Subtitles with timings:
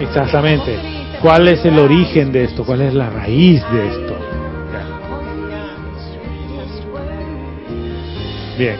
[0.00, 0.78] Exactamente.
[1.20, 2.64] ¿Cuál es el origen de esto?
[2.64, 4.16] ¿Cuál es la raíz de esto?
[8.58, 8.78] Bien.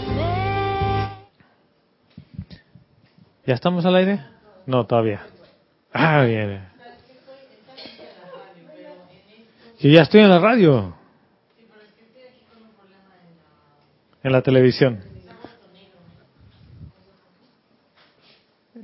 [3.47, 4.25] ¿Ya estamos al aire?
[4.65, 5.27] No, todavía.
[5.93, 6.67] Ah, bien.
[9.79, 10.95] Yo ya estoy en la radio.
[14.23, 15.01] En la televisión.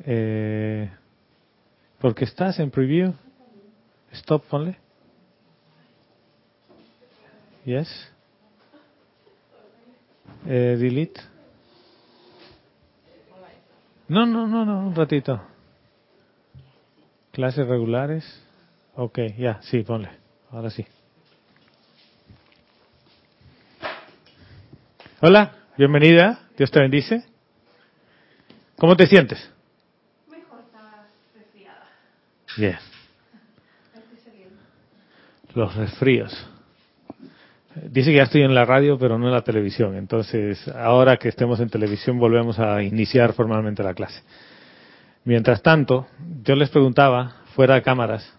[0.05, 0.91] Eh,
[2.01, 3.13] porque estás en preview.
[4.13, 4.77] Stop, ponle.
[7.65, 7.89] Yes.
[10.47, 11.21] Eh, delete.
[14.09, 15.41] No, no, no, no, un ratito.
[17.33, 18.25] Clases regulares.
[18.95, 20.09] Ok, ya, sí, ponle.
[20.51, 20.87] Ahora sí.
[25.21, 26.49] Hola, bienvenida.
[26.57, 27.25] Dios te bendice.
[28.79, 29.51] ¿Cómo te sientes?
[30.31, 31.89] Mejor, estaba resfriada.
[32.57, 32.77] Bien.
[35.55, 36.33] Los resfríos.
[37.91, 39.97] Dice que ya estoy en la radio, pero no en la televisión.
[39.97, 44.23] Entonces, ahora que estemos en televisión, volvemos a iniciar formalmente la clase.
[45.25, 46.07] Mientras tanto,
[46.43, 48.33] yo les preguntaba, fuera de cámaras,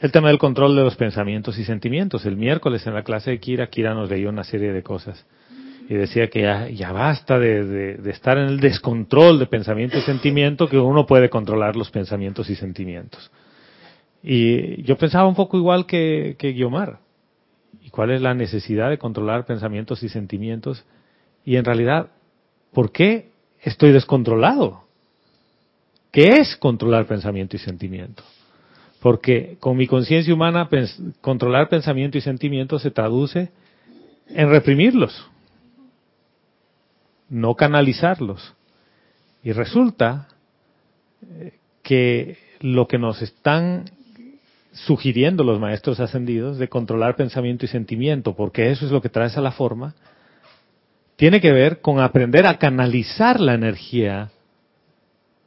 [0.00, 2.26] el tema del control de los pensamientos y sentimientos.
[2.26, 5.24] El miércoles en la clase de Kira, Kira nos leyó una serie de cosas
[5.88, 10.02] y decía que ya, ya basta de, de, estar en el descontrol de pensamiento y
[10.02, 13.30] sentimiento, que uno puede controlar los pensamientos y sentimientos.
[14.22, 17.00] Y yo pensaba un poco igual que, que Guiomar.
[17.82, 20.84] ¿Y cuál es la necesidad de controlar pensamientos y sentimientos?
[21.44, 22.08] Y en realidad,
[22.72, 23.28] ¿por qué
[23.60, 24.84] estoy descontrolado?
[26.10, 28.22] ¿Qué es controlar pensamiento y sentimiento?
[29.00, 30.70] Porque con mi conciencia humana,
[31.20, 33.50] controlar pensamiento y sentimiento se traduce
[34.28, 35.28] en reprimirlos,
[37.34, 38.54] no canalizarlos.
[39.42, 40.28] Y resulta
[41.82, 43.86] que lo que nos están
[44.72, 49.36] sugiriendo los maestros ascendidos de controlar pensamiento y sentimiento, porque eso es lo que traes
[49.36, 49.94] a la forma,
[51.16, 54.30] tiene que ver con aprender a canalizar la energía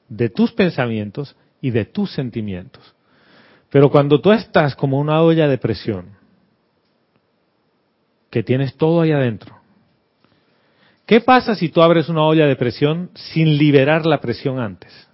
[0.10, 2.96] de tus pensamientos y de tus sentimientos.
[3.70, 6.18] Pero cuando tú estás como una olla de presión,
[8.30, 9.57] que tienes todo ahí adentro,
[11.08, 15.10] ¿qué pasa si tú abres una olla de presión sin liberar la presión antes?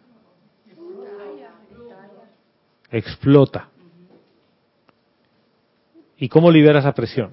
[2.92, 3.70] Explota.
[6.18, 7.32] ¿Y cómo liberas la presión?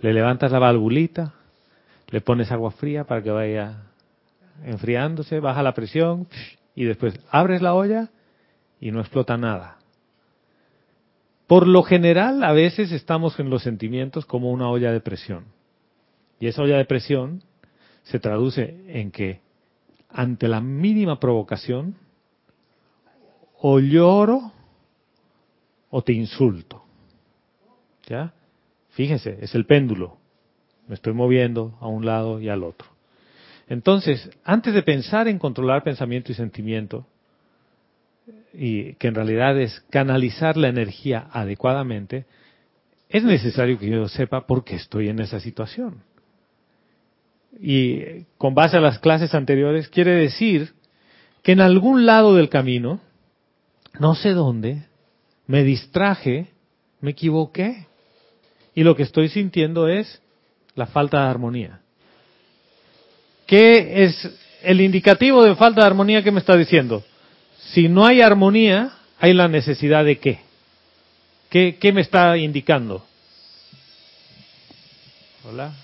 [0.00, 1.34] Le levantas la valvulita,
[2.08, 3.82] le pones agua fría para que vaya
[4.64, 6.26] enfriándose, baja la presión
[6.74, 8.10] y después abres la olla
[8.80, 9.78] y no explota nada.
[11.46, 15.44] Por lo general, a veces estamos en los sentimientos como una olla de presión.
[16.42, 17.40] Y esa olla de presión
[18.02, 19.38] se traduce en que
[20.08, 21.94] ante la mínima provocación,
[23.60, 24.50] o lloro
[25.88, 26.82] o te insulto.
[28.08, 28.34] ¿Ya?
[28.88, 30.16] Fíjense, es el péndulo.
[30.88, 32.88] Me estoy moviendo a un lado y al otro.
[33.68, 37.06] Entonces, antes de pensar en controlar pensamiento y sentimiento,
[38.52, 42.26] y que en realidad es canalizar la energía adecuadamente,
[43.08, 46.02] es necesario que yo sepa por qué estoy en esa situación.
[47.60, 50.72] Y con base a las clases anteriores, quiere decir
[51.42, 53.00] que en algún lado del camino,
[53.98, 54.84] no sé dónde,
[55.46, 56.48] me distraje,
[57.00, 57.86] me equivoqué,
[58.74, 60.20] y lo que estoy sintiendo es
[60.74, 61.80] la falta de armonía.
[63.46, 64.30] ¿Qué es
[64.62, 67.04] el indicativo de falta de armonía que me está diciendo?
[67.58, 70.40] Si no hay armonía, hay la necesidad de qué?
[71.50, 73.04] ¿Qué, qué me está indicando?
[75.44, 75.74] Hola.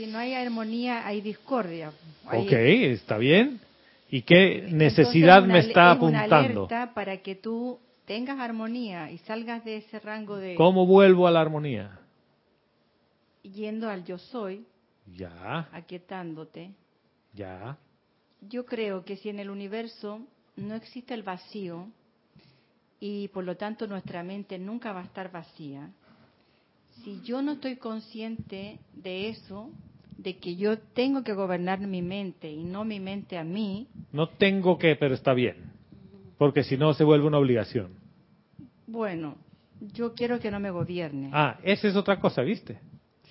[0.00, 1.92] Si no hay armonía, hay discordia.
[2.26, 2.46] Hay...
[2.46, 3.60] Ok, está bien.
[4.10, 6.64] ¿Y qué necesidad Entonces, me está es una apuntando?
[6.64, 11.30] alerta para que tú tengas armonía y salgas de ese rango de ¿Cómo vuelvo a
[11.30, 11.98] la armonía?
[13.42, 14.64] yendo al yo soy,
[15.14, 16.70] Ya, aquietándote.
[17.34, 17.76] ya.
[18.48, 20.20] Yo creo que si en el universo
[20.56, 21.88] no existe el vacío
[23.00, 25.90] y por lo tanto nuestra mente nunca va a estar vacía,
[27.04, 29.70] si yo no estoy consciente de eso,
[30.22, 34.28] de que yo tengo que gobernar mi mente y no mi mente a mí, No
[34.28, 35.72] tengo que, pero está bien.
[36.36, 37.92] Porque si no se vuelve una obligación.
[38.86, 39.36] bueno,
[39.94, 41.30] yo quiero que no me gobierne.
[41.32, 42.78] Ah, esa es otra cosa, ¿viste?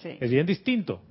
[0.02, 0.18] Sí.
[0.20, 1.02] Es bien distinto.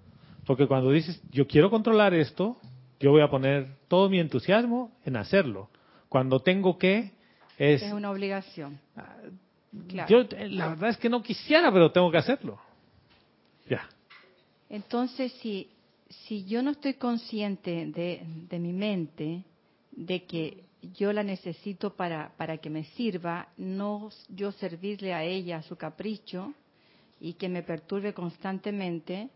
[0.44, 2.56] Porque cuando dices, yo quiero controlar esto,
[2.98, 5.70] yo voy a poner todo mi entusiasmo en hacerlo.
[6.08, 7.12] Cuando tengo que,
[7.56, 7.82] es...
[7.82, 8.80] Es una obligación.
[9.88, 10.08] Claro.
[10.08, 12.58] Yo, eh, la verdad es que no quisiera, pero tengo que hacerlo.
[14.70, 15.68] Entonces, si,
[16.26, 19.44] si yo no estoy consciente de, de mi mente,
[19.92, 25.58] de que yo la necesito para, para que me sirva, no yo servirle a ella
[25.58, 26.54] a su capricho
[27.20, 29.28] y que me perturbe constantemente,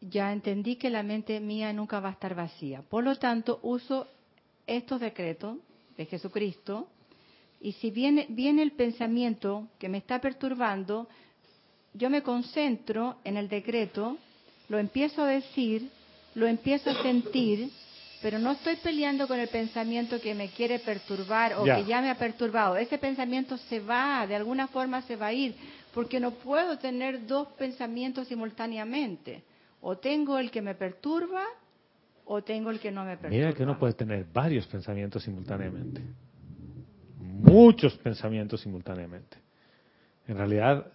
[0.00, 2.82] ya entendí que la mente mía nunca va a estar vacía.
[2.82, 4.06] Por lo tanto, uso
[4.66, 5.56] estos decretos
[5.96, 6.88] de Jesucristo
[7.60, 11.08] y si viene, viene el pensamiento que me está perturbando,
[11.96, 14.18] yo me concentro en el decreto,
[14.68, 15.90] lo empiezo a decir,
[16.34, 17.70] lo empiezo a sentir,
[18.22, 22.10] pero no estoy peleando con el pensamiento que me quiere perturbar o que ya me
[22.10, 22.76] ha perturbado.
[22.76, 25.54] Ese pensamiento se va, de alguna forma se va a ir,
[25.94, 29.42] porque no puedo tener dos pensamientos simultáneamente.
[29.80, 31.44] O tengo el que me perturba
[32.24, 33.36] o tengo el que no me perturba.
[33.36, 36.02] Mira que uno puede tener varios pensamientos simultáneamente.
[37.18, 39.36] Muchos pensamientos simultáneamente.
[40.26, 40.92] En realidad,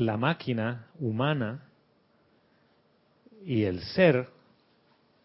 [0.00, 1.64] la máquina humana
[3.44, 4.28] y el ser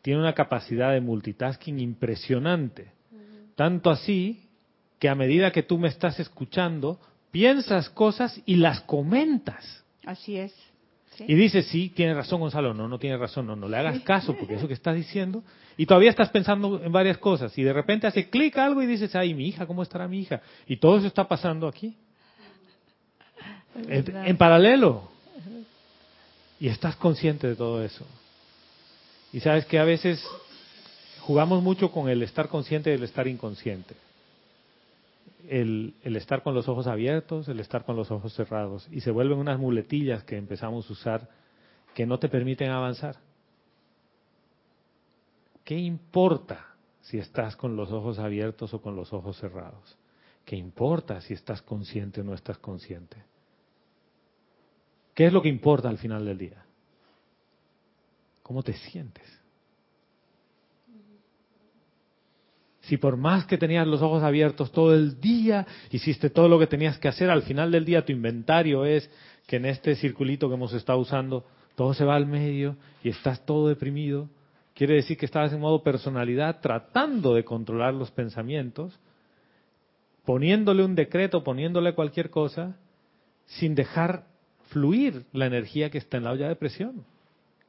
[0.02, 2.92] tiene una capacidad de multitasking impresionante.
[3.56, 4.48] Tanto así
[5.00, 7.00] que a medida que tú me estás escuchando,
[7.32, 9.84] piensas cosas y las comentas.
[10.06, 10.54] Así es.
[11.20, 14.36] Y dices, sí, tiene razón Gonzalo, no, no tiene razón, no, no le hagas caso
[14.38, 15.44] porque eso que estás diciendo,
[15.78, 19.16] y todavía estás pensando en varias cosas, y de repente hace clic algo y dices,
[19.16, 20.42] ay, mi hija, ¿cómo estará mi hija?
[20.68, 21.96] Y todo eso está pasando aquí.
[23.76, 25.10] En paralelo.
[26.60, 28.06] Y estás consciente de todo eso.
[29.34, 30.26] Y sabes que a veces
[31.20, 33.96] jugamos mucho con el estar consciente y el estar inconsciente.
[35.50, 38.88] El, estar con los ojos abiertos, el estar con los ojos cerrados.
[38.92, 41.30] Y se vuelven unas muletillas que empezamos a usar
[41.94, 43.18] que no te permiten avanzar.
[45.64, 46.68] ¿Qué importa
[47.02, 49.98] si estás con los ojos abiertos o con los ojos cerrados?
[50.46, 53.18] ¿Qué importa si estás consciente o no estás consciente?
[55.16, 56.66] ¿Qué es lo que importa al final del día?
[58.44, 59.24] ¿Cómo te sientes?
[62.82, 66.68] Si por más que tenías los ojos abiertos todo el día, hiciste todo lo que
[66.68, 69.10] tenías que hacer, al final del día tu inventario es
[69.48, 71.46] que en este circulito que hemos estado usando,
[71.76, 74.30] todo se va al medio y estás todo deprimido,
[74.76, 79.00] quiere decir que estabas en modo personalidad tratando de controlar los pensamientos,
[80.26, 82.78] poniéndole un decreto, poniéndole cualquier cosa,
[83.46, 84.28] sin dejar
[84.76, 87.06] fluir la energía que está en la olla de presión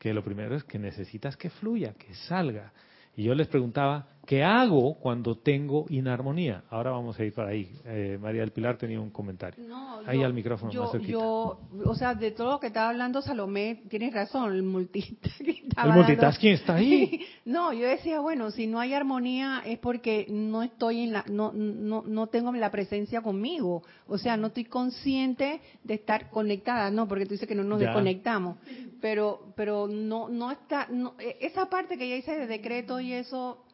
[0.00, 2.72] que lo primero es que necesitas que fluya, que salga.
[3.16, 6.64] Y yo les preguntaba, ¿qué hago cuando tengo inarmonía?
[6.68, 7.70] Ahora vamos a ir para ahí.
[7.84, 9.64] Eh, María del Pilar tenía un comentario.
[10.04, 13.82] ahí al micrófono yo, más Yo, o sea, de todo lo que estaba hablando Salomé,
[13.88, 15.68] tienes razón, el multitasking.
[15.82, 17.24] El multitasking está ahí.
[17.44, 21.52] no, yo decía, bueno, si no hay armonía es porque no estoy en la, no,
[21.52, 23.82] no, no tengo la presencia conmigo.
[24.08, 27.78] O sea, no estoy consciente de estar conectada, no, porque tú dices que no nos
[27.78, 28.58] desconectamos.
[29.00, 30.88] Pero, pero no, no está,
[31.20, 33.65] e, esa parte que ya hice de decreto y eso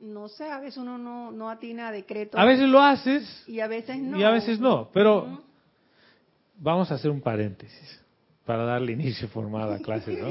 [0.00, 2.38] no sé, a veces uno no, no atina a decreto.
[2.38, 3.44] A veces lo haces.
[3.46, 4.18] Y a veces no.
[4.18, 4.90] Y a veces no.
[4.92, 5.42] Pero
[6.58, 8.02] vamos a hacer un paréntesis
[8.44, 10.28] para darle inicio formal a la clase, ¿no?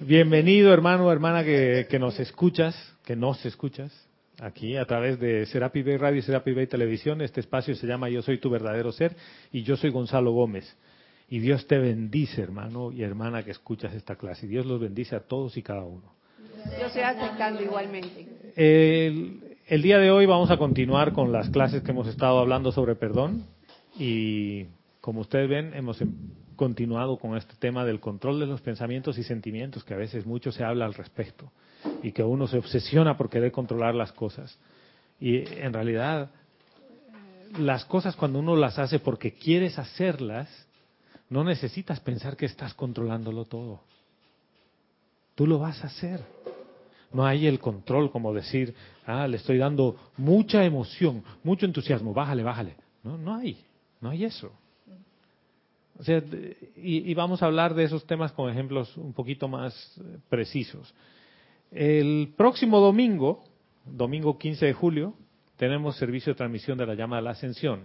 [0.00, 3.92] Bienvenido, hermano o hermana que, que, nos escuchas, que nos escuchas,
[4.40, 7.22] aquí a través de Serapi Bay Radio y Serapi Bay Televisión.
[7.22, 9.16] Este espacio se llama Yo Soy Tu Verdadero Ser
[9.52, 10.76] y yo soy Gonzalo Gómez.
[11.28, 14.46] Y Dios te bendice, hermano y hermana que escuchas esta clase.
[14.46, 16.15] Y Dios los bendice a todos y cada uno.
[16.78, 18.26] Yo estoy aceptando igualmente.
[18.56, 22.94] El, día de hoy vamos a continuar con las clases que hemos estado hablando sobre
[22.94, 23.44] perdón
[23.98, 24.66] y
[25.00, 26.12] como ustedes ven hemos em,
[26.56, 30.52] continuado con este tema del control de los pensamientos y sentimientos que a veces mucho
[30.52, 31.50] se habla al respecto
[32.02, 34.58] y que uno se obsesiona por querer controlar las cosas
[35.20, 36.30] y en realidad
[37.58, 40.48] las cosas cuando uno las hace porque quieres hacerlas
[41.28, 43.82] no necesitas pensar que estás controlándolo todo
[45.36, 46.20] tú lo vas a hacer
[47.16, 48.74] no hay el control como decir,
[49.06, 52.76] ah, le estoy dando mucha emoción, mucho entusiasmo, bájale, bájale.
[53.02, 53.64] No, no hay,
[54.00, 54.52] no hay eso.
[55.98, 56.22] O sea,
[56.76, 60.94] y, vamos a hablar de esos temas con ejemplos un poquito más eh, precisos.
[61.70, 63.42] El próximo domingo,
[63.86, 65.14] domingo 15 de julio,
[65.56, 67.84] tenemos servicio de transmisión de la llama de la ascensión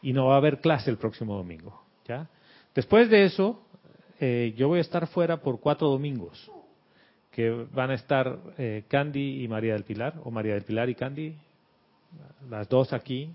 [0.00, 1.82] y no va a haber clase el próximo domingo.
[2.06, 2.30] ¿ya?
[2.74, 3.60] Después de eso,
[4.20, 6.50] eh, yo voy a estar fuera por cuatro domingos
[7.38, 10.96] que van a estar eh, Candy y María del Pilar, o María del Pilar y
[10.96, 11.36] Candy,
[12.50, 13.30] las dos aquí,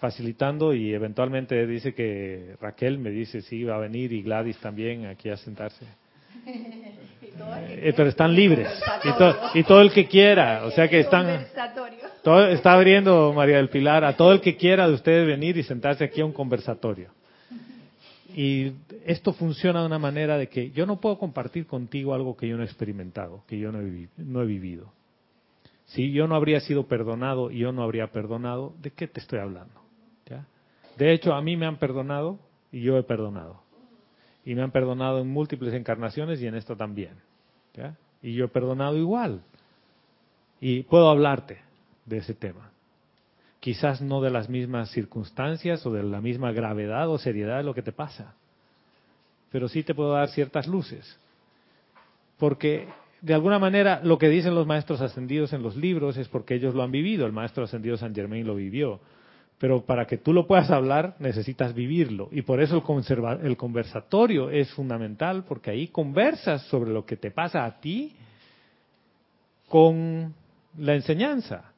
[0.00, 5.06] facilitando y eventualmente dice que Raquel me dice si va a venir y Gladys también
[5.06, 5.86] aquí a sentarse.
[7.68, 8.68] Eh, pero están libres
[9.54, 11.46] y, todo el que quiera, o sea que están
[12.22, 15.62] todo, está abriendo María del Pilar a todo el que quiera de ustedes venir y
[15.62, 17.08] sentarse aquí a un conversatorio.
[18.34, 22.48] Y esto funciona de una manera de que yo no puedo compartir contigo algo que
[22.48, 24.92] yo no he experimentado, que yo no he, no he vivido.
[25.86, 29.40] Si yo no habría sido perdonado y yo no habría perdonado, ¿de qué te estoy
[29.40, 29.80] hablando?
[30.96, 32.38] De hecho, a mí me han perdonado
[32.70, 33.62] y yo he perdonado.
[34.44, 37.14] Y me han perdonado en múltiples encarnaciones y en esta también.
[38.22, 39.40] Y yo he perdonado igual.
[40.60, 41.58] Y puedo hablarte
[42.04, 42.69] de ese tema.
[43.60, 47.74] Quizás no de las mismas circunstancias o de la misma gravedad o seriedad de lo
[47.74, 48.34] que te pasa.
[49.52, 51.18] Pero sí te puedo dar ciertas luces.
[52.38, 52.88] Porque
[53.20, 56.74] de alguna manera lo que dicen los maestros ascendidos en los libros es porque ellos
[56.74, 57.26] lo han vivido.
[57.26, 59.00] El maestro ascendido San Germain lo vivió.
[59.58, 62.30] Pero para que tú lo puedas hablar necesitas vivirlo.
[62.32, 67.30] Y por eso el, el conversatorio es fundamental, porque ahí conversas sobre lo que te
[67.30, 68.16] pasa a ti
[69.68, 70.34] con
[70.78, 71.69] la enseñanza.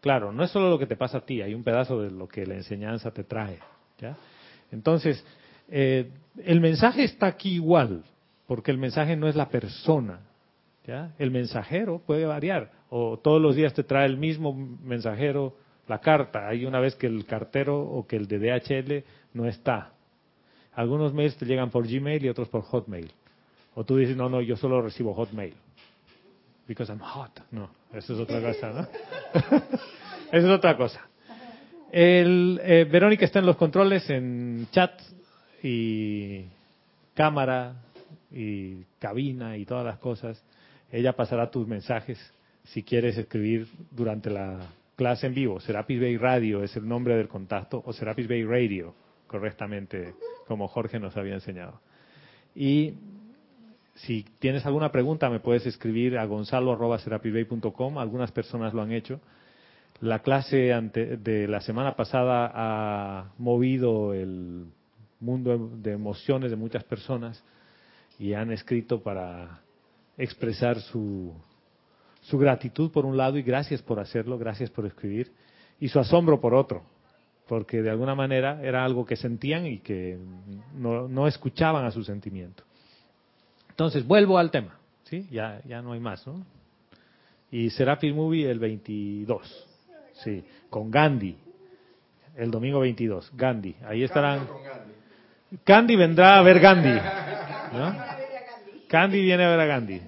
[0.00, 2.28] Claro, no es solo lo que te pasa a ti, hay un pedazo de lo
[2.28, 3.58] que la enseñanza te trae.
[3.98, 4.16] ¿ya?
[4.70, 5.24] Entonces,
[5.68, 6.10] eh,
[6.44, 8.04] el mensaje está aquí igual,
[8.46, 10.20] porque el mensaje no es la persona.
[10.86, 11.14] ¿ya?
[11.18, 15.56] El mensajero puede variar, o todos los días te trae el mismo mensajero
[15.88, 16.48] la carta.
[16.48, 19.92] Hay una vez que el cartero o que el de DHL no está.
[20.74, 23.10] Algunos mails te llegan por Gmail y otros por Hotmail.
[23.74, 25.54] O tú dices, no, no, yo solo recibo Hotmail
[26.66, 27.40] because I'm hot.
[27.50, 28.80] No, eso es otra cosa, ¿no?
[30.32, 31.06] eso es otra cosa.
[31.92, 35.00] Eh, Verónica está en los controles, en chat
[35.62, 36.44] y
[37.14, 37.74] cámara
[38.30, 40.42] y cabina y todas las cosas.
[40.90, 42.18] Ella pasará tus mensajes
[42.64, 44.58] si quieres escribir durante la
[44.96, 45.60] clase en vivo.
[45.60, 48.94] Serapis Bay Radio es el nombre del contacto o Serapis Bay Radio,
[49.26, 50.14] correctamente,
[50.46, 51.80] como Jorge nos había enseñado.
[52.54, 52.94] Y
[53.96, 57.98] si tienes alguna pregunta, me puedes escribir a gonzalo.com.
[57.98, 59.20] Algunas personas lo han hecho.
[60.00, 64.66] La clase de la semana pasada ha movido el
[65.20, 67.42] mundo de emociones de muchas personas
[68.18, 69.62] y han escrito para
[70.18, 71.34] expresar su,
[72.32, 75.32] gratitud por un lado y gracias por hacerlo, gracias por escribir,
[75.80, 76.82] y su asombro por otro,
[77.48, 80.18] porque de alguna manera era algo que sentían y que
[80.74, 82.64] no, no escuchaban a su sentimiento.
[83.76, 85.28] Entonces, vuelvo al tema, ¿sí?
[85.30, 86.46] Ya, ya no hay más, ¿no?
[87.50, 89.68] Y Serapis Movie el 22,
[90.24, 91.36] sí, con Gandhi,
[92.38, 94.48] el domingo 22, Gandhi, ahí estarán.
[95.66, 96.88] Gandhi vendrá a ver Gandhi,
[97.74, 97.96] ¿no?
[98.88, 100.00] Gandhi viene a ver a Gandhi.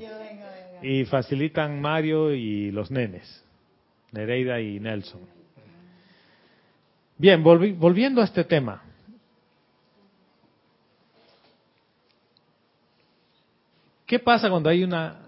[0.81, 3.45] Y facilitan Mario y los nenes,
[4.13, 5.21] Nereida y Nelson.
[7.19, 8.88] Bien, volviendo a este tema.
[14.09, 15.19] ¿Qué pasa cuando hay una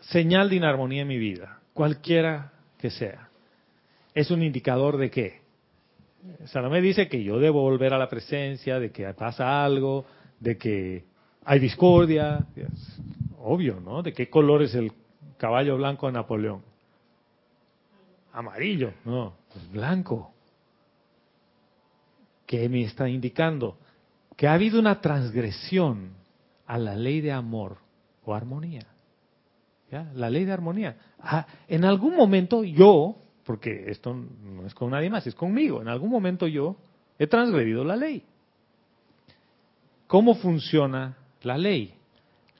[0.00, 1.60] señal de inarmonía en mi vida?
[1.72, 3.28] Cualquiera que sea.
[4.12, 5.42] ¿Es un indicador de qué?
[6.46, 10.04] Salomé dice que yo debo volver a la presencia, de que pasa algo,
[10.40, 11.04] de que
[11.44, 12.44] hay discordia.
[13.38, 14.02] obvio, ¿no?
[14.02, 14.90] ¿De qué color es el
[15.36, 16.62] caballo blanco de Napoleón?
[18.32, 20.32] Amarillo, no, es blanco.
[22.46, 23.78] ¿Qué me está indicando?
[24.36, 26.14] Que ha habido una transgresión
[26.66, 27.86] a la ley de amor
[28.28, 28.82] o armonía.
[29.90, 30.10] ¿Ya?
[30.14, 30.96] La ley de armonía.
[31.18, 35.88] Ah, en algún momento yo, porque esto no es con nadie más, es conmigo, en
[35.88, 36.76] algún momento yo
[37.18, 38.22] he transgredido la ley.
[40.06, 41.94] ¿Cómo funciona la ley?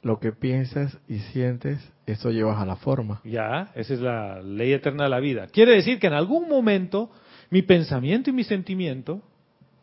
[0.00, 3.20] Lo que piensas y sientes, eso llevas a la forma.
[3.24, 5.48] Ya, esa es la ley eterna de la vida.
[5.48, 7.10] Quiere decir que en algún momento
[7.50, 9.20] mi pensamiento y mi sentimiento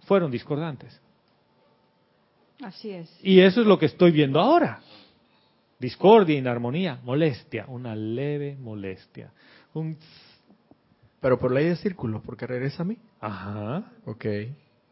[0.07, 0.99] fueron discordantes.
[2.63, 3.19] Así es.
[3.21, 4.81] Y eso es lo que estoy viendo ahora
[5.85, 9.31] discordia, inarmonía, molestia, una leve molestia.
[9.75, 9.97] Un...
[11.21, 12.97] Pero por ley de círculos, porque regresa a mí.
[13.21, 13.83] Ajá.
[14.05, 14.25] Ok.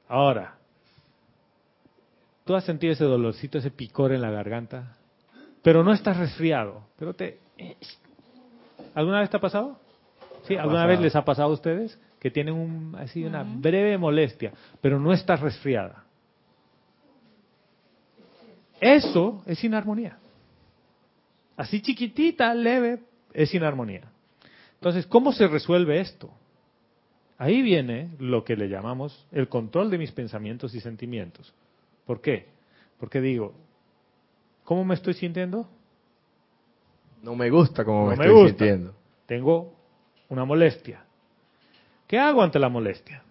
[0.08, 0.56] Ahora,
[2.46, 4.96] tú has sentido ese dolorcito, ese picor en la garganta,
[5.64, 7.40] pero no estás resfriado, pero te...
[8.94, 9.80] ¿Alguna vez te ha pasado?
[10.48, 14.54] Sí, ¿alguna vez les ha pasado a ustedes que tienen un, así una breve molestia,
[14.80, 16.04] pero no estás resfriada?
[18.80, 20.18] Eso es inarmonía
[21.57, 23.00] así chiquitita, leve,
[23.33, 24.12] es inarmonía.
[24.75, 26.29] Entonces, ¿cómo se resuelve esto?
[27.38, 31.53] Ahí viene lo que le llamamos el control de mis pensamientos y sentimientos.
[32.05, 32.48] ¿Por qué?
[33.00, 33.53] Porque digo,
[34.63, 35.67] ¿cómo me estoy sintiendo?
[37.22, 38.93] No me gusta cómo me, estoy sintiendo.
[39.25, 39.74] Tengo
[40.29, 41.05] una molestia.
[42.07, 43.24] ¿Qué hago ante la molestia?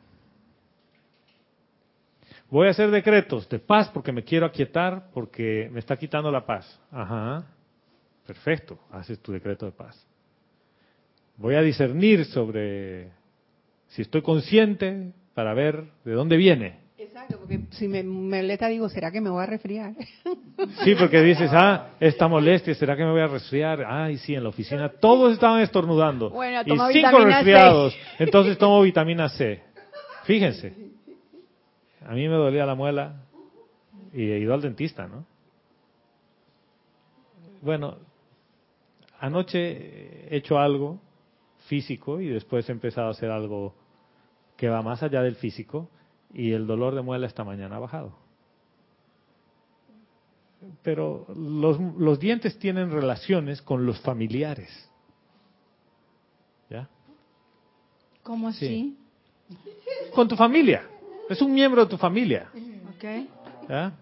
[2.51, 6.45] Voy a hacer decretos de paz porque me quiero aquietar, porque me está quitando la
[6.45, 6.81] paz.
[6.91, 7.47] Ajá.
[8.27, 10.07] Perfecto, haces tu decreto de paz.
[11.37, 13.11] Voy a discernir sobre
[13.89, 16.81] si estoy consciente para ver de dónde viene.
[16.97, 19.95] Exacto, porque si me molesta digo, ¿será que me voy a resfriar?
[20.85, 23.85] Sí, porque dices, ah, esta molestia, ¿será que me voy a resfriar?
[23.87, 26.31] Ay, sí, en la oficina todos estaban estornudando.
[26.31, 27.25] Bueno, y cinco vitamina C.
[27.25, 27.97] resfriados.
[28.19, 29.63] Entonces tomo vitamina C.
[30.25, 30.73] Fíjense.
[32.07, 33.17] A mí me dolía la muela
[34.13, 35.25] y he ido al dentista, ¿no?
[37.61, 37.99] Bueno,
[39.23, 41.01] anoche he hecho algo
[41.69, 43.73] físico y después he empezado a hacer algo
[44.57, 45.89] que va más allá del físico
[46.35, 48.17] y el dolor de muela esta mañana ha bajado.
[50.83, 54.71] Pero los, los dientes tienen relaciones con los familiares.
[56.69, 56.89] ¿Ya?
[58.23, 58.67] ¿Cómo Sí.
[58.67, 58.99] así?
[60.15, 60.83] Con tu familia.
[61.29, 62.51] Es un miembro de tu familia.
[63.69, 63.93] ¿ya?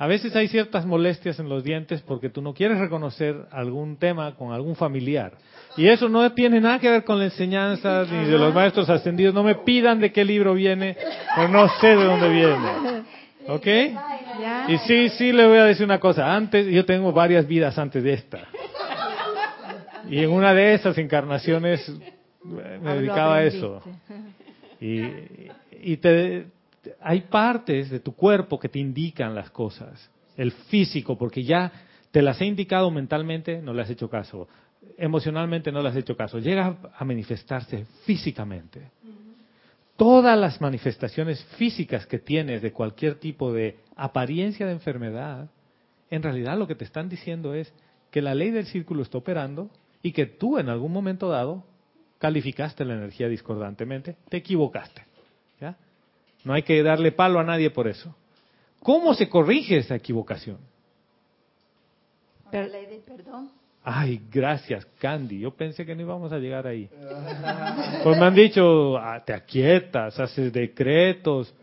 [0.00, 4.36] A veces hay ciertas molestias en los dientes porque tú no quieres reconocer algún tema
[4.36, 5.32] con algún familiar.
[5.76, 9.34] Y eso no tiene nada que ver con la enseñanza ni de los maestros ascendidos.
[9.34, 10.96] No me pidan de qué libro viene,
[11.34, 13.02] pero no sé de dónde viene.
[13.48, 13.66] ¿Ok?
[14.68, 16.32] Y sí, sí le voy a decir una cosa.
[16.32, 18.46] Antes, yo tengo varias vidas antes de esta.
[20.08, 21.92] Y en una de esas encarnaciones
[22.44, 23.82] me Algo dedicaba a eso.
[24.80, 25.02] Y,
[25.82, 26.46] y te,
[27.00, 30.10] hay partes de tu cuerpo que te indican las cosas.
[30.36, 31.72] El físico, porque ya
[32.10, 34.48] te las he indicado mentalmente, no le has hecho caso.
[34.96, 36.38] Emocionalmente no le has hecho caso.
[36.38, 38.90] Llega a manifestarse físicamente.
[39.96, 45.50] Todas las manifestaciones físicas que tienes de cualquier tipo de apariencia de enfermedad,
[46.10, 47.72] en realidad lo que te están diciendo es
[48.10, 49.70] que la ley del círculo está operando
[50.00, 51.64] y que tú en algún momento dado
[52.18, 55.07] calificaste la energía discordantemente, te equivocaste.
[56.44, 58.14] No hay que darle palo a nadie por eso.
[58.80, 60.58] ¿Cómo se corrige esa equivocación?
[62.52, 63.50] ¿La ley del perdón?
[63.84, 65.40] Ay, gracias, Candy.
[65.40, 66.90] Yo pensé que no íbamos a llegar ahí.
[68.02, 71.54] Pues me han dicho, ah, te aquietas, haces decretos.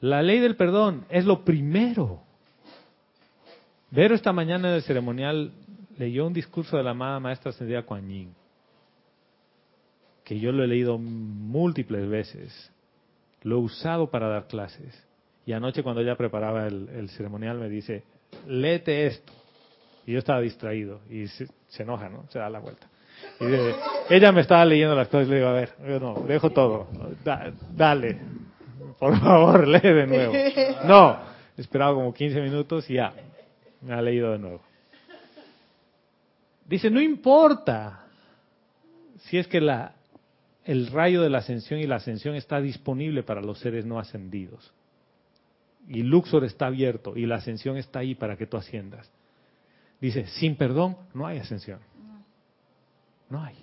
[0.00, 2.20] La ley del perdón es lo primero.
[3.90, 5.52] Vero esta mañana en el ceremonial
[5.98, 8.34] leyó un discurso de la amada maestra ascendida Kuan Yin,
[10.24, 12.72] que yo lo he leído múltiples veces.
[13.44, 15.06] Lo he usado para dar clases.
[15.46, 18.02] Y anoche cuando ella preparaba el, ceremonial me dice,
[18.46, 19.32] léete esto.
[20.06, 21.46] Y yo estaba distraído y se,
[21.78, 22.24] enoja, ¿no?
[22.30, 22.88] Se da la vuelta.
[23.40, 23.74] Y dice,
[24.10, 26.88] ella me estaba leyendo las cosas y le digo, a ver, no, dejo todo.
[27.24, 28.18] Da- dale,
[28.98, 30.32] por favor, lee de nuevo.
[30.86, 31.18] No,
[31.56, 33.12] esperaba como 15 minutos y ya,
[33.82, 34.60] me ha leído de nuevo.
[36.66, 38.06] Dice, no importa
[39.24, 39.93] si es que la,
[40.64, 44.72] el rayo de la ascensión y la ascensión está disponible para los seres no ascendidos.
[45.88, 49.10] Y Luxor está abierto y la ascensión está ahí para que tú asciendas.
[50.00, 51.80] Dice, sin perdón no hay ascensión.
[53.28, 53.56] No hay.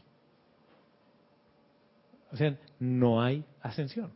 [2.32, 4.12] O sea, no hay ascensión.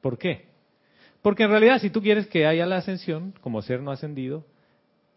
[0.00, 0.46] ¿Por qué?
[1.22, 4.44] Porque en realidad si tú quieres que haya la ascensión como ser no ascendido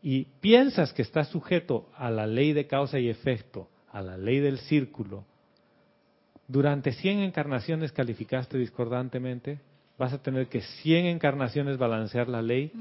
[0.02, 4.40] y piensas que estás sujeto a la ley de causa y efecto, a la ley
[4.40, 5.26] del círculo,
[6.48, 9.60] durante 100 encarnaciones calificaste discordantemente,
[9.98, 12.72] vas a tener que 100 encarnaciones balancear la ley,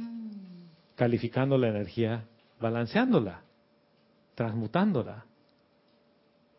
[0.96, 2.24] calificando la energía,
[2.60, 3.40] balanceándola,
[4.34, 5.24] transmutándola.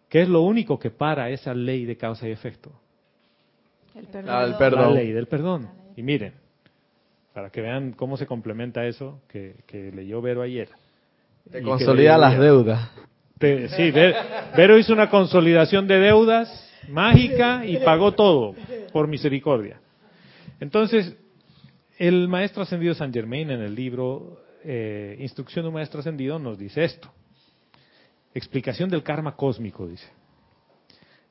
[0.10, 2.72] ¿Qué es lo único que para esa ley de causa y efecto?
[3.96, 4.44] El Ah, perdón.
[4.52, 4.82] el perdón.
[4.82, 5.70] La ley del perdón.
[5.96, 6.34] Y miren,
[7.34, 10.70] para que vean cómo se complementa eso que, que leyó Vero ayer.
[11.52, 12.42] Te Y consolida las ayer.
[12.44, 12.90] deudas.
[13.38, 14.16] Te- sí, Ver-
[14.56, 18.56] Vero hizo una consolidación de deudas mágica y pagó todo
[18.92, 19.80] por misericordia.
[20.60, 21.16] Entonces,
[21.98, 26.58] el maestro ascendido San Germain en el libro eh, Instrucción de un maestro ascendido nos
[26.58, 27.12] dice esto.
[28.34, 30.08] Explicación del karma cósmico, dice.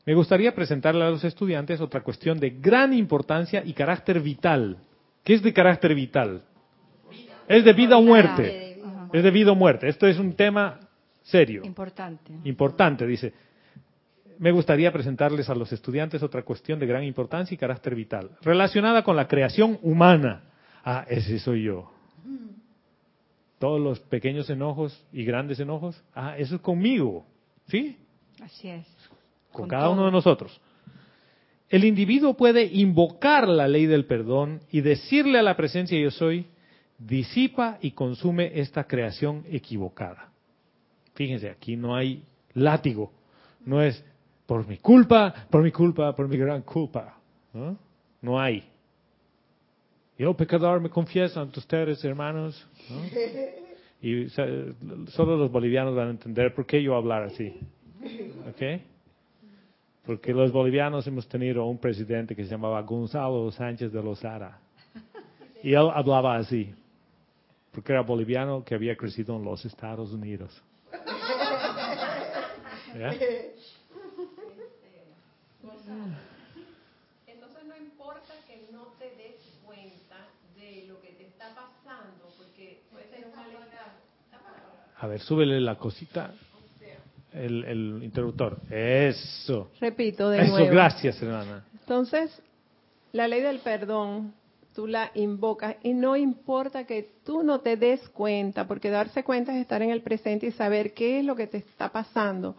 [0.06, 4.78] Me gustaría presentarle a los estudiantes otra cuestión de gran importancia y carácter vital.
[5.22, 6.42] ¿Qué es de carácter vital?
[7.48, 8.78] Es de vida o muerte.
[9.12, 9.88] Es de vida o muerte.
[9.88, 10.80] Esto es un tema
[11.22, 12.32] serio, Importante.
[12.44, 13.32] importante, dice.
[14.38, 19.02] Me gustaría presentarles a los estudiantes otra cuestión de gran importancia y carácter vital, relacionada
[19.02, 20.44] con la creación humana.
[20.84, 21.90] Ah, ese soy yo.
[23.58, 27.24] Todos los pequeños enojos y grandes enojos, ah, eso es conmigo,
[27.68, 27.96] ¿sí?
[28.42, 28.86] Así es.
[29.52, 29.92] con, Con cada todo.
[29.94, 30.60] uno de nosotros.
[31.70, 36.46] El individuo puede invocar la ley del perdón y decirle a la presencia yo soy,
[36.98, 40.30] disipa y consume esta creación equivocada.
[41.14, 43.12] Fíjense, aquí no hay látigo,
[43.64, 44.04] no es
[44.46, 47.16] por mi culpa, por mi culpa, por mi gran culpa.
[48.20, 48.64] No, hay.
[50.18, 52.66] Yo pecador me confieso ante ustedes, hermanos.
[52.88, 53.00] ¿no?
[54.00, 57.58] Y solo los bolivianos van a entender por qué yo hablar así.
[58.48, 58.82] ¿Ok?
[60.04, 64.58] Porque los bolivianos hemos tenido un presidente que se llamaba Gonzalo Sánchez de Lozada.
[65.62, 66.74] Y él hablaba así,
[67.72, 70.62] porque era boliviano que había crecido en los Estados Unidos.
[77.26, 80.16] Entonces no importa que no te des cuenta
[80.56, 83.92] de lo que te está pasando, porque puede ser un malestar.
[84.98, 86.32] A ver, súbele la cosita.
[87.32, 88.58] El, el interruptor.
[88.70, 89.70] Eso.
[89.80, 90.70] Repito de Eso, nuevo.
[90.70, 91.64] gracias, hermana.
[91.80, 92.30] Entonces,
[93.10, 94.32] la ley del perdón,
[94.72, 99.52] tú la invocas y no importa que tú no te des cuenta, porque darse cuenta
[99.52, 102.54] es estar en el presente y saber qué es lo que te está pasando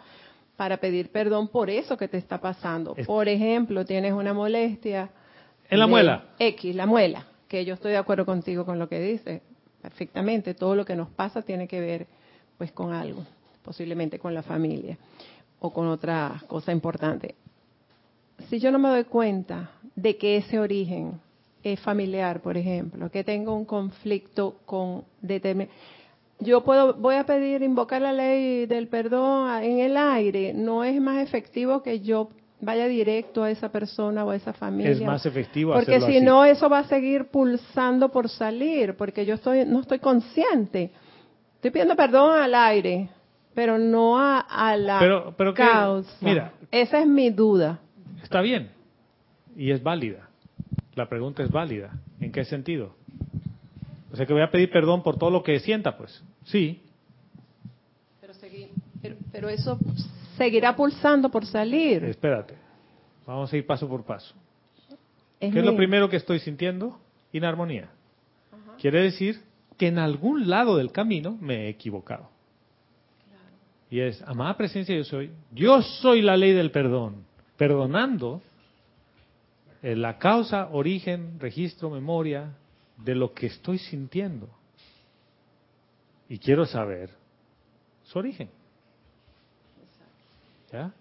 [0.55, 2.95] para pedir perdón por eso que te está pasando.
[3.05, 5.09] Por ejemplo, tienes una molestia.
[5.69, 6.25] En la muela.
[6.39, 9.41] X, la muela, que yo estoy de acuerdo contigo con lo que dices.
[9.81, 12.07] Perfectamente, todo lo que nos pasa tiene que ver
[12.57, 13.23] pues con algo,
[13.63, 14.97] posiblemente con la familia
[15.59, 17.35] o con otra cosa importante.
[18.49, 21.19] Si yo no me doy cuenta de que ese origen
[21.63, 25.69] es familiar, por ejemplo, que tengo un conflicto con determin-
[26.39, 30.99] yo puedo voy a pedir invocar la ley del perdón en el aire, no es
[31.01, 32.29] más efectivo que yo
[32.61, 34.91] vaya directo a esa persona o a esa familia.
[34.91, 39.35] Es más efectivo Porque si no, eso va a seguir pulsando por salir, porque yo
[39.35, 40.91] estoy, no estoy consciente.
[41.55, 43.09] Estoy pidiendo perdón al aire,
[43.53, 46.09] pero no a, a la Pero- pero que- causa.
[46.21, 46.53] mira.
[46.71, 47.79] Esa es mi duda.
[48.23, 48.69] Está bien.
[49.55, 50.29] Y es válida.
[50.95, 51.91] La pregunta es válida.
[52.19, 52.95] ¿En qué sentido?
[54.15, 56.23] O sea que voy a pedir perdón por todo lo que sienta, pues.
[56.45, 56.81] Sí.
[58.21, 58.69] Pero, segui-
[59.01, 59.77] pero, pero eso
[60.37, 62.01] seguirá pulsando por salir.
[62.05, 62.55] Espérate.
[63.27, 64.33] Vamos a ir paso por paso.
[65.37, 66.97] Es ¿Qué es lo primero que estoy sintiendo?
[67.33, 67.89] Inarmonía.
[68.79, 69.41] Quiere decir
[69.77, 72.29] que en algún lado del camino me he equivocado.
[73.89, 77.25] Y es, amada presencia yo soy, yo soy la ley del perdón.
[77.57, 78.41] Perdonando
[79.83, 82.53] eh, la causa, origen, registro, memoria
[82.97, 84.49] de lo que estoy sintiendo.
[86.29, 87.09] Y quiero saber
[88.03, 88.49] su origen.
[90.71, 90.93] ¿Ya?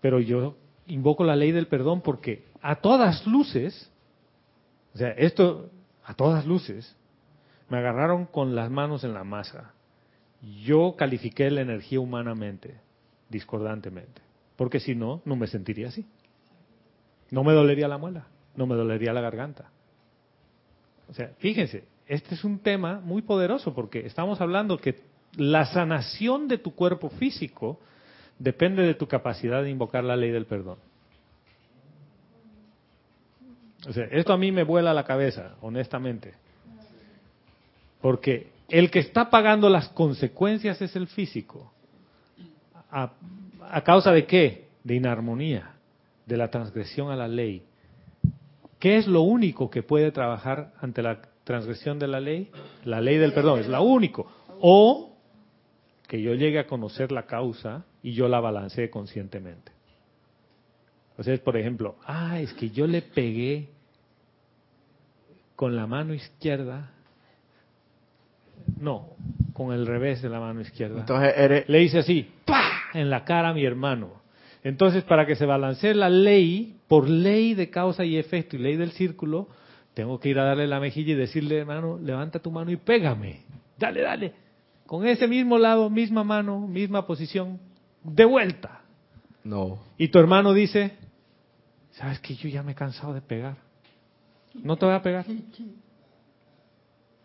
[0.00, 0.56] Pero yo
[0.86, 3.90] invoco la ley del perdón porque a todas luces,
[4.94, 5.70] o sea, esto
[6.04, 6.94] a todas luces,
[7.68, 9.72] me agarraron con las manos en la masa.
[10.62, 12.78] Yo califiqué la energía humanamente,
[13.30, 14.20] discordantemente,
[14.56, 16.06] porque si no, no me sentiría así.
[17.30, 19.70] No me dolería la muela, no me dolería la garganta.
[21.08, 24.96] O sea, fíjense, este es un tema muy poderoso porque estamos hablando que
[25.36, 27.80] la sanación de tu cuerpo físico
[28.38, 30.78] depende de tu capacidad de invocar la ley del perdón.
[33.86, 36.34] O sea, esto a mí me vuela la cabeza, honestamente.
[38.00, 41.72] Porque el que está pagando las consecuencias es el físico.
[42.90, 43.12] ¿A,
[43.70, 44.68] a causa de qué?
[44.84, 45.72] De inarmonía,
[46.26, 47.62] de la transgresión a la ley.
[48.84, 52.50] ¿Qué es lo único que puede trabajar ante la transgresión de la ley?
[52.84, 54.30] La ley del perdón, es la único.
[54.60, 55.16] O
[56.06, 59.72] que yo llegue a conocer la causa y yo la balancee conscientemente.
[61.16, 63.70] O sea, por ejemplo, ah, es que yo le pegué
[65.56, 66.90] con la mano izquierda.
[68.78, 69.12] No,
[69.54, 71.00] con el revés de la mano izquierda.
[71.00, 72.70] Entonces eres, Le hice así, ¡pa!
[72.92, 74.23] en la cara a mi hermano.
[74.64, 78.76] Entonces, para que se balancee la ley, por ley de causa y efecto y ley
[78.76, 79.48] del círculo,
[79.92, 83.42] tengo que ir a darle la mejilla y decirle, hermano, levanta tu mano y pégame.
[83.78, 84.32] Dale, dale.
[84.86, 87.60] Con ese mismo lado, misma mano, misma posición,
[88.02, 88.80] de vuelta.
[89.44, 89.78] no.
[89.98, 90.96] Y tu hermano dice,
[91.92, 93.56] ¿sabes que yo ya me he cansado de pegar?
[94.54, 95.26] No te voy a pegar.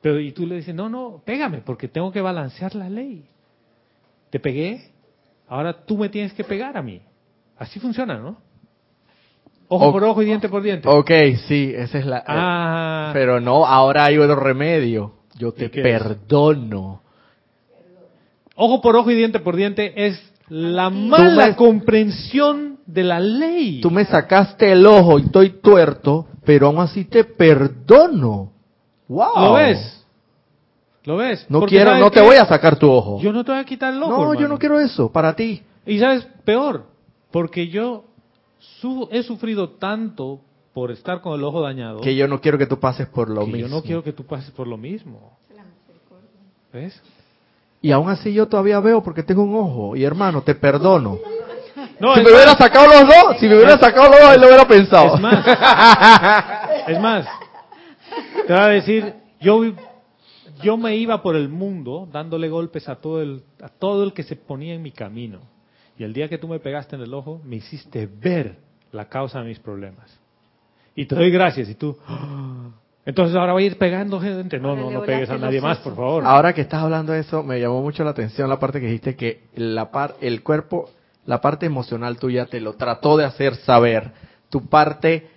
[0.02, 3.26] Pero y tú le dices, no, no, pégame, porque tengo que balancear la ley.
[4.30, 4.92] Te pegué,
[5.48, 7.02] ahora tú me tienes que pegar a mí.
[7.60, 8.38] Así funciona, ¿no?
[9.68, 10.88] Ojo O- por ojo y diente por diente.
[10.90, 11.12] Ok,
[11.48, 12.24] sí, esa es la...
[12.26, 15.14] Ah, Pero no, ahora hay otro remedio.
[15.38, 15.72] Yo te es?
[15.72, 17.02] perdono.
[18.56, 20.20] ojo por ojo y diente por diente es
[20.50, 23.80] la mala me- comprensión de la ley.
[23.82, 28.52] Tú me sacaste el ojo y estoy tuerto, pero aún así te perdono.
[29.08, 29.28] Wow.
[29.36, 30.06] ¿Lo ves?
[31.04, 31.46] ¿Lo ves?
[31.50, 33.20] No Porque quiero, ¿sabes no te voy a sacar tu ojo.
[33.22, 34.12] Yo no te voy a quitar el ojo.
[34.12, 34.48] no, yo hermano.
[34.50, 35.62] no quiero eso, para ti.
[35.86, 36.86] Y sabes, peor,
[37.32, 38.06] porque yo
[38.82, 40.42] su- he sufrido tanto
[40.74, 43.42] por estar con el ojo dañado Que yo no quiero que tú pases por lo
[43.42, 43.68] que mismo.
[43.68, 45.38] yo no quiero que tú pases por lo mismo.
[46.72, 47.02] ¿Ves?
[47.82, 49.96] Y aún así yo todavía veo porque tengo un ojo.
[49.96, 51.18] Y hermano, te perdono.
[52.00, 54.48] No, si me hubiera sacado los dos, si me hubiera sacado los dos, ahí lo
[54.48, 55.16] hubiera pensado.
[55.16, 55.46] es más,
[56.88, 57.26] es más,
[58.46, 59.62] te voy a decir, yo,
[60.62, 64.24] yo me iba por el mundo dándole golpes a todo el, a todo el que
[64.24, 65.40] se ponía en mi camino.
[66.00, 68.56] Y el día que tú me pegaste en el ojo, me hiciste ver
[68.94, 70.10] la causa de mis problemas.
[70.96, 71.70] Y te doy gracias.
[71.70, 72.70] Y tú, "Ah,
[73.06, 74.60] entonces ahora voy a ir pegando gente.
[74.60, 76.24] No, no, no pegues a nadie más, por favor.
[76.26, 79.16] Ahora que estás hablando de eso, me llamó mucho la atención la parte que dijiste
[79.16, 80.90] que la par, el cuerpo,
[81.26, 84.12] la parte emocional tuya te lo trató de hacer saber,
[84.50, 85.28] tu parte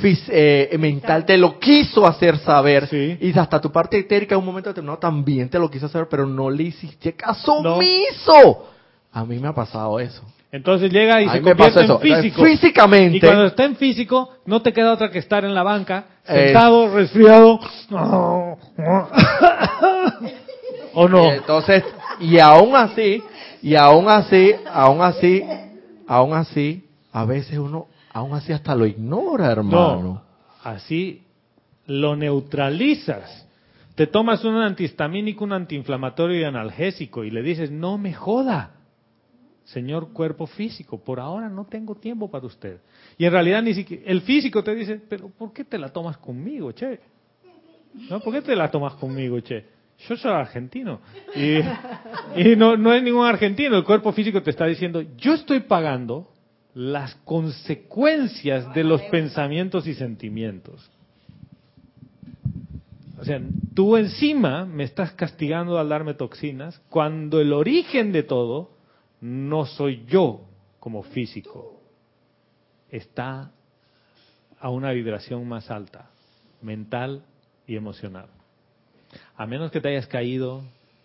[0.00, 3.18] fis- eh, mental te lo quiso hacer saber Sí.
[3.20, 6.26] y hasta tu parte etérica en un momento determinado también te lo quiso hacer, pero
[6.26, 7.74] no le hiciste caso No.
[7.76, 8.68] omiso.
[9.12, 10.22] A mí me ha pasado eso.
[10.50, 11.98] Entonces llega y A se convierte en eso.
[11.98, 12.44] físico.
[12.44, 13.16] Físicamente.
[13.16, 16.44] Y cuando está en físico, no te queda otra que estar en la banca, Eh.
[16.46, 17.58] sentado, resfriado.
[20.94, 21.32] ¿O no?
[21.32, 21.84] Entonces,
[22.20, 23.22] y aún así,
[23.62, 25.42] y aún así, aún así,
[26.06, 30.02] aún así, a veces uno, aún así hasta lo ignora, hermano.
[30.02, 30.22] No,
[30.62, 31.22] así
[31.86, 33.46] lo neutralizas.
[33.94, 38.70] Te tomas un antihistamínico, un antiinflamatorio y analgésico y le dices, no me joda,
[39.64, 42.80] señor cuerpo físico, por ahora no tengo tiempo para usted.
[43.16, 46.16] Y en realidad ni siquiera, el físico te dice, pero ¿por qué te la tomas
[46.18, 47.00] conmigo, che?
[48.08, 48.20] ¿No?
[48.20, 49.64] ¿Por qué te la tomas conmigo, che?
[50.08, 51.00] Yo soy argentino.
[51.36, 53.76] Y, no es ningún argentino.
[53.76, 56.28] El cuerpo físico te está diciendo, yo estoy pagando
[56.74, 60.90] las consecuencias de los pensamientos y sentimientos.
[63.20, 63.40] O sea,
[63.74, 68.70] tú encima me estás castigando al darme toxinas cuando el origen de todo
[69.22, 70.42] no soy yo
[70.80, 71.80] como físico.
[72.90, 73.52] Está
[74.58, 76.10] a una vibración más alta,
[76.60, 77.24] mental
[77.66, 78.26] y emocional.
[79.36, 80.62] A menos que te hayas caído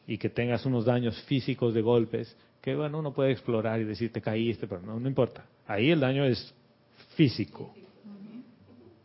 [0.07, 4.11] y que tengas unos daños físicos de golpes, que bueno, uno puede explorar y decir
[4.11, 5.45] te caíste, pero no, no importa.
[5.67, 6.53] Ahí el daño es
[7.15, 7.73] físico.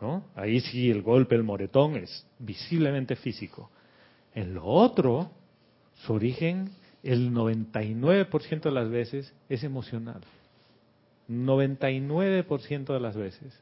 [0.01, 0.25] ¿no?
[0.35, 3.71] Ahí sí el golpe, el moretón es visiblemente físico.
[4.35, 5.31] En lo otro,
[6.07, 6.71] su origen,
[7.03, 10.23] el 99% de las veces es emocional.
[11.29, 13.59] 99% de las veces.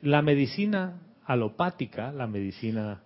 [0.00, 3.02] La medicina alopática, la medicina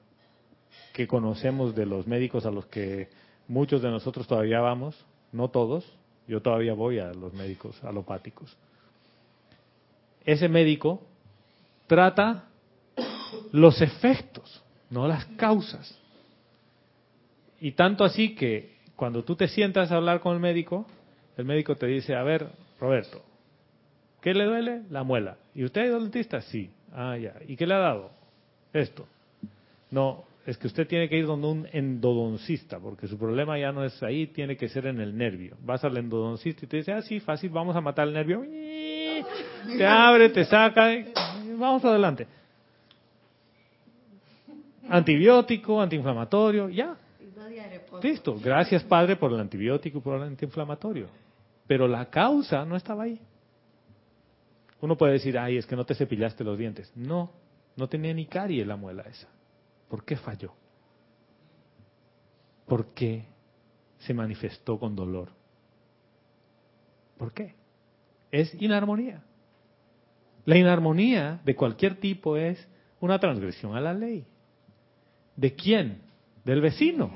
[0.92, 3.08] que conocemos de los médicos a los que
[3.48, 5.84] muchos de nosotros todavía vamos, no todos,
[6.28, 8.56] yo todavía voy a los médicos alopáticos.
[10.24, 11.02] Ese médico
[11.86, 12.48] trata
[13.50, 15.98] los efectos, no las causas.
[17.60, 18.71] Y tanto así que
[19.02, 20.86] cuando tú te sientas a hablar con el médico,
[21.36, 22.46] el médico te dice, a ver,
[22.78, 23.20] Roberto,
[24.20, 24.82] ¿qué le duele?
[24.90, 25.38] La muela.
[25.56, 26.40] ¿Y usted al dentista?
[26.40, 26.70] Sí.
[26.92, 27.34] Ah, ya.
[27.48, 28.12] ¿Y qué le ha dado?
[28.72, 29.04] Esto.
[29.90, 33.82] No, es que usted tiene que ir donde un endodoncista, porque su problema ya no
[33.84, 35.56] es ahí, tiene que ser en el nervio.
[35.64, 38.44] Vas al endodoncista y te dice, ah, sí, fácil, vamos a matar el nervio.
[39.66, 40.94] Te abre, te saca,
[41.58, 42.28] vamos adelante.
[44.88, 46.96] Antibiótico, antiinflamatorio, ya.
[48.00, 48.38] Listo.
[48.42, 51.08] Gracias, Padre, por el antibiótico y por el antiinflamatorio.
[51.66, 53.20] Pero la causa no estaba ahí.
[54.80, 56.92] Uno puede decir, ay, es que no te cepillaste los dientes.
[56.96, 57.32] No,
[57.76, 59.28] no tenía ni carie la muela esa.
[59.88, 60.52] ¿Por qué falló?
[62.66, 63.26] ¿Por qué
[63.98, 65.28] se manifestó con dolor?
[67.18, 67.54] ¿Por qué?
[68.30, 69.22] Es inarmonía.
[70.44, 72.66] La inarmonía de cualquier tipo es
[73.00, 74.26] una transgresión a la ley.
[75.36, 76.02] ¿De quién?
[76.44, 77.10] Del vecino.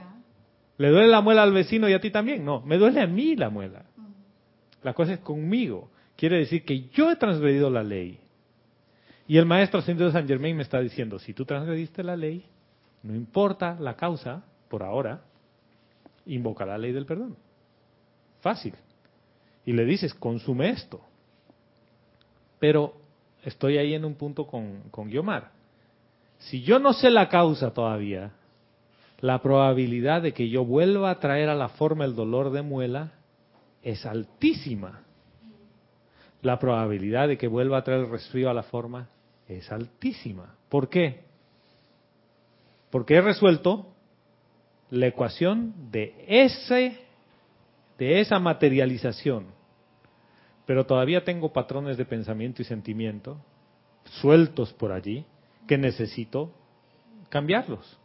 [0.78, 2.44] ¿Le duele la muela al vecino y a ti también?
[2.44, 3.84] No, me duele a mí la muela.
[4.82, 5.90] La cosa es conmigo.
[6.16, 8.20] Quiere decir que yo he transgredido la ley.
[9.26, 12.44] Y el maestro ascendido de San Germain me está diciendo, si tú transgrediste la ley,
[13.02, 15.22] no importa la causa, por ahora,
[16.26, 17.36] invoca la ley del perdón.
[18.40, 18.74] Fácil.
[19.64, 21.00] Y le dices, consume esto.
[22.58, 22.94] Pero
[23.42, 25.50] estoy ahí en un punto con, con Guiomar.
[26.38, 28.32] Si yo no sé la causa todavía,
[29.20, 33.12] la probabilidad de que yo vuelva a traer a la forma el dolor de muela
[33.82, 35.02] es altísima.
[36.42, 39.08] La probabilidad de que vuelva a traer el resfrío a la forma
[39.48, 40.54] es altísima.
[40.68, 41.24] ¿Por qué?
[42.90, 43.86] Porque he resuelto
[44.90, 47.00] la ecuación de ese
[47.98, 49.46] de esa materialización.
[50.66, 53.38] Pero todavía tengo patrones de pensamiento y sentimiento
[54.20, 55.24] sueltos por allí
[55.66, 56.52] que necesito
[57.30, 57.98] cambiarlos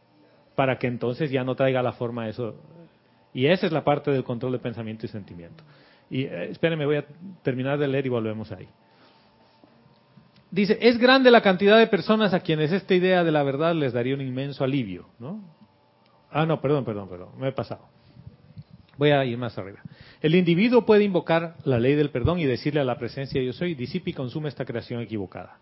[0.62, 2.54] para que entonces ya no traiga la forma eso.
[3.34, 5.64] Y esa es la parte del control de pensamiento y sentimiento.
[6.08, 7.06] Y eh, espérenme, voy a
[7.42, 8.68] terminar de leer y volvemos ahí.
[10.52, 13.92] Dice, es grande la cantidad de personas a quienes esta idea de la verdad les
[13.92, 15.42] daría un inmenso alivio, ¿no?
[16.30, 17.88] Ah, no, perdón, perdón, perdón, me he pasado.
[19.00, 19.80] Voy a ir más arriba.
[20.22, 23.74] El individuo puede invocar la ley del perdón y decirle a la presencia yo soy,
[23.74, 25.58] disipe y consume esta creación equivocada.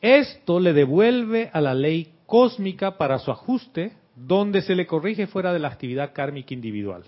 [0.00, 5.52] Esto le devuelve a la ley cósmica para su ajuste, donde se le corrige fuera
[5.52, 7.04] de la actividad kármica individual.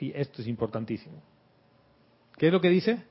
[0.00, 1.22] Y esto es importantísimo.
[2.36, 3.04] ¿Qué es lo que dice?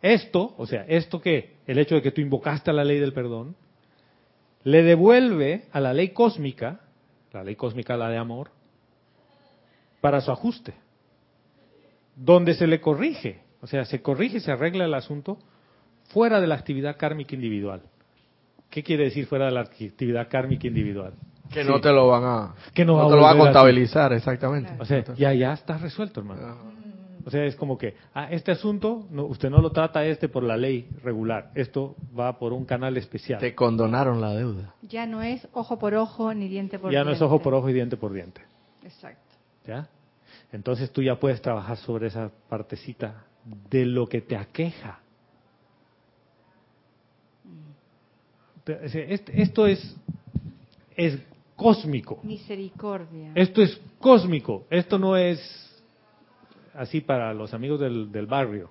[0.00, 3.12] Esto, o sea, esto que, el hecho de que tú invocaste a la ley del
[3.12, 3.56] perdón,
[4.64, 6.80] le devuelve a la ley cósmica,
[7.32, 8.50] la ley cósmica, la de amor,
[10.00, 10.74] para su ajuste,
[12.14, 15.38] donde se le corrige, o sea, se corrige se arregla el asunto
[16.04, 17.82] fuera de la actividad kármica individual.
[18.70, 21.14] ¿Qué quiere decir fuera de la actividad kármica individual?
[21.50, 24.72] Que no te lo van a, que no, te lo van a contabilizar, exactamente.
[24.78, 26.78] O sea, ya, ya está resuelto, hermano.
[27.24, 30.42] O sea, es como que, ah, este asunto, no, usted no lo trata este por
[30.42, 33.38] la ley regular, esto va por un canal especial.
[33.38, 34.74] Te condonaron la deuda.
[34.82, 37.04] Ya no es ojo por ojo ni diente por ya diente.
[37.04, 38.40] Ya no es ojo por ojo y diente por diente.
[38.82, 39.36] Exacto.
[39.66, 39.88] ¿Ya?
[40.52, 43.24] Entonces tú ya puedes trabajar sobre esa partecita
[43.68, 45.00] de lo que te aqueja.
[48.64, 49.96] Esto es,
[50.96, 51.18] es
[51.58, 52.20] cósmico.
[52.22, 53.32] Misericordia.
[53.34, 54.66] Esto es cósmico.
[54.70, 55.40] Esto no es
[56.72, 58.70] así para los amigos del, del barrio.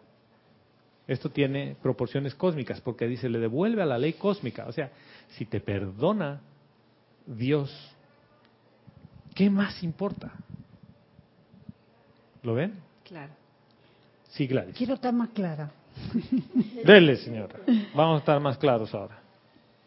[1.05, 4.65] Esto tiene proporciones cósmicas porque dice, le devuelve a la ley cósmica.
[4.67, 4.89] O sea,
[5.31, 6.39] si te perdona
[7.25, 7.69] Dios,
[9.35, 10.31] ¿qué más importa?
[12.41, 12.73] ¿Lo ven?
[13.03, 13.33] Claro.
[14.29, 14.77] Sí, Gladys.
[14.77, 15.71] Quiero estar más clara.
[16.85, 17.59] Dele, señora.
[17.93, 19.19] Vamos a estar más claros ahora.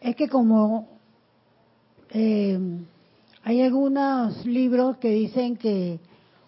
[0.01, 1.00] Es que como
[2.11, 2.59] eh,
[3.43, 5.99] hay algunos libros que dicen que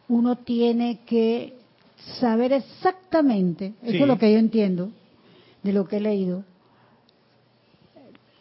[0.09, 1.55] uno tiene que
[2.21, 4.91] saber exactamente, eso es lo que yo entiendo
[5.63, 6.45] de lo que he leído,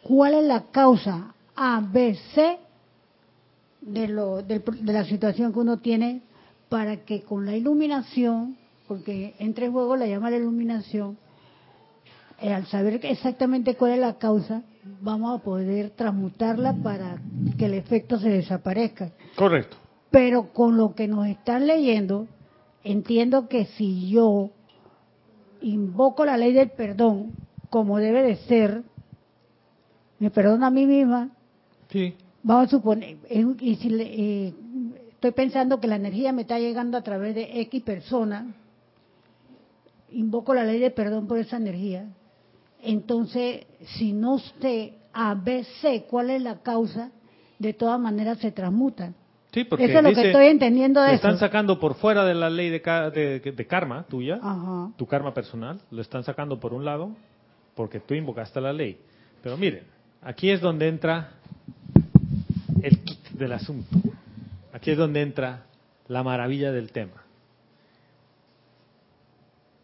[0.03, 2.57] cuál es la causa A, B, C
[3.81, 6.21] de, lo, de, de la situación que uno tiene
[6.69, 8.57] para que con la iluminación,
[8.87, 11.17] porque entre juego la llama la iluminación,
[12.41, 14.63] eh, al saber exactamente cuál es la causa,
[15.01, 17.17] vamos a poder transmutarla para
[17.57, 19.11] que el efecto se desaparezca.
[19.35, 19.77] Correcto.
[20.09, 22.27] Pero con lo que nos están leyendo,
[22.83, 24.49] entiendo que si yo
[25.61, 27.33] invoco la ley del perdón
[27.69, 28.83] como debe de ser,
[30.19, 31.29] me perdono a mí misma,
[31.89, 32.15] sí.
[32.43, 33.17] vamos a suponer,
[33.59, 34.53] y si eh,
[35.11, 38.53] estoy pensando que la energía me está llegando a través de X persona,
[40.11, 42.07] invoco la ley del perdón por esa energía,
[42.83, 43.65] entonces,
[43.97, 47.11] si no sé A, B, C cuál es la causa,
[47.59, 49.15] de todas maneras se transmutan.
[49.53, 51.27] Sí, porque eso es lo que estoy entendiendo de lo eso.
[51.27, 54.91] están sacando por fuera de la ley de, de, de karma tuya, Ajá.
[54.97, 57.11] tu karma personal, lo están sacando por un lado
[57.75, 58.97] porque tú invocaste la ley.
[59.43, 59.83] Pero miren,
[60.21, 61.31] aquí es donde entra
[62.81, 63.97] el kit del asunto.
[64.73, 65.65] Aquí es donde entra
[66.07, 67.23] la maravilla del tema.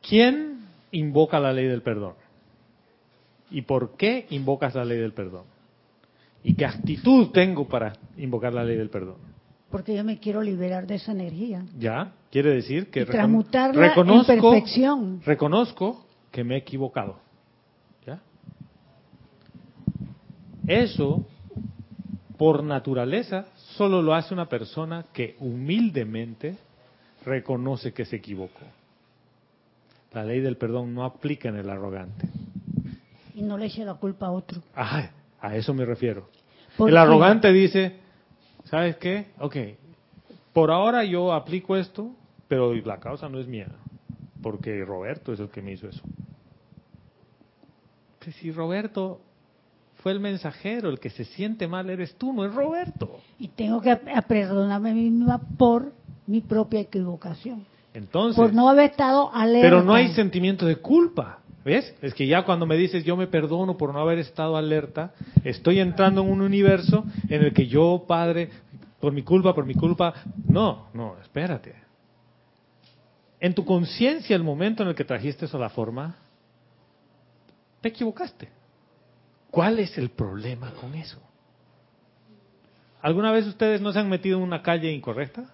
[0.02, 0.60] ¿Quién
[0.92, 2.14] invoca la ley del perdón?
[3.50, 5.46] ¿Y por qué invocas la ley del perdón?
[6.44, 9.18] ¿Y qué actitud tengo para invocar la ley del perdón?
[9.70, 11.66] Porque yo me quiero liberar de esa energía.
[11.78, 15.22] Ya, quiere decir que y transmutarla reconozco, en perfección.
[15.26, 17.20] reconozco que me he equivocado.
[18.06, 18.22] ¿Ya?
[20.66, 21.26] Eso,
[22.38, 26.58] por naturaleza, solo lo hace una persona que humildemente
[27.26, 28.62] reconoce que se equivocó.
[30.14, 32.30] La ley del perdón no aplica en el arrogante.
[33.38, 34.64] Y no le eche la culpa a otro.
[34.76, 36.28] Ah, a eso me refiero.
[36.76, 37.98] ¿Por El arrogante dice,
[38.64, 39.28] ¿sabes qué?
[39.40, 39.56] Ok,
[40.54, 42.10] por ahora yo aplico esto,
[42.48, 43.68] pero la causa no es mía,
[44.42, 46.02] porque Roberto es el que me hizo eso.
[48.18, 49.22] Pues si Roberto
[49.98, 53.20] fue el mensajero, el que se siente mal eres tú, no es Roberto.
[53.38, 53.96] Y tengo que
[54.28, 55.92] perdonarme a mí misma por
[56.26, 57.68] mi propia equivocación.
[57.94, 59.62] Entonces, por no haber estado alerta.
[59.62, 61.42] pero no hay sentimiento de culpa.
[61.68, 61.94] ¿Ves?
[62.02, 65.12] Es que ya cuando me dices yo me perdono por no haber estado alerta,
[65.44, 68.50] estoy entrando en un universo en el que yo, Padre,
[69.02, 70.14] por mi culpa, por mi culpa.
[70.48, 71.76] No, no, espérate.
[73.42, 76.16] En tu conciencia, el momento en el que trajiste eso a la forma,
[77.82, 78.48] te equivocaste.
[79.52, 81.20] ¿Cuál es el problema con eso?
[83.02, 85.50] ¿Alguna vez ustedes no se han metido en una calle incorrecta?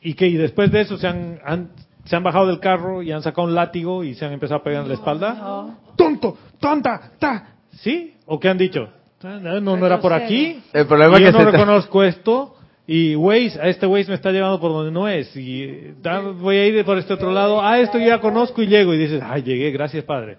[0.00, 1.70] Y que y después de eso se han, han-
[2.04, 4.64] se han bajado del carro y han sacado un látigo y se han empezado a
[4.64, 5.76] pegar en la espalda.
[5.96, 6.36] ¡Tonto!
[6.58, 7.12] ¡Tonta!
[7.18, 7.54] ¡Ta!
[7.72, 8.14] ¿Sí?
[8.26, 8.88] ¿O qué han dicho?
[9.22, 10.62] No, no, no era por aquí.
[10.72, 12.56] El problema Y es yo que no se te- reconozco esto.
[12.86, 15.36] Y Waze, a este Waze me está llevando por donde no es.
[15.36, 17.60] Y da- voy a ir por este otro lado.
[17.62, 18.92] Ah, esto yo ya conozco y llego.
[18.94, 20.38] Y dices, ay, llegué, gracias Padre.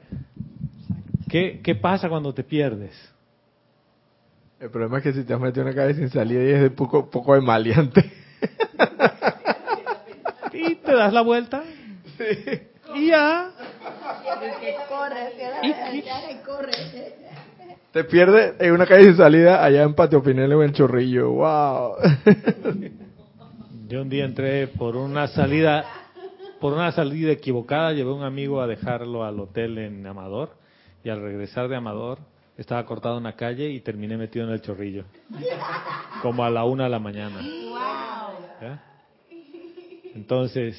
[1.29, 2.91] ¿Qué, qué pasa cuando te pierdes?
[4.59, 6.61] El problema es que si te has metido en una calle sin salida y es
[6.61, 8.11] de poco, poco de maleante.
[10.53, 11.63] Y te das la vuelta.
[12.95, 13.51] Y ya.
[17.91, 21.29] Te pierdes en una calle sin salida allá en Patio Pinel o en Chorrillo.
[21.31, 21.95] ¡Wow!
[23.87, 25.85] Yo un día entré por una salida
[26.61, 30.51] por una salida equivocada, llevé a un amigo a dejarlo al hotel en Amador
[31.03, 32.19] y al regresar de Amador
[32.55, 35.05] estaba cortado en la calle y terminé metido en el chorrillo.
[36.21, 37.41] Como a la una de la mañana.
[38.61, 38.90] ¿Ya?
[40.15, 40.75] Entonces,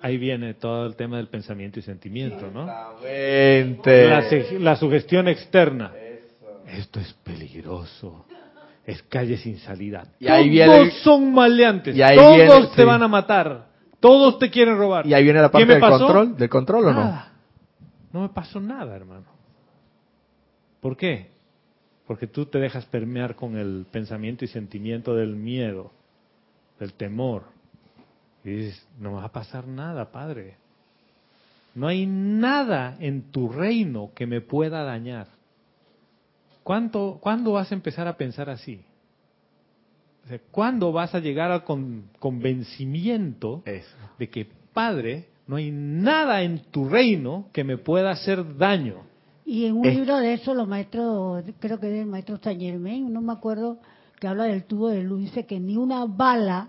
[0.00, 2.62] ahí viene todo el tema del pensamiento y sentimiento, ¿no?
[3.02, 4.08] Exactamente.
[4.08, 5.92] La, la sugestión externa.
[6.66, 8.26] Esto es peligroso.
[8.86, 10.06] Es calle sin salida.
[10.18, 11.94] Y ahí Todos viene son maleantes.
[11.96, 12.84] y ahí Todos viene- te sí.
[12.84, 13.68] van a matar.
[14.00, 15.06] Todos te quieren robar.
[15.06, 15.98] Y ahí viene la ¿Qué parte del pasó?
[16.06, 17.00] control, del control o no?
[17.04, 17.32] Nada.
[18.12, 19.26] No me pasó nada, hermano.
[20.80, 21.30] ¿Por qué?
[22.06, 25.92] Porque tú te dejas permear con el pensamiento y sentimiento del miedo,
[26.78, 27.44] del temor.
[28.44, 30.56] Y dices, no me va a pasar nada, Padre.
[31.74, 35.26] No hay nada en tu reino que me pueda dañar.
[36.62, 38.80] ¿Cuánto, ¿Cuándo vas a empezar a pensar así?
[40.24, 43.96] O sea, ¿Cuándo vas a llegar al con- convencimiento Eso.
[44.18, 49.02] de que, Padre, no hay nada en tu reino que me pueda hacer daño?
[49.46, 52.60] Y en un Es- libro de eso, los maestros, creo que es el maestro Saint
[52.60, 53.78] Germain, no me acuerdo,
[54.20, 56.68] que habla del tubo de luz, dice que ni una bala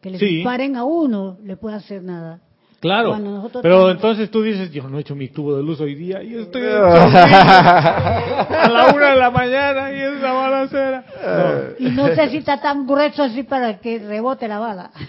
[0.00, 0.26] que le Sí.
[0.36, 2.40] disparen a uno le puede hacer nada.
[2.80, 5.94] Claro, pero tenemos- entonces tú dices, yo no he hecho mi tubo de luz hoy
[5.94, 11.74] día y estoy a la una de la mañana y es la balacera.
[11.78, 14.90] Y no sé si está tan grueso así para que rebote la bala.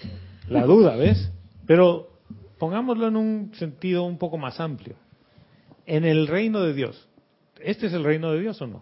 [0.49, 1.29] La duda, ¿ves?
[1.65, 2.07] Pero
[2.57, 4.95] pongámoslo en un sentido un poco más amplio.
[5.85, 7.09] En el reino de Dios,
[7.61, 8.81] ¿este es el reino de Dios o no?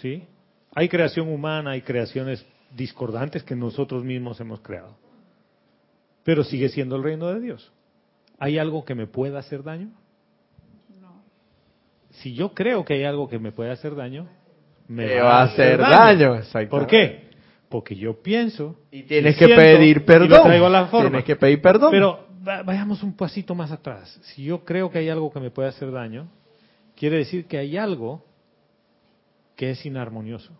[0.00, 0.22] Sí.
[0.76, 2.44] Hay creación humana, hay creaciones
[2.76, 4.94] discordantes que nosotros mismos hemos creado.
[6.22, 7.72] Pero sigue siendo el reino de Dios.
[8.38, 9.88] ¿Hay algo que me pueda hacer daño?
[12.10, 14.26] Si yo creo que hay algo que me puede hacer daño,
[14.88, 16.70] me va a hacer daño, exactamente.
[16.70, 17.30] ¿Por qué?
[17.68, 20.42] Porque yo pienso Y tienes y que siento pedir y lo perdón.
[20.44, 21.08] traigo a la forma.
[21.08, 21.90] Tienes que pedir perdón.
[21.90, 24.18] Pero va- vayamos un pasito más atrás.
[24.22, 26.28] Si yo creo que hay algo que me puede hacer daño,
[26.96, 28.22] quiere decir que hay algo
[29.56, 30.52] que es inarmonioso.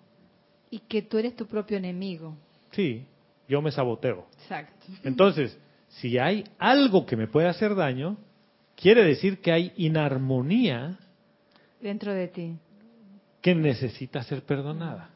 [0.70, 2.34] Y que tú eres tu propio enemigo.
[2.72, 3.06] Sí,
[3.48, 4.26] yo me saboteo.
[4.42, 4.86] Exacto.
[5.04, 5.56] Entonces,
[5.88, 8.16] si hay algo que me puede hacer daño,
[8.74, 10.98] quiere decir que hay inarmonía
[11.80, 12.56] Dentro de ti.
[13.40, 15.10] que necesita ser perdonada.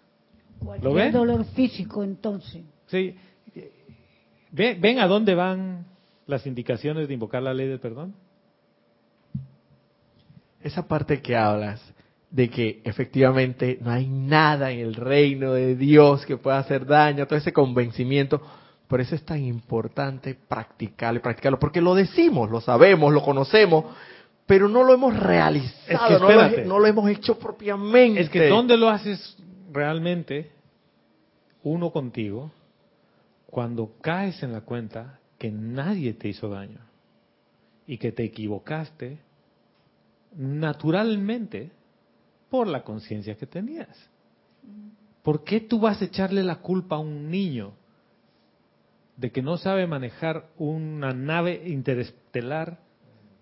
[0.61, 1.13] ¿Lo Cualquier ven?
[1.13, 2.63] dolor físico, entonces.
[2.87, 3.15] Sí.
[4.53, 5.87] ¿Ve- ¿Ven a dónde van
[6.27, 8.15] las indicaciones de invocar la ley del perdón?
[10.63, 11.81] Esa parte que hablas
[12.31, 17.27] de que efectivamente no hay nada en el reino de Dios que pueda hacer daño,
[17.27, 18.41] todo ese convencimiento,
[18.87, 23.85] por eso es tan importante practicarlo y practicarlo, porque lo decimos, lo sabemos, lo conocemos,
[24.47, 28.21] pero no lo hemos realizado, Es que no, lo, no lo hemos hecho propiamente.
[28.21, 29.37] Es que ¿dónde lo haces
[29.73, 30.51] realmente
[31.63, 32.51] uno contigo?
[33.47, 36.81] Cuando caes en la cuenta que nadie te hizo daño
[37.87, 39.19] y que te equivocaste
[40.37, 41.71] naturalmente
[42.51, 44.11] por la conciencia que tenías.
[45.23, 47.73] ¿Por qué tú vas a echarle la culpa a un niño
[49.17, 52.79] de que no sabe manejar una nave interestelar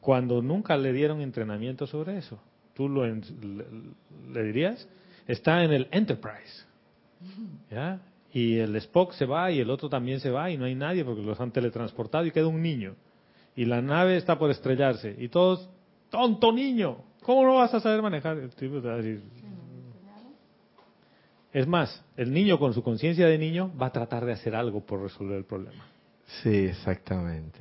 [0.00, 2.38] cuando nunca le dieron entrenamiento sobre eso?
[2.74, 4.88] ¿Tú lo le dirías?
[5.26, 6.64] Está en el Enterprise.
[7.70, 8.00] ¿Ya?
[8.32, 11.04] Y el Spock se va y el otro también se va y no hay nadie
[11.04, 12.94] porque los han teletransportado y queda un niño.
[13.56, 15.16] Y la nave está por estrellarse.
[15.18, 15.68] Y todos,
[16.10, 16.98] tonto niño,
[17.28, 18.38] ¿cómo no vas a saber manejar?
[18.38, 19.22] El tipo te va a decir,
[21.52, 24.80] es más, el niño con su conciencia de niño va a tratar de hacer algo
[24.80, 25.84] por resolver el problema.
[26.42, 27.58] Sí, exactamente.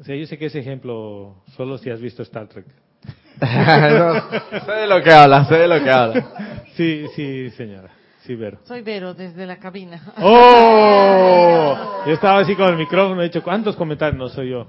[0.00, 2.66] O sea, yo sé que ese ejemplo solo si has visto Star Trek.
[3.40, 6.64] No, sé de lo que habla, sé de lo que habla.
[6.74, 7.90] Sí, sí, señora.
[8.22, 8.58] Sí, Vero.
[8.64, 10.02] Soy Vero desde la cabina.
[10.20, 12.02] ¡Oh!
[12.06, 14.18] Yo estaba así con el micrófono, he dicho, ¿cuántos comentarios?
[14.18, 14.66] No soy yo.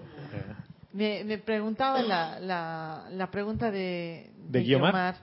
[0.93, 4.91] Me, me preguntaba la, la, la pregunta de, ¿De Guiomar?
[4.91, 5.15] Guiomar,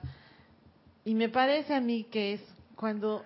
[1.05, 2.41] y me parece a mí que es
[2.75, 3.23] cuando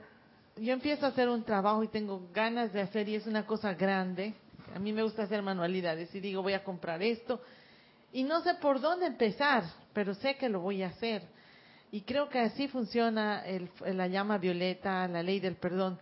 [0.57, 3.73] yo empiezo a hacer un trabajo y tengo ganas de hacer y es una cosa
[3.73, 4.33] grande,
[4.75, 7.41] a mí me gusta hacer manualidades y digo voy a comprar esto
[8.11, 9.63] y no sé por dónde empezar,
[9.93, 11.23] pero sé que lo voy a hacer.
[11.91, 15.97] Y creo que así funciona el- la llama violeta, la ley del perdón.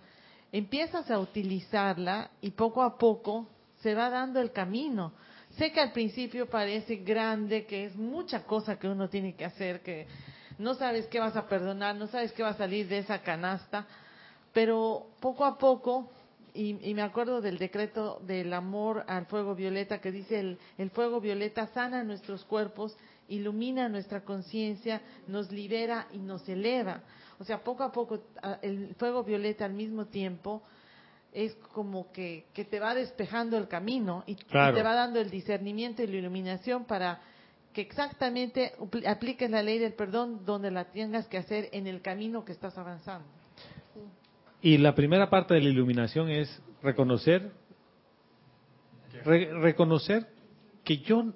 [0.52, 3.48] Empiezas a utilizarla y poco a poco
[3.82, 5.14] se va dando el camino.
[5.62, 9.82] Sé que al principio parece grande, que es mucha cosa que uno tiene que hacer,
[9.82, 10.08] que
[10.58, 13.86] no sabes qué vas a perdonar, no sabes qué va a salir de esa canasta,
[14.54, 16.10] pero poco a poco,
[16.56, 21.22] y, me acuerdo del decreto del amor al fuego violeta que dice el, el fuego
[21.22, 22.98] violeta sana nuestros cuerpos,
[23.28, 27.04] ilumina nuestra conciencia, nos libera y nos eleva.
[27.38, 28.24] O sea, poco a poco
[28.64, 30.64] el fuego violeta al mismo tiempo
[31.34, 36.04] es como que, que te va despejando el camino y, te va dando el discernimiento
[36.04, 37.22] y la iluminación para
[37.74, 42.02] que exactamente apl- apliques la ley del perdón donde la tengas que hacer en el
[42.02, 43.26] camino que estás avanzando.
[44.62, 47.52] Y la primera parte de la iluminación es reconocer,
[49.24, 50.28] re- reconocer
[50.84, 51.34] que yo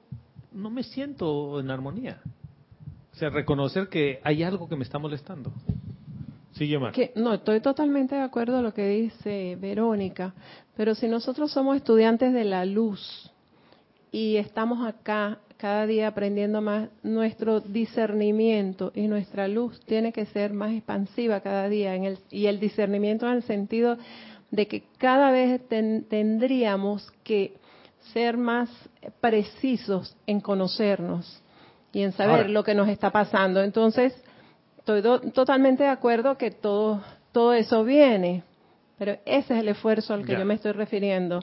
[0.52, 2.22] no me siento en armonía.
[3.14, 5.54] O sea, reconocer que hay algo que me está molestando.
[6.56, 6.94] Sigue más.
[6.94, 10.34] Que, no, estoy totalmente de acuerdo con lo que dice Verónica,
[10.76, 13.32] pero si nosotros somos estudiantes de la luz
[14.12, 20.54] y estamos acá cada día aprendiendo más, nuestro discernimiento y nuestra luz tiene que ser
[20.54, 21.96] más expansiva cada día.
[21.96, 23.98] En el, y el discernimiento en el sentido
[24.52, 27.56] de que cada vez ten- tendríamos que
[28.14, 28.70] ser más
[29.22, 31.42] precisos en conocernos
[31.92, 32.50] y en saber Ahora.
[32.50, 33.64] lo que nos está pasando.
[33.64, 34.14] Entonces,
[34.86, 38.44] estoy do- totalmente de acuerdo que todo, todo eso viene,
[39.00, 40.40] pero ese es el esfuerzo al que Ya.
[40.40, 41.40] yo me estoy refiriendo.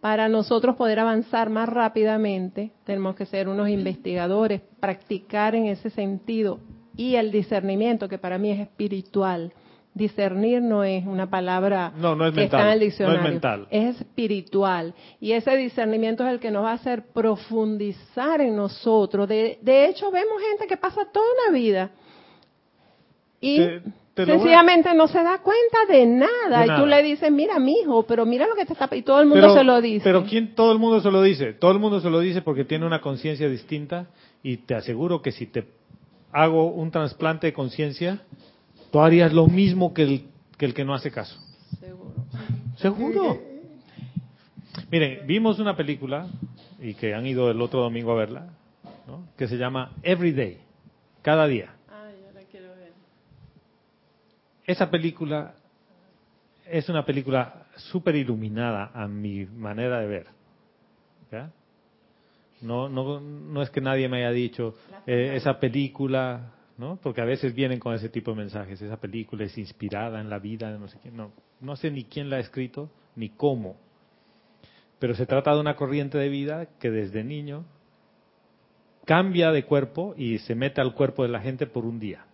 [0.00, 6.60] Para nosotros poder avanzar más rápidamente, tenemos que ser unos investigadores, practicar en ese sentido
[6.96, 9.52] y el discernimiento, que para mí es espiritual.
[9.92, 12.88] Discernir no es una palabra No, no es que mental, está en el no es
[12.92, 13.22] diccionario.
[13.24, 13.66] mental.
[13.70, 14.94] Es espiritual.
[15.18, 19.28] Y ese discernimiento es el que nos va a hacer profundizar en nosotros.
[19.28, 21.90] De, de hecho, vemos gente que pasa toda una vida
[23.40, 23.80] y Te-
[24.14, 26.60] te lo voy a- sencillamente no se da cuenta de nada.
[26.60, 28.88] De y tú le dices, mira, mijo, pero mira lo que te está...
[28.94, 30.04] Y todo el mundo pero, se lo dice.
[30.04, 30.54] Pero ¿quién?
[30.54, 31.52] Todo el mundo se lo dice.
[31.54, 34.06] Todo el mundo se lo dice porque tiene una conciencia distinta
[34.42, 35.64] y te aseguro que si te
[36.32, 38.20] hago un trasplante de conciencia,
[38.92, 40.24] tú harías lo mismo que el,
[40.58, 41.40] que el que no hace caso.
[41.80, 42.14] Seguro.
[42.76, 43.38] Seguro.
[44.90, 46.26] Miren, vimos una película
[46.80, 48.46] y que han ido el otro domingo a verla,
[49.06, 49.24] ¿no?
[49.36, 50.58] que se llama Every Day,
[51.22, 51.74] cada día.
[51.88, 52.92] Ay, yo la quiero ver.
[54.70, 55.54] Esa película
[56.64, 60.26] es una película súper iluminada a mi manera de ver.
[61.32, 61.50] ¿ya?
[62.60, 64.76] No, no, no es que nadie me haya dicho
[65.08, 67.00] eh, esa película, ¿no?
[67.02, 68.80] Porque a veces vienen con ese tipo de mensajes.
[68.80, 71.16] Esa película es inspirada en la vida de no sé quién.
[71.16, 73.76] No, no sé ni quién la ha escrito ni cómo.
[75.00, 77.64] Pero se trata de una corriente de vida que desde niño
[79.04, 82.24] cambia de cuerpo y se mete al cuerpo de la gente por un día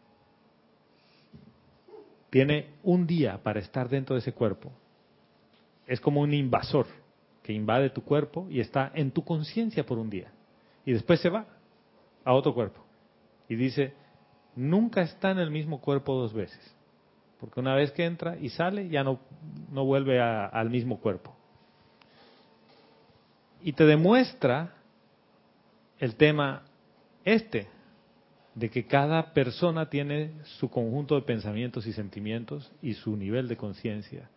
[2.37, 4.71] tiene un día para estar dentro de ese cuerpo.
[5.87, 6.85] Es como un invasor
[7.43, 10.31] que invade tu cuerpo y está en tu conciencia por un día.
[10.85, 11.47] Y después se va
[12.27, 12.85] a otro cuerpo.
[13.49, 13.95] Y dice,
[14.55, 16.61] nunca está en el mismo cuerpo dos veces.
[17.41, 19.19] Porque una vez que entra y sale, ya no,
[19.73, 21.35] no vuelve al mismo cuerpo.
[23.63, 24.75] Y te demuestra
[25.99, 26.65] el tema
[27.25, 27.67] este,
[28.57, 33.57] de que cada persona tiene su conjunto de pensamientos y sentimientos y su nivel de
[33.59, 34.31] conciencia.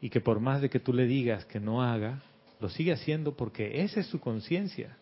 [0.00, 2.20] Y que por más de que tú le digas que no haga,
[2.60, 4.98] lo sigue haciendo porque esa es su conciencia.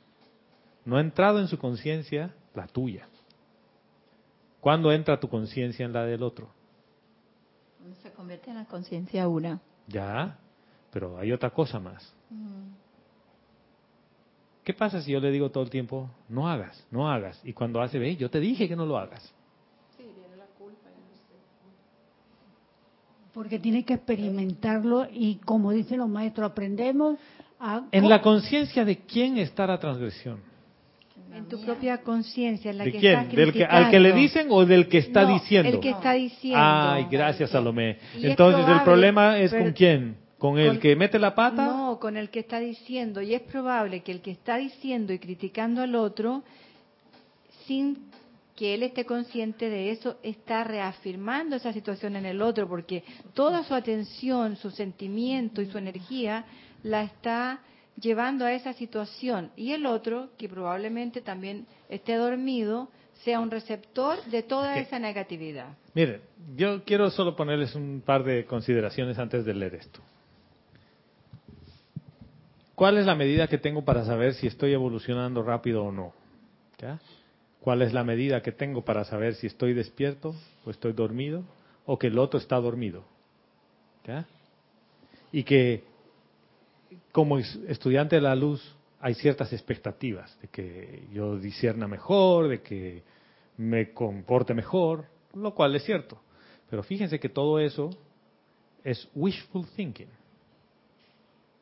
[0.84, 3.08] No ha entrado en su conciencia la tuya.
[4.60, 6.50] ¿Cuándo entra tu conciencia en la del otro?
[8.02, 9.62] Se convierte en la conciencia una.
[9.88, 10.38] Ya,
[10.92, 12.14] pero hay otra cosa más.
[14.64, 17.40] ¿Qué pasa si yo le digo todo el tiempo, no hagas, no hagas?
[17.44, 19.32] Y cuando hace, ve, yo te dije que no lo hagas.
[23.34, 27.18] Porque tienes que experimentarlo y como dicen los maestros, aprendemos
[27.58, 27.82] a...
[27.90, 30.40] En la conciencia de quién está la transgresión.
[31.34, 33.18] En tu propia conciencia, en la ¿De que quién?
[33.20, 35.70] estás ¿Del que, ¿Al que le dicen o del que está No, diciendo?
[35.70, 36.58] El que está diciendo.
[36.62, 37.96] Ay, gracias, Salomé.
[38.16, 40.16] Entonces, ¿el problema es pero- con quién?
[40.42, 41.66] ¿Con el con- que mete la pata?
[41.66, 43.22] No, con el que está diciendo.
[43.22, 46.42] Y es probable que el que está diciendo y criticando al otro,
[47.66, 48.10] sin
[48.56, 53.62] que él esté consciente de eso, está reafirmando esa situación en el otro, porque toda
[53.62, 56.44] su atención, su sentimiento y su energía
[56.82, 57.60] la está
[58.00, 59.52] llevando a esa situación.
[59.56, 62.88] Y el otro, que probablemente también esté dormido,
[63.24, 65.76] sea un receptor de toda esa negatividad.
[65.94, 66.20] Miren,
[66.56, 70.00] yo quiero solo ponerles un par de consideraciones antes de leer esto.
[72.82, 76.12] ¿Cuál es la medida que tengo para saber si estoy evolucionando rápido o no?
[76.80, 76.98] ¿Ya?
[77.60, 81.44] ¿Cuál es la medida que tengo para saber si estoy despierto o estoy dormido
[81.86, 83.04] o que el otro está dormido?
[84.04, 84.26] ¿Ya?
[85.30, 85.84] Y que
[87.12, 92.62] como es- estudiante de la luz hay ciertas expectativas de que yo disierna mejor, de
[92.62, 93.04] que
[93.58, 95.04] me comporte mejor,
[95.34, 96.20] lo cual es cierto.
[96.68, 97.90] Pero fíjense que todo eso
[98.82, 100.10] es wishful thinking.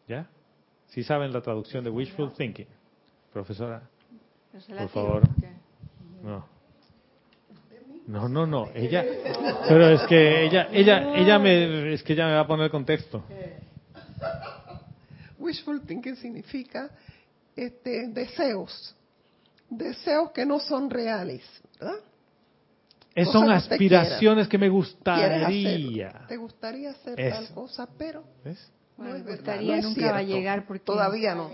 [0.08, 0.26] ¿Ya?
[0.90, 2.66] Si saben la traducción de wishful thinking,
[3.32, 3.82] profesora.
[4.68, 5.22] Por favor.
[6.22, 6.44] No.
[8.06, 8.68] No, no, no.
[8.74, 9.04] Ella,
[9.68, 13.22] pero es que ella, ella, ella me, es que ella me va a poner contexto.
[15.38, 16.90] Wishful thinking significa
[17.56, 18.94] este, deseos,
[19.68, 21.42] deseos que no son reales,
[21.78, 21.96] ¿verdad?
[23.14, 26.26] Es- son aspiraciones que me gustaría.
[26.28, 27.36] te gustaría hacer Eso.
[27.36, 28.70] tal cosa, pero ¿Ves?
[29.00, 31.50] No es verdad, gustaría es nunca va a llegar porque Todavía no.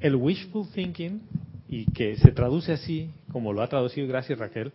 [0.00, 1.20] El wishful thinking,
[1.68, 4.72] y que se traduce así, como lo ha traducido gracias Raquel,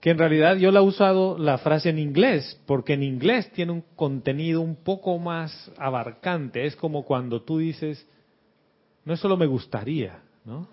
[0.00, 3.70] que en realidad yo la he usado la frase en inglés, porque en inglés tiene
[3.70, 6.66] un contenido un poco más abarcante.
[6.66, 8.04] Es como cuando tú dices,
[9.04, 10.66] no es solo me gustaría, ¿no?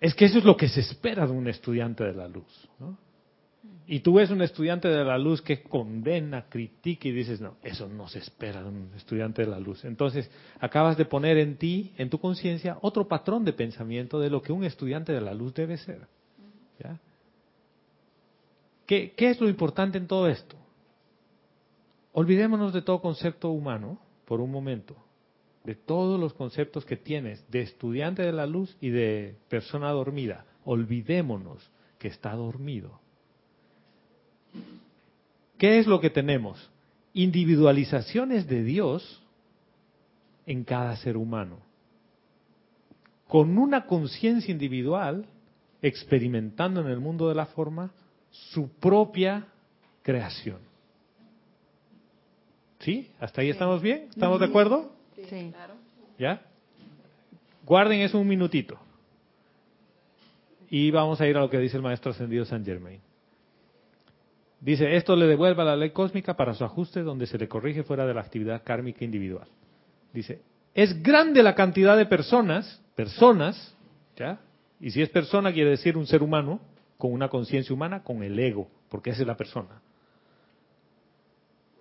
[0.00, 2.98] Es que eso es lo que se espera de un estudiante de la luz, ¿no?
[3.86, 7.88] Y tú ves un estudiante de la luz que condena, critica y dices, no, eso
[7.88, 9.84] no se espera de un estudiante de la luz.
[9.84, 10.30] Entonces,
[10.60, 14.52] acabas de poner en ti, en tu conciencia, otro patrón de pensamiento de lo que
[14.52, 16.06] un estudiante de la luz debe ser.
[16.78, 16.98] ¿ya?
[18.86, 20.56] ¿Qué, qué es lo importante en todo esto?
[22.12, 24.96] Olvidémonos de todo concepto humano por un momento,
[25.64, 30.46] de todos los conceptos que tienes de estudiante de la luz y de persona dormida.
[30.64, 33.00] Olvidémonos que está dormido.
[35.60, 36.70] ¿Qué es lo que tenemos?
[37.12, 39.22] Individualizaciones de Dios
[40.46, 41.58] en cada ser humano.
[43.28, 45.26] Con una conciencia individual,
[45.82, 47.90] experimentando en el mundo de la forma
[48.30, 49.48] su propia
[50.02, 50.60] creación.
[52.78, 53.10] ¿Sí?
[53.20, 54.06] ¿Hasta ahí estamos bien?
[54.08, 54.90] ¿Estamos de acuerdo?
[55.28, 55.52] Sí.
[56.18, 56.40] ¿Ya?
[57.66, 58.78] Guarden eso un minutito.
[60.70, 63.09] Y vamos a ir a lo que dice el maestro ascendido San Germain.
[64.60, 67.82] Dice, esto le devuelve a la ley cósmica para su ajuste donde se le corrige
[67.82, 69.48] fuera de la actividad kármica individual.
[70.12, 70.42] Dice,
[70.74, 73.74] es grande la cantidad de personas, personas,
[74.16, 74.40] ¿ya?
[74.78, 76.60] Y si es persona quiere decir un ser humano,
[76.98, 79.80] con una conciencia humana, con el ego, porque esa es la persona.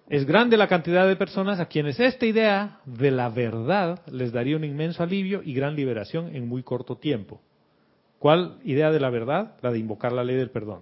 [0.07, 4.55] Es grande la cantidad de personas a quienes esta idea de la verdad les daría
[4.55, 7.41] un inmenso alivio y gran liberación en muy corto tiempo.
[8.17, 9.55] ¿Cuál idea de la verdad?
[9.61, 10.81] La de invocar la ley del perdón.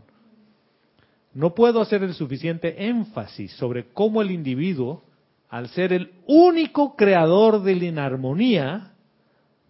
[1.37, 5.03] No puedo hacer el suficiente énfasis sobre cómo el individuo,
[5.49, 8.93] al ser el único creador de la inarmonía,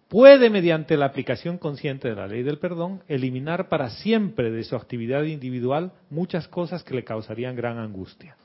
[0.07, 4.77] puede, mediante la aplicación consciente de la ley del perdón, eliminar para siempre de su
[4.77, 8.37] actividad individual muchas cosas que le causarían gran angustia.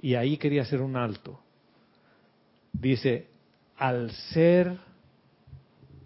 [0.00, 1.40] Y ahí quería hacer un alto.
[2.72, 3.26] Dice,
[3.76, 4.76] al ser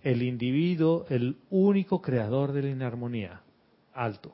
[0.03, 3.43] el individuo el único creador de la inarmonía,
[3.93, 4.33] alto.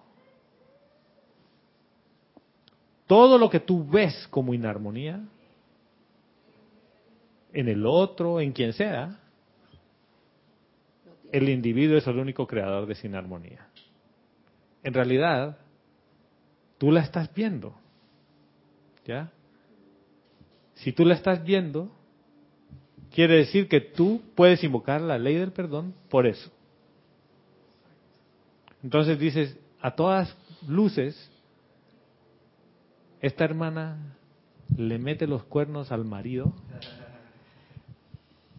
[3.11, 5.21] Todo lo que tú ves como inarmonía,
[7.53, 9.19] en el otro, en quien sea,
[11.33, 13.67] el individuo es el único creador de esa inarmonía.
[14.85, 15.59] En realidad,
[16.79, 17.75] tú la estás viendo.
[19.05, 19.33] ¿Ya?
[20.75, 21.91] Si tú la estás viendo,
[23.13, 26.49] quiere decir que tú puedes invocar la ley del perdón por eso.
[28.85, 30.33] Entonces dices, a todas
[30.69, 31.29] luces,
[33.21, 34.15] esta hermana
[34.77, 36.53] le mete los cuernos al marido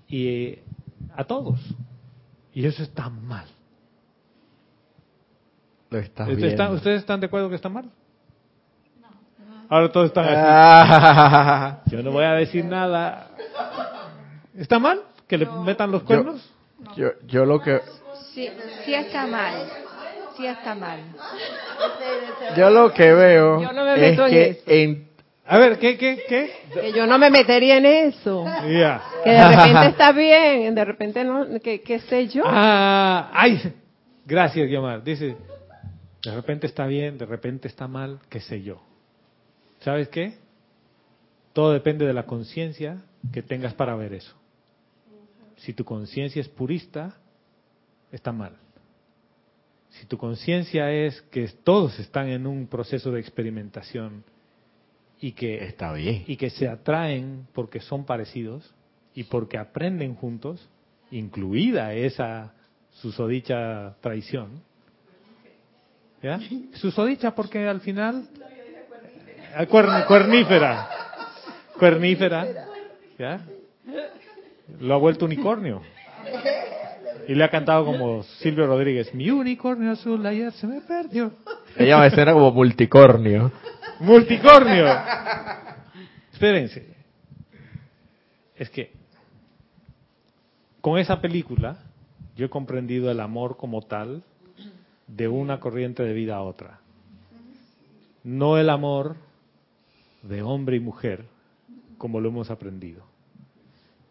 [0.08, 0.58] y
[1.16, 1.60] a todos.
[2.54, 3.46] Y eso está mal.
[5.90, 6.64] Lo estás ¿Ustedes viendo.
[6.64, 7.90] están, ¿Ustedes están de acuerdo que está mal?
[9.70, 10.36] Ahora todos están así.
[10.38, 11.82] Ah.
[11.86, 13.32] Yo no voy a decir nada.
[14.56, 16.50] ¿Está mal que le metan los Yo- cuernos?
[16.98, 17.80] yo, yo lo que
[18.34, 18.50] Sí,
[18.86, 19.68] sí está mal.
[20.50, 21.00] Está mal.
[22.58, 25.08] yo lo que veo Yo no me es en que en
[25.46, 26.52] A ver, ¿qué, qué, qué?
[26.74, 28.46] Que yo no me metería en eso.
[29.24, 32.44] Que de repente está bien, de repente no, que, qué sé yo.
[32.46, 33.74] Ah, ay,
[34.26, 35.04] gracias, Guiomar.
[35.04, 35.36] Dice,
[36.24, 38.82] de repente está bien, de repente está mal, qué sé yo.
[39.80, 40.38] ¿Sabes qué?
[41.54, 42.98] Todo depende de la conciencia
[43.34, 44.36] que tengas para ver eso.
[45.58, 47.16] Si tu conciencia es purista,
[48.12, 48.54] está mal.
[49.92, 54.24] Si tu conciencia es que todos están en un proceso de experimentación
[55.20, 56.24] y que está bien.
[56.28, 58.74] y que se atraen porque son parecidos
[59.14, 60.68] y porque aprenden juntos,
[61.12, 62.54] incluida esa
[62.92, 64.64] susodicha traición.
[66.24, 66.40] ¿Ya?
[66.74, 68.28] Susodicha porque al final...
[69.56, 70.90] Ah, cuern- cuernífera.
[71.78, 72.68] Cuernífera.
[73.20, 73.42] ¿Ya?
[74.80, 75.82] Lo ha vuelto unicornio.
[77.32, 81.32] Y le ha cantado como Silvio Rodríguez, mi unicornio azul ayer se me perdió.
[81.78, 83.54] ella me suena como multicornio.
[84.02, 84.86] Multicornio.
[86.34, 86.94] Espérense.
[88.54, 88.92] Es que
[90.82, 91.78] con esa película
[92.36, 94.24] yo he comprendido el amor como tal
[95.08, 96.82] de una corriente de vida a otra.
[98.26, 99.16] No el amor
[100.22, 101.24] de hombre y mujer
[101.98, 103.06] como lo hemos aprendido.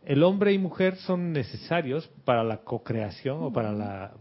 [0.05, 4.13] El hombre y mujer son necesarios para la co-creación o para la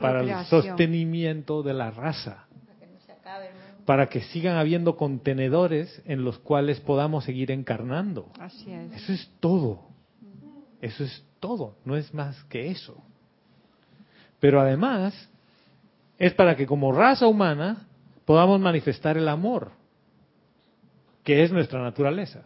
[0.00, 2.46] para el sostenimiento de la raza.
[3.84, 8.30] Para que sigan habiendo contenedores en los cuales podamos seguir encarnando.
[8.38, 8.92] Así es.
[8.92, 9.80] Eso es todo.
[10.80, 11.76] Eso es todo.
[11.84, 12.96] No es más que eso.
[14.38, 15.28] Pero además,
[16.18, 17.86] es para que como raza humana
[18.24, 19.72] podamos manifestar el amor,
[21.24, 22.42] que es nuestra naturaleza.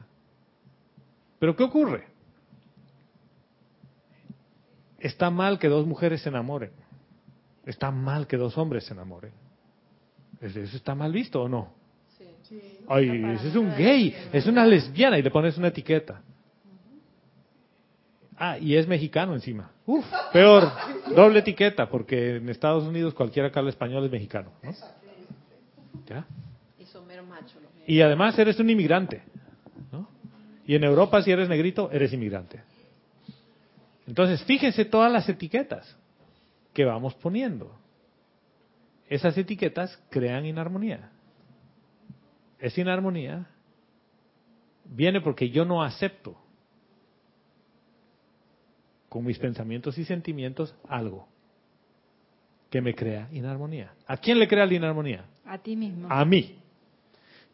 [1.39, 2.14] Pero ¿qué ocurre?
[5.05, 6.71] Está mal que dos mujeres se enamoren.
[7.67, 9.33] Está mal que dos hombres se enamoren.
[10.41, 11.75] ¿Eso está mal visto o no?
[12.89, 16.23] Ay, ese es un gay, es una lesbiana y le pones una etiqueta.
[18.39, 19.71] Ah, y es mexicano encima.
[19.85, 20.73] Uf, peor,
[21.15, 24.53] doble etiqueta, porque en Estados Unidos cualquiera que habla español es mexicano.
[24.63, 24.73] ¿no?
[26.07, 26.27] ¿Ya?
[26.79, 29.23] Y son meros machos los Y además eres un inmigrante.
[29.93, 30.09] ¿no?
[30.67, 32.63] Y en Europa si eres negrito, eres inmigrante.
[34.07, 35.97] Entonces, fíjense todas las etiquetas
[36.73, 37.75] que vamos poniendo.
[39.09, 41.11] Esas etiquetas crean inarmonía.
[42.59, 43.47] Esa inarmonía
[44.85, 46.37] viene porque yo no acepto
[49.09, 51.29] con mis pensamientos y sentimientos algo
[52.71, 53.95] que me crea inarmonía.
[54.07, 55.25] ¿A quién le crea la inarmonía?
[55.45, 56.09] A ti mismo.
[56.11, 56.59] A mí.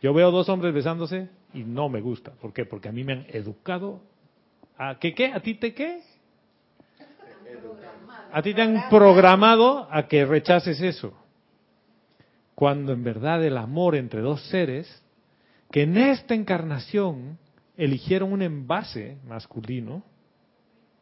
[0.00, 2.32] Yo veo dos hombres besándose y no me gusta.
[2.32, 2.64] ¿Por qué?
[2.64, 4.00] Porque a mí me han educado
[4.78, 6.00] a que qué, a ti te qué.
[8.32, 11.12] A ti te han programado a que rechaces eso.
[12.54, 15.02] Cuando en verdad el amor entre dos seres
[15.70, 17.38] que en esta encarnación
[17.76, 20.02] eligieron un envase masculino,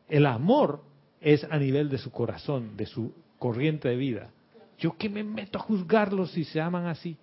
[0.08, 0.82] el amor
[1.20, 4.30] es a nivel de su corazón, de su corriente de vida.
[4.78, 7.16] ¿Yo qué me meto a juzgarlos si se aman así?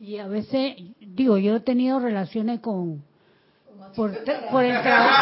[0.00, 3.04] Y a veces, digo, yo he tenido relaciones con...
[3.94, 4.12] Por,
[4.50, 5.14] por el trabajo.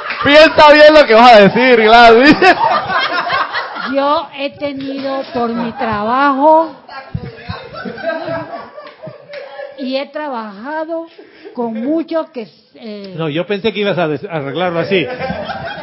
[0.24, 2.36] Piensa bien lo que vas a decir, Gladys.
[3.94, 6.74] Yo he tenido por mi trabajo
[9.78, 11.06] y he trabajado
[11.54, 12.48] con muchos que...
[12.74, 15.06] eh, No, yo pensé que ibas a arreglarlo así.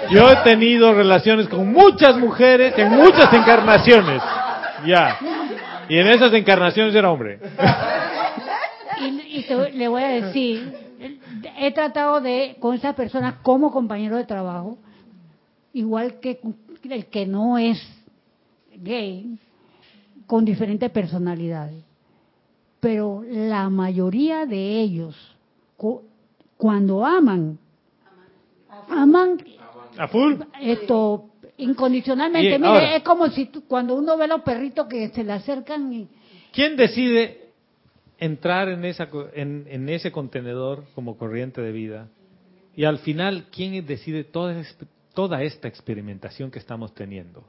[0.10, 4.22] Yo he tenido relaciones con muchas mujeres en muchas encarnaciones.
[4.86, 5.18] Ya.
[5.88, 7.40] Y en esas encarnaciones era hombre.
[9.00, 10.74] y, y te- le voy a decir,
[11.58, 14.78] he tratado de con esas personas como compañero de trabajo,
[15.74, 16.40] igual que
[16.90, 17.82] el que no es
[18.78, 19.38] gay,
[20.28, 21.84] con diferentes personalidades.
[22.80, 25.16] Pero la mayoría de ellos,
[25.78, 26.02] cu-
[26.58, 27.58] cuando aman,
[28.90, 29.38] aman
[29.98, 30.34] A full.
[30.62, 32.58] esto incondicionalmente.
[32.58, 35.34] Mire, ahora- es como si tú- cuando uno ve a los perritos que se le
[35.34, 36.08] acercan y
[36.52, 37.43] ¿Quién decide
[38.24, 42.08] entrar en, esa, en, en ese contenedor como corriente de vida?
[42.76, 44.62] Y al final, ¿quién decide toda,
[45.14, 47.44] toda esta experimentación que estamos teniendo?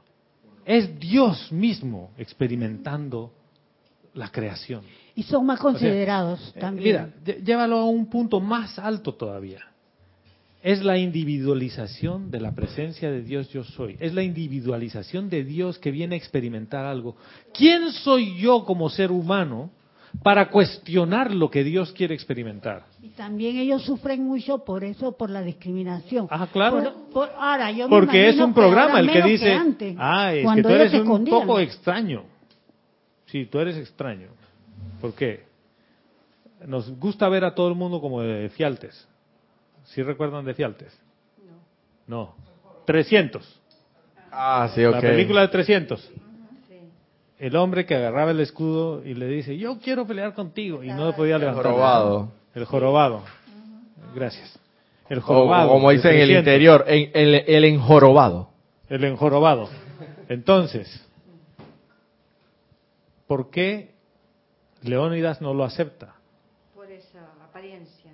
[0.65, 3.31] Es Dios mismo experimentando
[4.13, 4.81] la creación.
[5.15, 7.11] y son más considerados Eh, también.
[7.25, 9.61] Mira, llévalo a un punto más alto todavía.
[10.63, 13.97] Es la individualización de la presencia de Dios yo soy.
[13.99, 17.15] Es la individualización de Dios que viene a experimentar algo.
[17.53, 19.69] ¿Quién soy yo como ser humano
[20.23, 22.83] para cuestionar lo que Dios quiere experimentar?
[23.01, 26.27] Y también ellos sufren mucho por eso, por la discriminación.
[26.29, 26.81] Ah, claro.
[26.81, 29.95] Por- por- ahora, yo me Porque es imagino un que programa el que dice, antes,
[29.99, 31.39] ah, es que cuando tú eres un escondían.
[31.39, 32.23] poco extraño.
[33.27, 34.27] Sí, tú eres extraño.
[35.01, 35.43] ¿Por qué?
[36.65, 39.07] Nos gusta ver a todo el mundo como de fialtes.
[39.85, 40.97] ¿Sí recuerdan de fialtes?
[42.07, 42.25] No.
[42.27, 42.35] No.
[42.85, 43.61] 300.
[44.31, 45.01] Ah, sí, La ok.
[45.01, 46.11] película de 300.
[47.37, 50.83] El hombre que agarraba el escudo y le dice, yo quiero pelear contigo.
[50.83, 51.63] Y no podía levantar.
[51.63, 52.31] Jorobado.
[52.53, 53.23] El jorobado.
[54.15, 54.57] Gracias.
[55.09, 55.69] El O, jorobado.
[55.69, 56.39] como dicen en el 300.
[56.41, 58.49] interior, en- el, el enjorobado.
[58.89, 59.69] El enjorobado.
[60.29, 61.05] Entonces,
[63.27, 63.93] ¿por qué
[64.81, 66.15] Leónidas no lo acepta?
[66.73, 68.11] Por esa apariencia.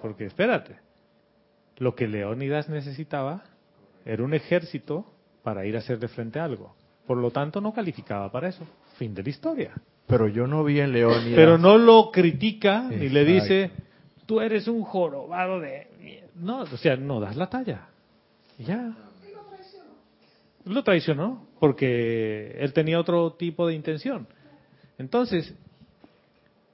[0.00, 0.76] Porque espérate,
[1.78, 3.42] lo que Leónidas necesitaba
[4.04, 5.04] era un ejército
[5.42, 6.74] para ir a hacerle frente a algo.
[7.08, 8.66] Por lo tanto, no calificaba para eso.
[8.98, 9.72] Fin de la historia.
[10.06, 11.34] Pero yo no vi en Leónidas.
[11.36, 13.70] Pero no lo critica ni le dice,
[14.26, 15.88] tú eres un jorobado de...
[16.02, 16.28] mier-".
[16.34, 17.88] No, o sea, no das la talla.
[18.58, 18.92] Ya.
[20.66, 24.26] Lo traicionó porque él tenía otro tipo de intención.
[24.98, 25.54] Entonces,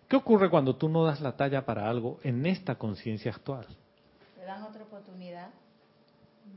[0.09, 3.67] ¿qué ocurre cuando tú no das la talla para algo en esta conciencia actual?
[4.37, 5.51] ¿Te dan otra oportunidad?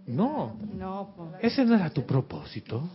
[0.08, 1.32] No, No, po.
[1.42, 2.90] ese no era tu propósito.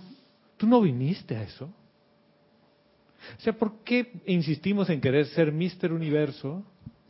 [0.63, 1.65] Tú no viniste a eso.
[1.65, 6.63] O sea, ¿por qué insistimos en querer ser Mister Universo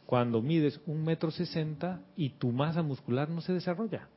[0.06, 4.08] cuando mides un metro sesenta y tu masa muscular no se desarrolla.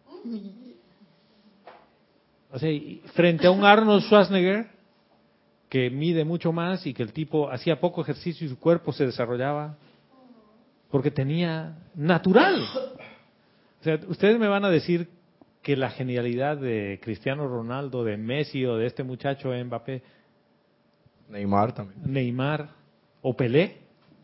[2.49, 2.69] O sea,
[3.13, 4.69] frente a un Arnold Schwarzenegger
[5.67, 9.05] que mide mucho más y que el tipo hacía poco ejercicio y su cuerpo se
[9.05, 9.75] desarrollaba
[10.89, 12.61] porque tenía natural.
[13.81, 15.09] O sea, ustedes me van a decir
[15.65, 20.03] que la genialidad de Cristiano Ronaldo, de Messi o de este muchacho Mbappé,
[21.27, 21.99] Neymar también.
[22.05, 22.69] Neymar
[23.23, 23.77] o Pelé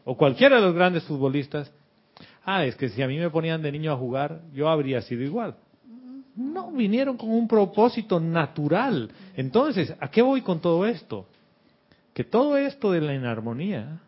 [0.06, 1.74] o cualquiera de los grandes futbolistas,
[2.46, 5.24] ah, es que si a mí me ponían de niño a jugar, yo habría sido
[5.24, 5.56] igual.
[6.36, 9.12] No, vinieron con un propósito natural.
[9.36, 11.26] Entonces, ¿a qué voy con todo esto?
[12.14, 14.00] Que todo esto de la inarmonía,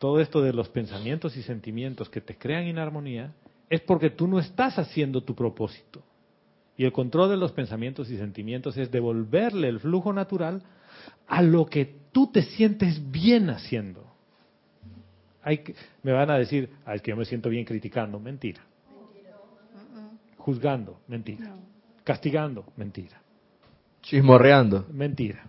[0.00, 3.32] todo esto de los pensamientos y sentimientos que te crean inarmonía,
[3.70, 6.02] es porque tú no estás haciendo tu propósito.
[6.76, 10.62] Y el control de los pensamientos y sentimientos es devolverle el flujo natural
[11.28, 14.04] a lo que tú te sientes bien haciendo.
[15.42, 18.18] Hay que, me van a decir, ah, es que yo me siento bien criticando.
[18.18, 18.60] Mentira.
[20.36, 20.98] Juzgando.
[21.06, 21.54] Mentira.
[22.02, 22.64] Castigando.
[22.76, 23.20] Mentira.
[24.02, 24.86] Chismorreando.
[24.90, 25.44] Mentira.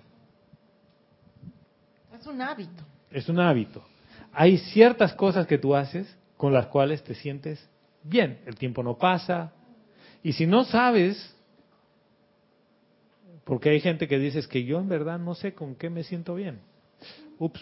[2.19, 2.83] Es un hábito.
[3.09, 3.83] Es un hábito.
[4.31, 7.67] Hay ciertas cosas que tú haces con las cuales te sientes
[8.03, 8.41] bien.
[8.45, 9.53] El tiempo no pasa.
[10.23, 11.35] Y si no sabes,
[13.43, 16.35] porque hay gente que dice que yo en verdad no sé con qué me siento
[16.35, 16.61] bien.
[17.39, 17.61] Ups.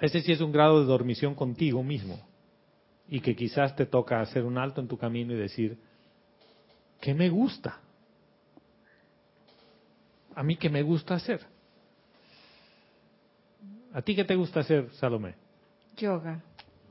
[0.00, 2.18] Ese sí es un grado de dormición contigo mismo.
[3.08, 5.78] Y que quizás te toca hacer un alto en tu camino y decir,
[7.00, 7.80] ¿qué me gusta?
[10.34, 11.40] A mí, ¿qué me gusta hacer?
[13.94, 15.34] ¿A ti qué te gusta hacer, Salomé?
[15.96, 16.42] Yoga.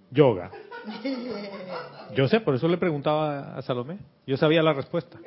[0.10, 0.52] Yoga.
[2.16, 4.00] Yo sé, por eso le preguntaba a Salomé.
[4.26, 5.20] Yo sabía la respuesta.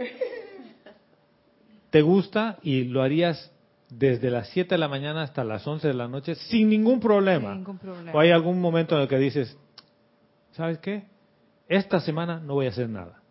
[1.90, 3.50] ¿Te gusta y lo harías
[3.88, 7.50] desde las 7 de la mañana hasta las 11 de la noche sin ningún problema?
[7.50, 8.12] Sin ningún problema.
[8.12, 9.56] ¿O hay algún momento en el que dices,
[10.52, 11.06] ¿sabes qué?
[11.68, 13.22] Esta semana no voy a hacer nada.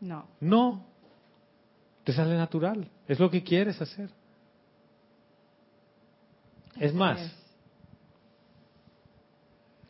[0.00, 0.26] No.
[0.40, 0.86] No.
[2.04, 2.88] Te sale natural.
[3.06, 4.10] Es lo que quieres hacer.
[6.76, 7.18] Es más,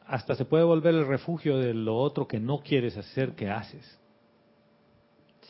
[0.09, 3.99] hasta se puede volver el refugio de lo otro que no quieres hacer que haces.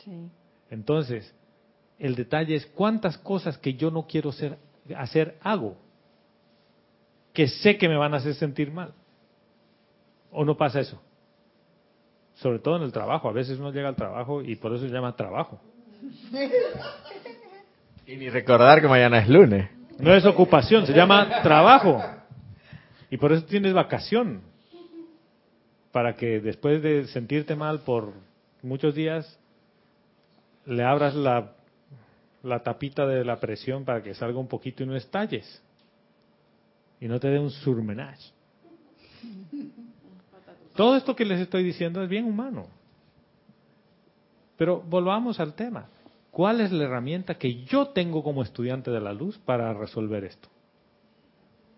[0.03, 0.29] Sí.
[0.69, 1.33] Entonces,
[1.97, 4.57] el detalle es cuántas cosas que yo no quiero ser,
[4.97, 5.77] hacer hago,
[7.33, 8.93] que sé que me van a hacer sentir mal.
[10.31, 11.01] ¿O no pasa eso?
[12.35, 13.29] Sobre todo en el trabajo.
[13.29, 15.59] A veces uno llega al trabajo y por eso se llama trabajo.
[18.05, 19.69] Y ni recordar que mañana es lunes.
[19.99, 22.03] No es ocupación, se llama trabajo.
[23.09, 24.48] Y por eso tienes vacación.
[25.91, 28.13] Para que después de sentirte mal por
[28.61, 29.39] muchos días,
[30.65, 31.53] le abras la,
[32.43, 35.63] la tapita de la presión para que salga un poquito y no estalles.
[37.01, 38.31] Y no te dé un surmenage.
[40.75, 42.67] Todo esto que les estoy diciendo es bien humano.
[44.57, 45.87] Pero volvamos al tema.
[46.31, 50.47] ¿Cuál es la herramienta que yo tengo como estudiante de la luz para resolver esto?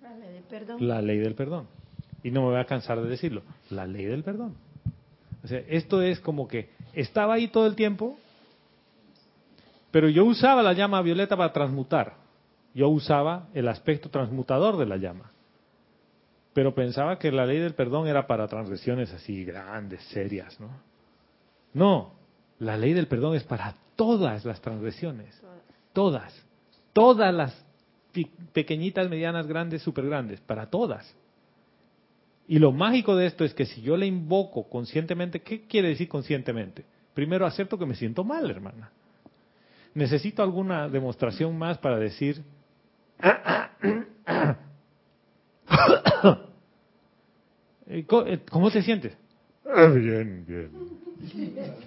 [0.02, 0.88] La ley del perdón.
[0.88, 1.68] La ley del perdón.
[2.24, 3.42] Y no me voy a cansar de decirlo.
[3.70, 4.56] La ley del perdón.
[5.44, 8.18] O sea, esto es como que estaba ahí todo el tiempo,
[9.92, 12.16] pero yo usaba la llama violeta para transmutar.
[12.74, 15.32] Yo usaba el aspecto transmutador de la llama.
[16.54, 20.70] Pero pensaba que la ley del perdón era para transgresiones así grandes, serias, ¿no?
[21.74, 22.14] No,
[22.60, 25.42] la ley del perdón es para todas las transgresiones.
[25.94, 26.34] Todas.
[26.94, 27.66] Todas las
[28.54, 30.42] pequeñitas, medianas, grandes, super grandes.
[30.42, 31.16] Para todas.
[32.52, 36.10] Y lo mágico de esto es que si yo le invoco conscientemente, ¿qué quiere decir
[36.10, 36.84] conscientemente?
[37.14, 38.92] Primero acepto que me siento mal, hermana.
[39.94, 42.44] Necesito alguna demostración más para decir,
[48.50, 49.18] ¿cómo te sientes?
[49.64, 50.72] Bien, bien.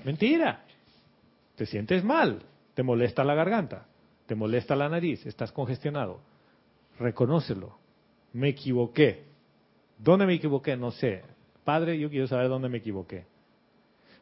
[0.02, 0.64] Mentira.
[1.56, 2.40] Te sientes mal,
[2.72, 3.84] te molesta la garganta,
[4.24, 6.20] te molesta la nariz, estás congestionado.
[6.98, 7.76] Reconócelo.
[8.32, 9.33] Me equivoqué.
[9.98, 10.76] ¿Dónde me equivoqué?
[10.76, 11.22] No sé.
[11.64, 13.24] Padre, yo quiero saber dónde me equivoqué.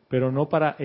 [0.08, 0.76] Pero no para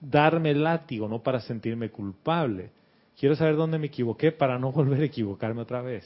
[0.00, 2.70] darme el látigo, no para sentirme culpable.
[3.18, 6.04] Quiero saber dónde me equivoqué para no volver a equivocarme otra vez.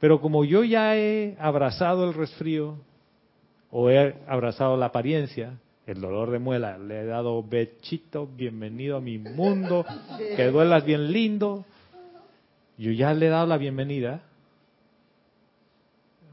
[0.00, 2.76] Pero como yo ya he abrazado el resfrío
[3.70, 9.00] o he abrazado la apariencia, el dolor de muela, le he dado bechito, bienvenido a
[9.00, 9.84] mi mundo,
[10.36, 11.64] que duelas bien lindo,
[12.76, 14.22] yo ya le he dado la bienvenida,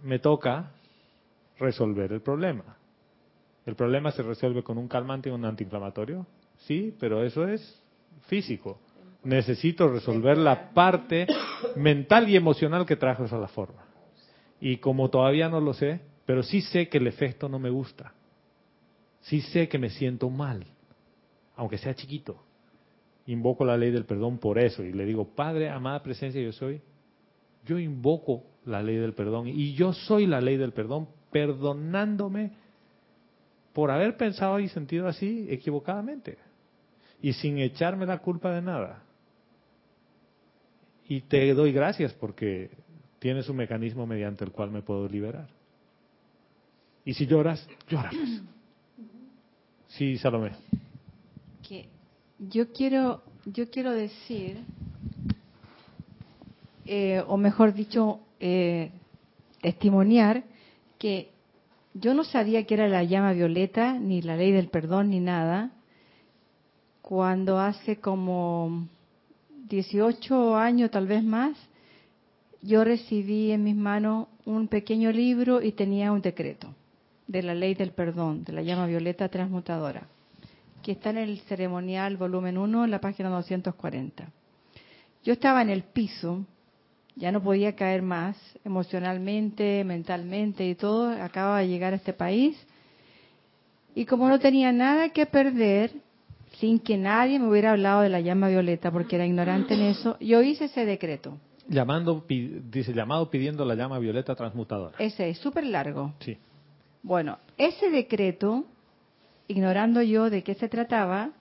[0.04, 0.72] me toca
[1.58, 2.78] resolver el problema.
[3.66, 6.26] El problema se resuelve con un calmante y un antiinflamatorio,
[6.58, 7.82] sí, pero eso es
[8.28, 8.80] físico.
[9.24, 11.28] Necesito resolver la parte
[11.76, 13.86] mental y emocional que trajo esa la forma.
[14.60, 18.14] Y como todavía no lo sé, pero sí sé que el efecto no me gusta.
[19.22, 20.66] Sí sé que me siento mal,
[21.56, 22.44] aunque sea chiquito.
[23.28, 26.82] Invoco la ley del perdón por eso y le digo, Padre, amada presencia, yo soy.
[27.66, 32.52] Yo invoco la ley del perdón y yo soy la ley del perdón, perdonándome
[33.74, 36.38] por haber pensado y sentido así equivocadamente
[37.22, 39.04] y sin echarme la culpa de nada.
[41.08, 42.72] Y te doy gracias porque
[43.20, 45.48] tienes un mecanismo mediante el cual me puedo liberar.
[47.06, 48.16] Y si lloras, lloras.
[49.88, 50.52] Sí, Salomé.
[51.68, 51.88] Que
[52.40, 54.64] yo quiero, yo quiero decir,
[56.86, 58.92] eh, o mejor dicho, eh,
[59.62, 60.44] testimoniar
[60.98, 61.30] que
[61.94, 65.72] yo no sabía que era la llama violeta, ni la ley del perdón, ni nada,
[67.02, 68.88] cuando hace como
[69.68, 71.58] 18 años, tal vez más,
[72.62, 76.74] yo recibí en mis manos un pequeño libro y tenía un decreto
[77.28, 80.08] de la ley del perdón, de la llama violeta transmutadora,
[80.82, 84.30] que está en el ceremonial volumen 1, en la página 240.
[85.24, 86.46] Yo estaba en el piso,
[87.16, 92.58] ya no podía caer más emocionalmente, mentalmente y todo, acababa de llegar a este país,
[93.94, 95.92] y como no tenía nada que perder,
[96.60, 100.18] sin que nadie me hubiera hablado de la llama violeta, porque era ignorante en eso,
[100.20, 101.38] yo hice ese decreto.
[101.68, 104.96] Llamando, dice, llamado pidiendo la llama violeta transmutadora.
[105.00, 106.14] Ese es súper largo.
[106.20, 106.38] Sí.
[107.04, 108.66] Bueno, ese decreto,
[109.48, 111.32] ignorando yo de qué se trataba,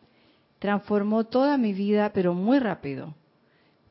[0.58, 3.14] transformó toda mi vida, pero muy rápido.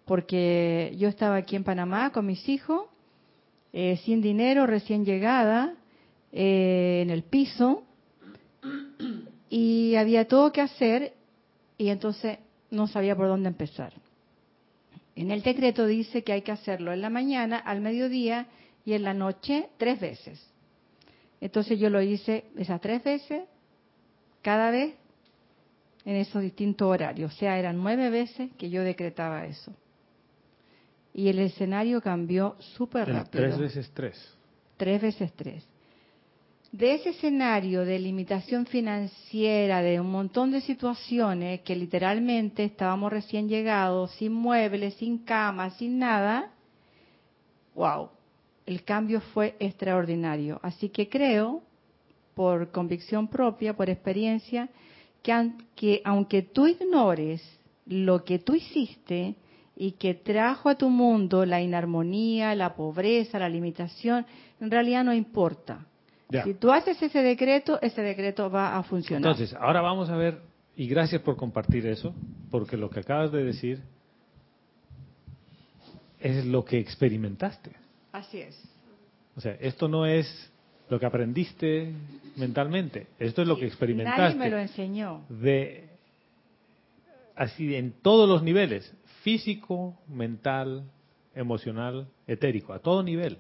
[0.10, 2.88] Porque yo estaba aquí en Panamá con mis hijos,
[3.72, 5.76] eh, sin dinero, recién llegada,
[6.32, 7.84] eh, en el piso,
[9.52, 11.14] y había todo que hacer,
[11.78, 12.40] y entonces
[12.72, 13.94] no sabía por dónde empezar.
[15.16, 18.48] En el decreto dice que hay que hacerlo en la mañana, al mediodía
[18.86, 20.44] y en la noche tres veces.
[21.40, 23.44] Entonces yo lo hice esas tres veces,
[24.42, 24.96] cada vez
[26.04, 27.32] en esos distintos horarios.
[27.32, 29.72] O sea, eran nueve veces que yo decretaba eso.
[31.14, 33.44] Y el escenario cambió súper rápido.
[33.44, 34.38] Tres veces tres.
[34.78, 35.68] Tres veces tres.
[36.72, 43.50] De ese escenario de limitación financiera, de un montón de situaciones que literalmente estábamos recién
[43.50, 46.52] llegados, sin muebles, sin cama, sin nada,
[47.74, 48.10] wow,
[48.68, 50.60] el cambio fue extraordinario.
[50.62, 51.64] Así que creo,
[52.36, 54.70] por convicción propia, por experiencia,
[55.76, 57.42] que, aunque tú ignores
[57.88, 59.36] lo que tú hiciste
[59.82, 64.26] y que trajo a tu mundo la inarmonía, la pobreza, la limitación,
[64.60, 65.86] en realidad no importa.
[66.44, 69.32] Si tú haces ese decreto, ese decreto va a funcionar.
[69.32, 70.42] Entonces, ahora vamos a ver,
[70.76, 72.14] y gracias por compartir eso,
[72.52, 73.82] porque lo que acabas de decir
[76.20, 77.72] es lo que experimentaste.
[78.12, 78.62] Así es.
[79.38, 80.52] O sea, esto no es
[80.90, 81.94] lo que aprendiste
[82.36, 84.22] mentalmente, esto es lo que experimentaste.
[84.22, 85.22] Nadie me lo enseñó.
[85.30, 85.88] De
[87.38, 90.84] así en todos los niveles, físico, mental,
[91.36, 93.38] emocional, etérico, a todo nivel.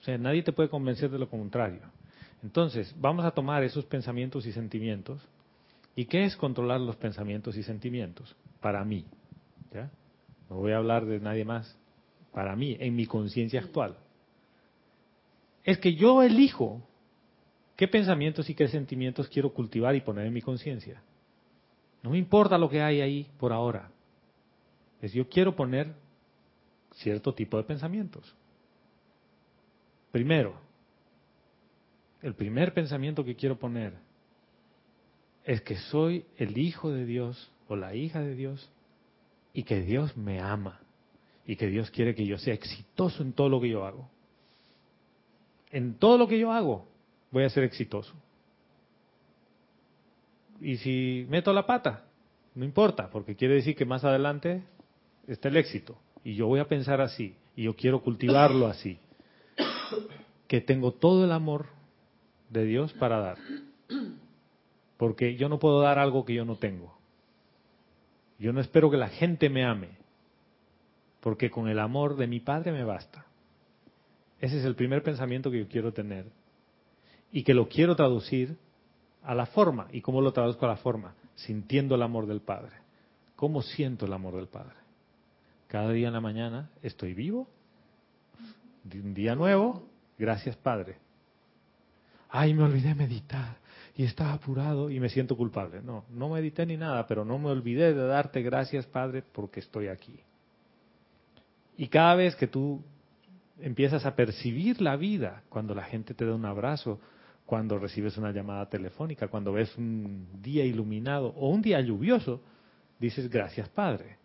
[0.00, 1.80] O sea, nadie te puede convencer de lo contrario.
[2.42, 5.20] Entonces, vamos a tomar esos pensamientos y sentimientos.
[5.94, 8.34] ¿Y qué es controlar los pensamientos y sentimientos?
[8.60, 9.04] Para mí.
[9.72, 9.90] ¿ya?
[10.48, 11.76] No voy a hablar de nadie más.
[12.32, 13.96] Para mí, en mi conciencia actual
[15.64, 16.82] es que yo elijo
[17.76, 21.02] qué pensamientos y qué sentimientos quiero cultivar y poner en mi conciencia.
[22.02, 23.90] No me importa lo que hay ahí por ahora.
[25.00, 25.94] Es yo quiero poner
[26.94, 28.34] cierto tipo de pensamientos.
[30.12, 30.54] Primero,
[32.22, 33.94] el primer pensamiento que quiero poner
[35.44, 38.70] es que soy el hijo de Dios o la hija de Dios
[39.54, 40.80] y que Dios me ama
[41.46, 44.08] y que Dios quiere que yo sea exitoso en todo lo que yo hago
[45.70, 46.86] en todo lo que yo hago
[47.30, 48.12] voy a ser exitoso.
[50.60, 52.04] Y si meto la pata,
[52.54, 54.62] no importa, porque quiere decir que más adelante
[55.32, 55.96] está el éxito.
[56.24, 58.98] Y yo voy a pensar así, y yo quiero cultivarlo así.
[60.46, 61.66] Que tengo todo el amor
[62.50, 63.38] de Dios para dar.
[64.96, 66.98] Porque yo no puedo dar algo que yo no tengo.
[68.38, 69.88] Yo no espero que la gente me ame,
[71.20, 73.26] porque con el amor de mi Padre me basta.
[74.40, 76.26] Ese es el primer pensamiento que yo quiero tener.
[77.32, 78.56] Y que lo quiero traducir
[79.22, 79.88] a la forma.
[79.92, 81.14] ¿Y cómo lo traduzco a la forma?
[81.34, 82.72] Sintiendo el amor del Padre.
[83.36, 84.79] ¿Cómo siento el amor del Padre?
[85.70, 87.48] Cada día en la mañana estoy vivo.
[88.92, 89.88] Un día nuevo.
[90.18, 90.96] Gracias, Padre.
[92.28, 93.56] Ay, me olvidé meditar
[93.94, 95.80] y estaba apurado y me siento culpable.
[95.80, 99.86] No, no medité ni nada, pero no me olvidé de darte gracias, Padre, porque estoy
[99.86, 100.18] aquí.
[101.76, 102.82] Y cada vez que tú
[103.60, 106.98] empiezas a percibir la vida cuando la gente te da un abrazo,
[107.46, 112.40] cuando recibes una llamada telefónica, cuando ves un día iluminado o un día lluvioso,
[112.98, 114.19] dices gracias Padre,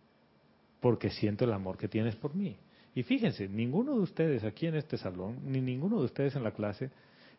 [0.86, 2.56] porque siento el amor que tienes por mí.
[2.94, 6.52] Y fíjense, ninguno de ustedes aquí en este salón, ni ninguno de ustedes en la
[6.52, 6.92] clase,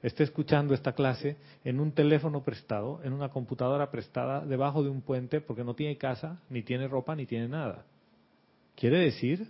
[0.03, 5.01] está escuchando esta clase en un teléfono prestado, en una computadora prestada, debajo de un
[5.01, 7.85] puente, porque no tiene casa, ni tiene ropa, ni tiene nada.
[8.75, 9.47] Quiere decir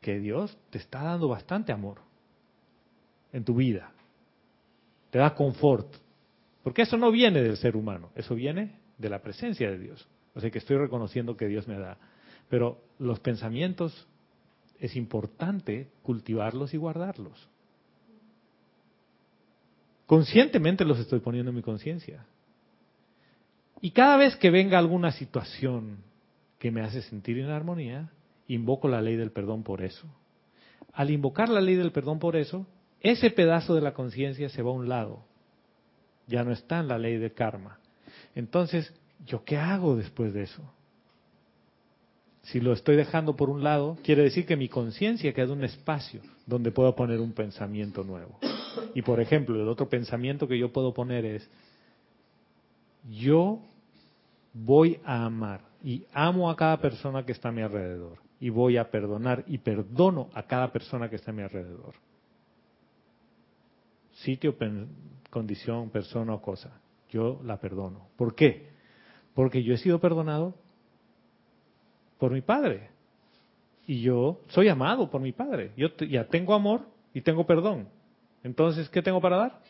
[0.00, 1.96] que Dios te está dando bastante amor
[3.32, 3.90] en tu vida.
[5.10, 5.92] Te da confort.
[6.62, 10.06] Porque eso no viene del ser humano, eso viene de la presencia de Dios.
[10.36, 11.98] O sea que estoy reconociendo que Dios me da.
[12.52, 14.06] Pero los pensamientos
[14.78, 17.48] es importante cultivarlos y guardarlos.
[20.04, 22.26] Conscientemente los estoy poniendo en mi conciencia.
[23.80, 25.96] Y cada vez que venga alguna situación
[26.58, 28.10] que me hace sentir en armonía,
[28.48, 30.06] invoco la ley del perdón por eso.
[30.92, 32.66] Al invocar la ley del perdón por eso,
[33.00, 35.24] ese pedazo de la conciencia se va a un lado.
[36.26, 37.78] Ya no está en la ley de karma.
[38.34, 38.92] Entonces,
[39.24, 40.62] ¿yo qué hago después de eso?
[42.42, 46.20] Si lo estoy dejando por un lado, quiere decir que mi conciencia queda un espacio
[46.44, 48.38] donde puedo poner un pensamiento nuevo.
[48.94, 51.48] Y por ejemplo, el otro pensamiento que yo puedo poner es,
[53.10, 53.60] yo
[54.52, 58.18] voy a amar y amo a cada persona que está a mi alrededor.
[58.40, 61.94] Y voy a perdonar y perdono a cada persona que está a mi alrededor.
[64.14, 64.56] Sitio,
[65.30, 66.80] condición, persona o cosa.
[67.08, 68.08] Yo la perdono.
[68.16, 68.70] ¿Por qué?
[69.32, 70.54] Porque yo he sido perdonado
[72.22, 72.88] por mi padre.
[73.84, 75.72] Y yo soy amado por mi padre.
[75.76, 77.88] Yo ya tengo amor y tengo perdón.
[78.44, 79.60] Entonces, ¿qué tengo para dar?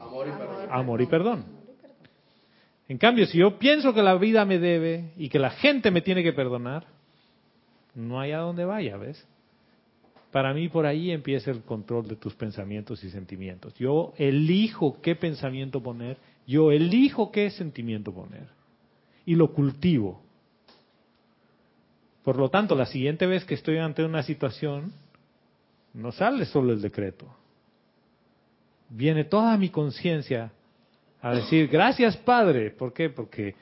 [0.00, 0.68] Amor y perdón.
[0.68, 1.44] Amor y perdón.
[2.88, 6.00] En cambio, si yo pienso que la vida me debe y que la gente me
[6.00, 6.88] tiene que perdonar,
[7.94, 9.24] no hay a dónde vaya, ¿ves?
[10.32, 13.74] Para mí por ahí empieza el control de tus pensamientos y sentimientos.
[13.74, 16.16] Yo elijo qué pensamiento poner,
[16.48, 18.48] yo elijo qué sentimiento poner
[19.24, 20.25] y lo cultivo.
[22.26, 24.92] Por lo tanto, la siguiente vez que estoy ante una situación,
[25.94, 27.24] no sale solo el decreto.
[28.88, 30.50] Viene toda mi conciencia
[31.22, 32.72] a decir, gracias Padre.
[32.72, 33.10] ¿Por qué?
[33.10, 33.54] Porque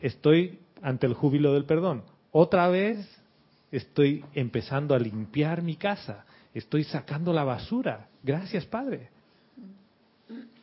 [0.00, 2.02] estoy ante el júbilo del perdón.
[2.32, 2.98] Otra vez
[3.70, 6.26] estoy empezando a limpiar mi casa.
[6.54, 8.08] Estoy sacando la basura.
[8.24, 9.10] Gracias Padre.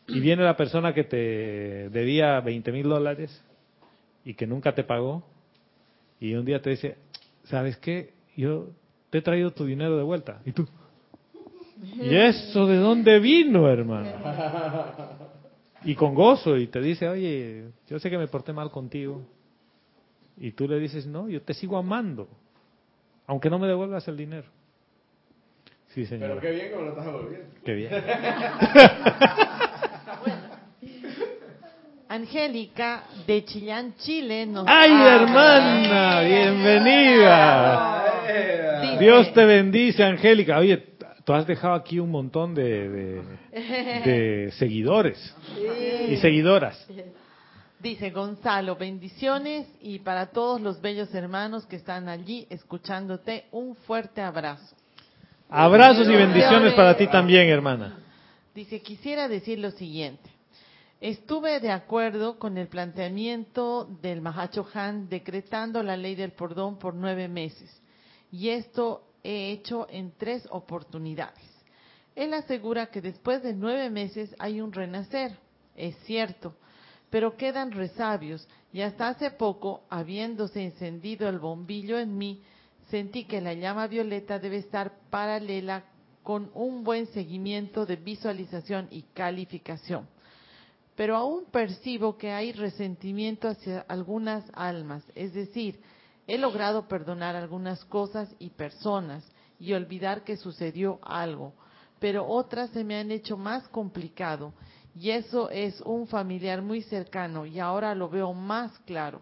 [0.09, 3.45] Y viene la persona que te debía 20 mil dólares
[4.26, 5.24] y que nunca te pagó.
[6.19, 6.97] Y un día te dice,
[7.43, 8.13] ¿sabes qué?
[8.35, 8.69] Yo
[9.09, 10.41] te he traído tu dinero de vuelta.
[10.45, 10.67] ¿Y tú?
[12.01, 14.09] ¿Y eso de dónde vino, hermano?
[15.85, 19.21] Y con gozo, y te dice, oye, yo sé que me porté mal contigo.
[20.37, 22.29] Y tú le dices, no, yo te sigo amando,
[23.27, 24.47] aunque no me devuelvas el dinero.
[25.89, 26.29] Sí, señor.
[26.29, 27.47] Pero qué bien que me lo estás devolviendo.
[27.63, 27.91] Qué bien.
[32.14, 36.22] Angélica de Chillán, Chile nos ¡Ay, hermana!
[36.22, 38.03] ¡Bienvenida!
[38.99, 40.59] Dios te bendice, Angélica.
[40.59, 40.78] Oye,
[41.26, 43.24] tú has dejado aquí un montón de, de,
[44.05, 45.36] de seguidores
[46.07, 46.88] y seguidoras.
[47.80, 54.22] Dice Gonzalo, bendiciones y para todos los bellos hermanos que están allí escuchándote, un fuerte
[54.22, 54.76] abrazo.
[55.49, 57.97] Abrazos y bendiciones para ti también, hermana.
[58.53, 60.30] Dice, quisiera decir lo siguiente.
[61.03, 66.93] Estuve de acuerdo con el planteamiento del Mahacho Han decretando la ley del perdón por
[66.93, 67.69] nueve meses.
[68.31, 71.43] Y esto he hecho en tres oportunidades.
[72.15, 75.38] Él asegura que después de nueve meses hay un renacer.
[75.75, 76.55] Es cierto.
[77.09, 82.41] Pero quedan resabios y hasta hace poco, habiéndose encendido el bombillo en mí,
[82.89, 85.84] sentí que la llama violeta debe estar paralela
[86.23, 90.12] con un buen seguimiento de visualización y calificación
[90.95, 95.80] pero aún percibo que hay resentimiento hacia algunas almas, es decir,
[96.28, 99.28] he logrado perdonar algunas cosas y personas
[99.60, 101.53] y olvidar que sucedió algo,
[101.99, 104.53] pero otras se me han hecho más complicado
[104.95, 109.22] y eso es un familiar muy cercano y ahora lo veo más claro.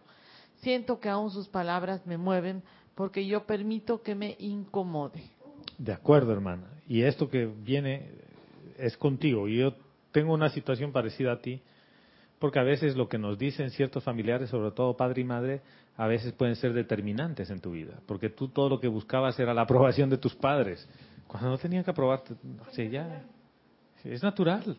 [0.62, 2.62] Siento que aún sus palabras me mueven
[2.96, 5.24] porque yo permito que me incomode.
[5.78, 6.68] De acuerdo, hermana.
[6.88, 8.12] Y esto que viene
[8.78, 9.48] es contigo.
[9.48, 9.74] Yo
[10.12, 11.62] tengo una situación parecida a ti,
[12.40, 15.62] porque a veces lo que nos dicen ciertos familiares, sobre todo padre y madre,
[15.96, 19.54] a veces pueden ser determinantes en tu vida, porque tú todo lo que buscabas era
[19.54, 20.88] la aprobación de tus padres,
[21.28, 22.34] cuando no tenían que aprobarte,
[22.90, 23.24] ya,
[24.04, 24.78] es natural.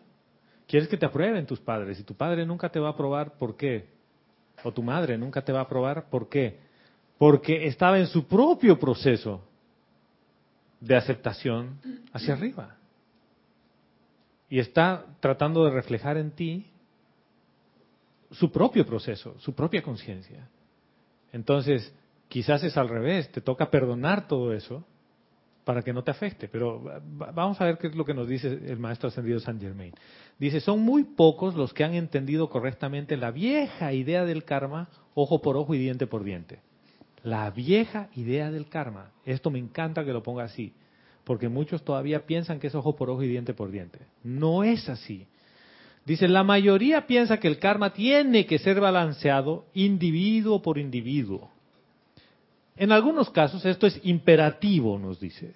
[0.67, 3.57] Quieres que te aprueben tus padres, y tu padre nunca te va a aprobar, ¿por
[3.57, 3.87] qué?
[4.65, 6.59] O tu madre nunca te va a aprobar, ¿por qué?
[7.17, 9.41] Porque estaba en su propio proceso
[10.81, 11.79] de aceptación
[12.13, 12.77] hacia arriba.
[14.53, 16.67] Y está tratando de reflejar en ti
[18.33, 20.47] su propio proceso, su propia conciencia.
[21.33, 21.91] Entonces,
[22.29, 24.85] quizás es al revés, te toca perdonar todo eso
[25.65, 26.49] para que no te afecte.
[26.49, 26.85] Pero
[27.35, 29.95] vamos a ver qué es lo que nos dice el maestro ascendido San Germain.
[30.39, 35.41] Dice, son muy pocos los que han entendido correctamente la vieja idea del karma, ojo
[35.41, 36.61] por ojo y diente por diente.
[37.23, 39.13] La vieja idea del karma.
[39.25, 40.75] Esto me encanta que lo ponga así,
[41.25, 44.01] porque muchos todavía piensan que es ojo por ojo y diente por diente.
[44.25, 45.27] No es así.
[46.05, 51.51] Dice, la mayoría piensa que el karma tiene que ser balanceado individuo por individuo.
[52.77, 55.55] En algunos casos esto es imperativo, nos dice,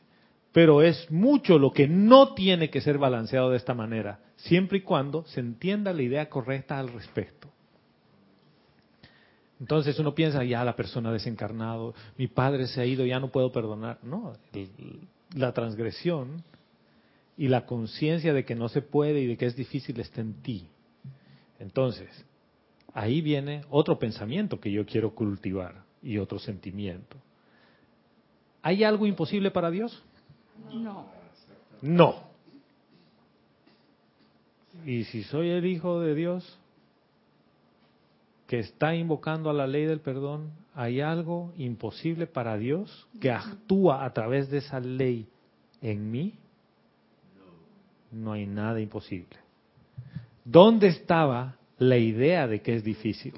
[0.53, 4.83] pero es mucho lo que no tiene que ser balanceado de esta manera, siempre y
[4.83, 7.49] cuando se entienda la idea correcta al respecto.
[9.59, 13.51] Entonces uno piensa, ya la persona desencarnado, mi padre se ha ido, ya no puedo
[13.51, 13.99] perdonar.
[14.03, 14.35] No,
[15.35, 16.43] la transgresión
[17.37, 20.35] y la conciencia de que no se puede y de que es difícil está en
[20.43, 20.69] ti.
[21.59, 22.09] Entonces,
[22.95, 27.17] ahí viene otro pensamiento que yo quiero cultivar y otro sentimiento.
[28.63, 30.03] ¿Hay algo imposible para Dios?
[30.73, 31.07] No.
[31.83, 32.27] No.
[34.85, 36.59] Y si soy el Hijo de Dios
[38.47, 44.05] que está invocando a la ley del perdón, ¿hay algo imposible para Dios que actúa
[44.05, 45.27] a través de esa ley
[45.83, 46.35] en mí?
[48.13, 49.37] No hay nada imposible.
[50.45, 53.35] ¿Dónde estaba la idea de que es difícil?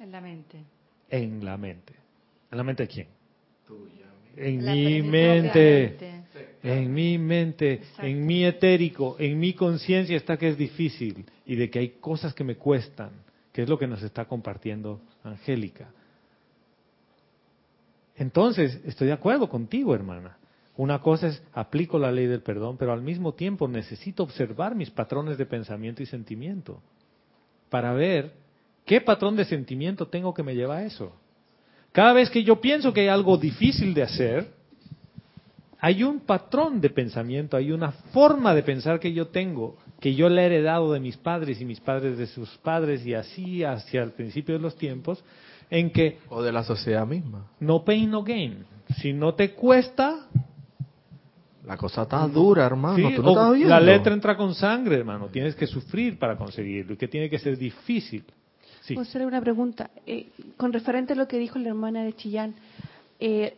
[0.00, 0.64] En la mente.
[1.10, 1.92] En la mente.
[2.50, 3.08] ¿En la mente de quién?
[4.36, 5.96] En mi mente,
[6.62, 11.70] en mi mente, en mi etérico, en mi conciencia está que es difícil y de
[11.70, 13.10] que hay cosas que me cuestan,
[13.54, 15.88] que es lo que nos está compartiendo Angélica.
[18.16, 20.36] Entonces, estoy de acuerdo contigo, hermana.
[20.76, 24.90] Una cosa es aplico la ley del perdón, pero al mismo tiempo necesito observar mis
[24.90, 26.82] patrones de pensamiento y sentimiento
[27.70, 28.44] para ver
[28.84, 31.12] ¿Qué patrón de sentimiento tengo que me lleva a eso?
[31.92, 34.52] Cada vez que yo pienso que hay algo difícil de hacer,
[35.78, 40.28] hay un patrón de pensamiento, hay una forma de pensar que yo tengo, que yo
[40.28, 44.02] le he heredado de mis padres y mis padres de sus padres y así hacia
[44.02, 45.24] el principio de los tiempos,
[45.70, 46.18] en que...
[46.28, 47.46] O de la sociedad misma.
[47.58, 48.66] No pain, no gain.
[48.98, 50.26] Si no te cuesta...
[51.64, 53.08] La cosa está dura, hermano.
[53.64, 55.28] la letra entra con sangre, hermano.
[55.28, 58.26] Tienes que sufrir para conseguirlo y que tiene que ser difícil.
[58.82, 58.92] Sí.
[58.92, 59.88] ¿Puedo hacer una pregunta?
[60.04, 60.26] Eh,
[60.58, 62.54] con referente a lo que dijo la hermana de Chillán,
[63.20, 63.56] eh,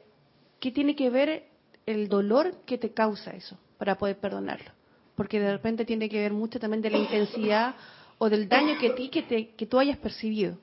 [0.60, 1.42] ¿qué tiene que ver
[1.86, 4.76] el dolor que te causa eso para poder perdonarlo?
[5.16, 7.74] Porque de repente tiene que ver mucho también de la intensidad
[8.18, 10.58] o del daño que ti que, te, que tú hayas percibido.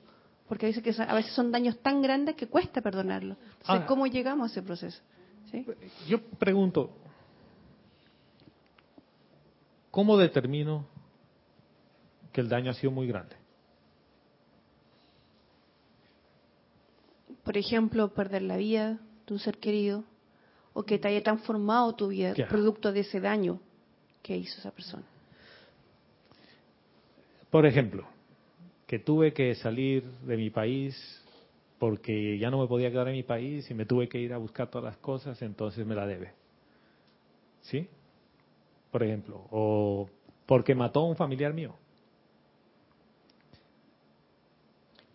[0.48, 3.36] Porque dice que a veces son daños tan grandes que cuesta perdonarlo.
[3.60, 5.02] Entonces, ¿cómo llegamos a ese proceso?
[6.08, 6.90] Yo pregunto,
[9.90, 10.86] ¿cómo determino
[12.32, 13.36] que el daño ha sido muy grande?
[17.44, 20.02] por ejemplo, perder la vida de un ser querido
[20.72, 23.60] o que te haya transformado tu vida producto de ese daño
[24.24, 25.04] que hizo esa persona.
[27.50, 28.06] Por ejemplo,
[28.86, 30.96] que tuve que salir de mi país
[31.78, 34.38] porque ya no me podía quedar en mi país y me tuve que ir a
[34.38, 36.32] buscar todas las cosas, entonces me la debe.
[37.60, 37.86] ¿Sí?
[38.90, 40.08] Por ejemplo, o
[40.46, 41.74] porque mató a un familiar mío.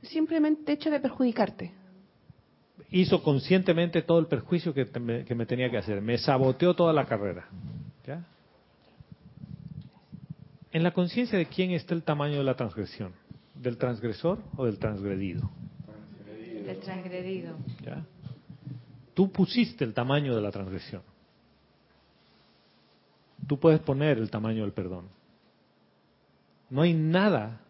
[0.03, 1.73] Simplemente hecho de perjudicarte
[2.91, 6.01] hizo conscientemente todo el perjuicio que, me, que me tenía que hacer.
[6.01, 7.47] Me saboteó toda la carrera.
[8.05, 8.25] ¿Ya?
[10.71, 13.13] En la conciencia de quién está el tamaño de la transgresión,
[13.55, 15.49] del transgresor o del transgredido.
[16.65, 17.55] Del transgredido.
[17.83, 18.05] ¿Ya?
[19.13, 21.01] Tú pusiste el tamaño de la transgresión.
[23.47, 25.09] Tú puedes poner el tamaño del perdón.
[26.69, 27.61] No hay nada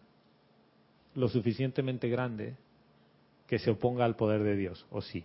[1.14, 2.54] lo suficientemente grande
[3.46, 5.24] que se oponga al poder de Dios, ¿o sí?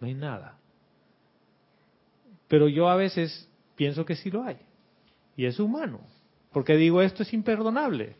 [0.00, 0.58] No hay nada.
[2.48, 4.56] Pero yo a veces pienso que sí lo hay.
[5.36, 6.00] Y es humano.
[6.54, 8.14] Porque digo, esto es imperdonable.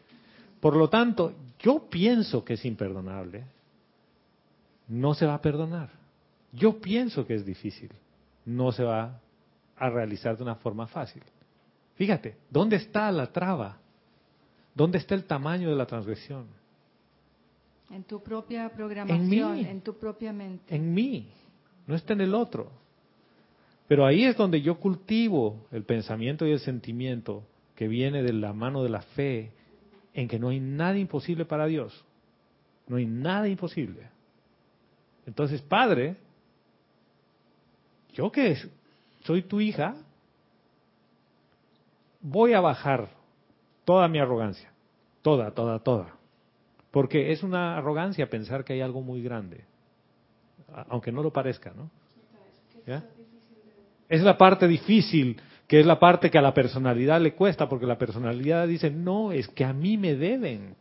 [0.61, 3.45] Por lo tanto, yo pienso que es imperdonable.
[4.89, 5.91] No se va a perdonar.
[6.53, 7.91] Yo pienso que es difícil.
[8.45, 9.21] No se va
[9.77, 11.23] a realizar de una forma fácil.
[11.95, 13.79] Fíjate, ¿dónde está la traba?
[14.75, 16.47] ¿Dónde está el tamaño de la transgresión?
[17.89, 20.75] En tu propia programación, en, tu propia mente.
[20.75, 21.29] En mí,
[21.87, 22.69] no está en el otro.
[23.87, 27.45] Pero ahí es donde yo cultivo el pensamiento y el sentimiento
[27.75, 29.53] que viene de la mano de la fe,
[30.13, 32.05] en que no hay nada imposible para Dios.
[32.87, 34.09] No hay nada imposible.
[35.27, 36.17] Entonces, Padre,
[38.13, 38.57] yo que
[39.25, 39.97] soy tu hija,
[42.21, 43.09] voy a bajar
[43.85, 44.71] toda mi arrogancia,
[45.23, 46.15] toda, toda, toda.
[46.91, 49.65] Porque es una arrogancia pensar que hay algo muy grande,
[50.89, 51.91] aunque no lo parezca, ¿no?
[54.09, 57.87] Es la parte difícil, que es la parte que a la personalidad le cuesta, porque
[57.87, 60.77] la personalidad dice, no, es que a mí me deben.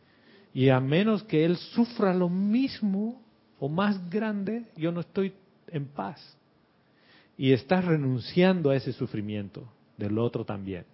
[0.52, 3.22] Y a menos que él sufra lo mismo
[3.58, 5.32] o más grande, yo no estoy
[5.68, 6.36] en paz.
[7.36, 10.84] Y estás renunciando a ese sufrimiento del otro también.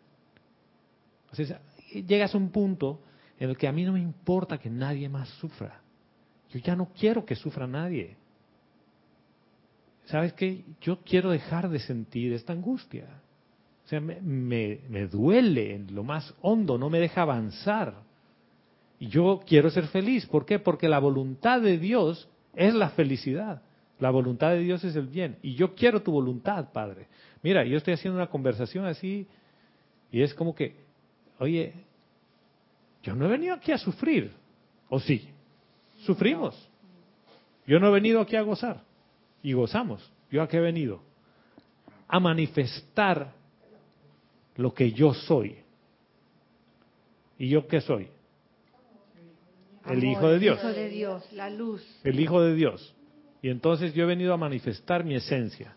[1.93, 3.01] Llegas a un punto
[3.39, 5.81] en el que a mí no me importa que nadie más sufra.
[6.51, 8.17] Yo ya no quiero que sufra nadie.
[10.07, 10.65] ¿Sabes qué?
[10.81, 13.07] Yo quiero dejar de sentir esta angustia.
[13.91, 17.93] Sea, me, me, duele en lo más hondo, no me deja avanzar.
[19.01, 20.27] Y yo quiero ser feliz.
[20.27, 20.61] ¿Por qué?
[20.61, 23.63] Porque la voluntad de Dios es la felicidad.
[23.99, 25.39] La voluntad de Dios es el bien.
[25.43, 27.09] Y yo quiero tu voluntad, Padre.
[27.43, 29.27] Mira, yo estoy haciendo una conversación así
[30.13, 30.77] y es como que,
[31.41, 31.75] oye,
[33.03, 34.31] yo no he venido aquí a sufrir.
[34.89, 35.31] ¿O sí?
[36.07, 36.55] Sufrimos.
[37.67, 38.85] Yo no he venido aquí a gozar
[39.43, 40.13] y gozamos.
[40.31, 41.03] ¿Yo a qué he venido?
[42.07, 43.40] A manifestar
[44.61, 45.57] lo que yo soy.
[47.39, 48.09] ¿Y yo qué soy?
[49.87, 50.59] El Hijo de Dios.
[50.59, 52.01] El Hijo de Dios, la luz.
[52.05, 52.95] El Hijo de Dios.
[53.41, 55.75] Y entonces yo he venido a manifestar mi esencia.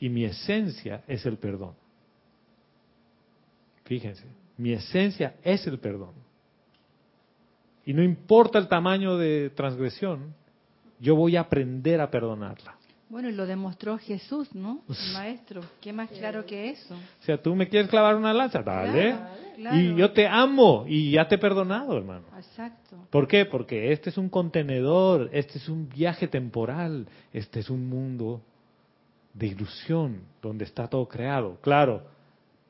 [0.00, 1.74] Y mi esencia es el perdón.
[3.84, 4.24] Fíjense,
[4.56, 6.14] mi esencia es el perdón.
[7.84, 10.34] Y no importa el tamaño de transgresión,
[10.98, 12.77] yo voy a aprender a perdonarla.
[13.10, 14.82] Bueno, y lo demostró Jesús, ¿no?
[14.86, 15.62] El maestro.
[15.80, 16.94] ¿Qué más claro que eso?
[16.94, 19.16] O sea, tú me quieres clavar una lanza, dale.
[19.72, 22.26] Y yo te amo y ya te he perdonado, hermano.
[22.36, 22.96] Exacto.
[23.10, 23.46] ¿Por qué?
[23.46, 28.42] Porque este es un contenedor, este es un viaje temporal, este es un mundo
[29.32, 31.58] de ilusión donde está todo creado.
[31.62, 32.02] Claro,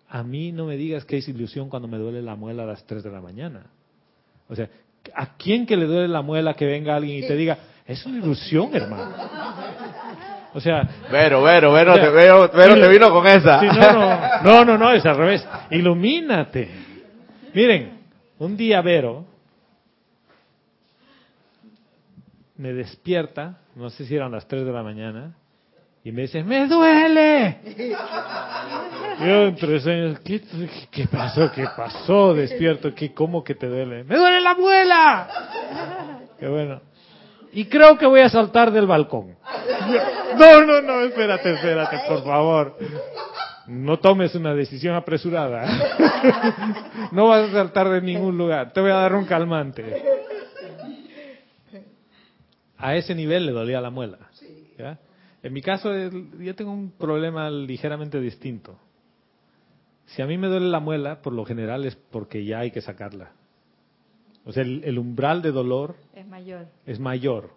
[0.09, 2.85] a mí no me digas que es ilusión cuando me duele la muela a las
[2.85, 3.67] 3 de la mañana.
[4.49, 4.71] O sea,
[5.15, 8.19] ¿a quién que le duele la muela que venga alguien y te diga, es una
[8.19, 9.15] ilusión, hermano?
[10.55, 10.89] O sea.
[11.11, 13.63] Vero, Vero, Vero, te, Vero, te vino con esa.
[13.63, 15.47] no, no, no, no, es al revés.
[15.71, 16.69] Ilumínate.
[17.55, 17.99] Miren,
[18.39, 19.27] un día Vero
[22.57, 25.37] me despierta, no sé si eran las 3 de la mañana,
[26.03, 27.59] y me dice, ¡me duele!
[29.21, 30.43] Yo en tres años, ¿qué,
[30.91, 31.53] ¿qué, pasó?
[31.53, 32.35] ¿Qué pasó?
[32.35, 34.03] Despierto, ¿qué, ¿cómo que te duele?
[34.05, 35.29] ¡Me duele la muela!
[36.39, 36.81] Qué bueno
[37.53, 39.37] y creo que voy a saltar del balcón.
[40.39, 42.77] No, no, no, espérate, espérate, por favor.
[43.67, 45.67] No tomes una decisión apresurada.
[47.13, 48.73] No vas a saltar de ningún lugar.
[48.73, 50.03] Te voy a dar un calmante.
[52.77, 54.19] A ese nivel le dolía la muela.
[55.43, 58.79] En mi caso, yo tengo un problema ligeramente distinto.
[60.07, 62.81] Si a mí me duele la muela, por lo general es porque ya hay que
[62.81, 63.33] sacarla.
[64.49, 66.67] O sea, el, umbral de dolor es mayor.
[66.87, 67.51] es mayor.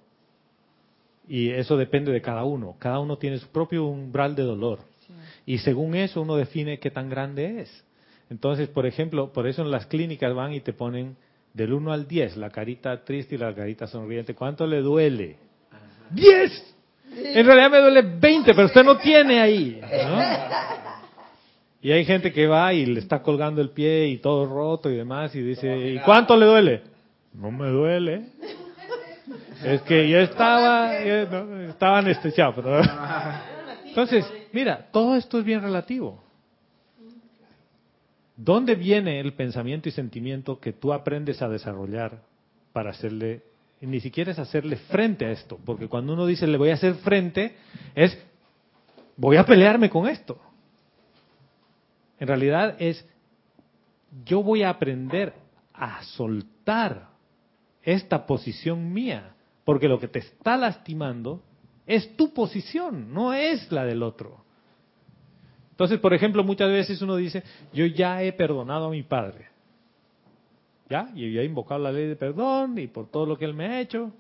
[1.26, 2.76] Y eso depende de cada uno.
[2.80, 4.80] Cada uno tiene su propio umbral de dolor.
[5.46, 7.86] Y según eso uno define qué tan grande es.
[8.30, 11.16] Entonces, por ejemplo, por eso en las clínicas van y te ponen
[11.54, 14.36] del 1 al 10, la carita triste y la carita sonriente.
[14.36, 15.38] ¿Cuánto le duele?
[16.14, 16.64] ¡10!
[17.16, 19.80] En realidad me duele 20, pero usted no tiene ahí.
[19.82, 20.90] ¿no?
[21.82, 24.96] Y hay gente que va y le está colgando el pie y todo roto y
[24.96, 26.82] demás y dice, ¿y cuánto le duele?
[27.34, 28.26] No me duele.
[29.64, 32.82] Es que yo estaba, estaba anestesiado.
[33.86, 36.24] Entonces, mira, todo esto es bien relativo.
[38.36, 42.22] ¿Dónde viene el pensamiento y sentimiento que tú aprendes a desarrollar
[42.74, 43.42] para hacerle,
[43.82, 45.60] ni siquiera es hacerle frente a esto?
[45.64, 47.56] Porque cuando uno dice le voy a hacer frente,
[47.96, 48.18] es
[49.16, 50.40] voy a pelearme con esto.
[52.22, 53.04] En realidad es,
[54.26, 55.34] yo voy a aprender
[55.74, 57.10] a soltar
[57.82, 59.34] esta posición mía,
[59.66, 61.42] porque lo que te está lastimando
[61.88, 64.46] es tu posición, no es la del otro.
[65.72, 67.42] Entonces, por ejemplo, muchas veces uno dice,
[67.74, 69.48] yo ya he perdonado a mi padre.
[70.92, 71.10] ¿Ya?
[71.16, 73.66] Y ya he invocado la ley de perdón y por todo lo que él me
[73.66, 74.12] ha hecho.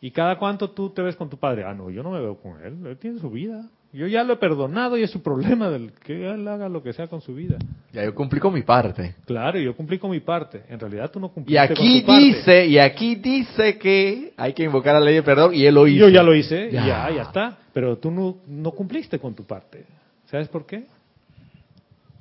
[0.00, 1.62] ¿Y cada cuánto tú te ves con tu padre?
[1.62, 3.70] Ah, no, yo no me veo con él, él tiene su vida.
[3.92, 6.94] Yo ya lo he perdonado y es su problema del que él haga lo que
[6.94, 7.58] sea con su vida.
[7.92, 9.16] Ya yo cumplí con mi parte.
[9.26, 10.62] Claro, yo cumplí con mi parte.
[10.70, 14.54] En realidad tú no cumpliste y aquí con tu dice, Y aquí dice que hay
[14.54, 16.06] que invocar la ley de perdón y él lo hizo.
[16.06, 17.58] Yo ya lo hice, ya, ya, ya está.
[17.74, 19.84] Pero tú no, no cumpliste con tu parte.
[20.30, 20.86] ¿Sabes por qué?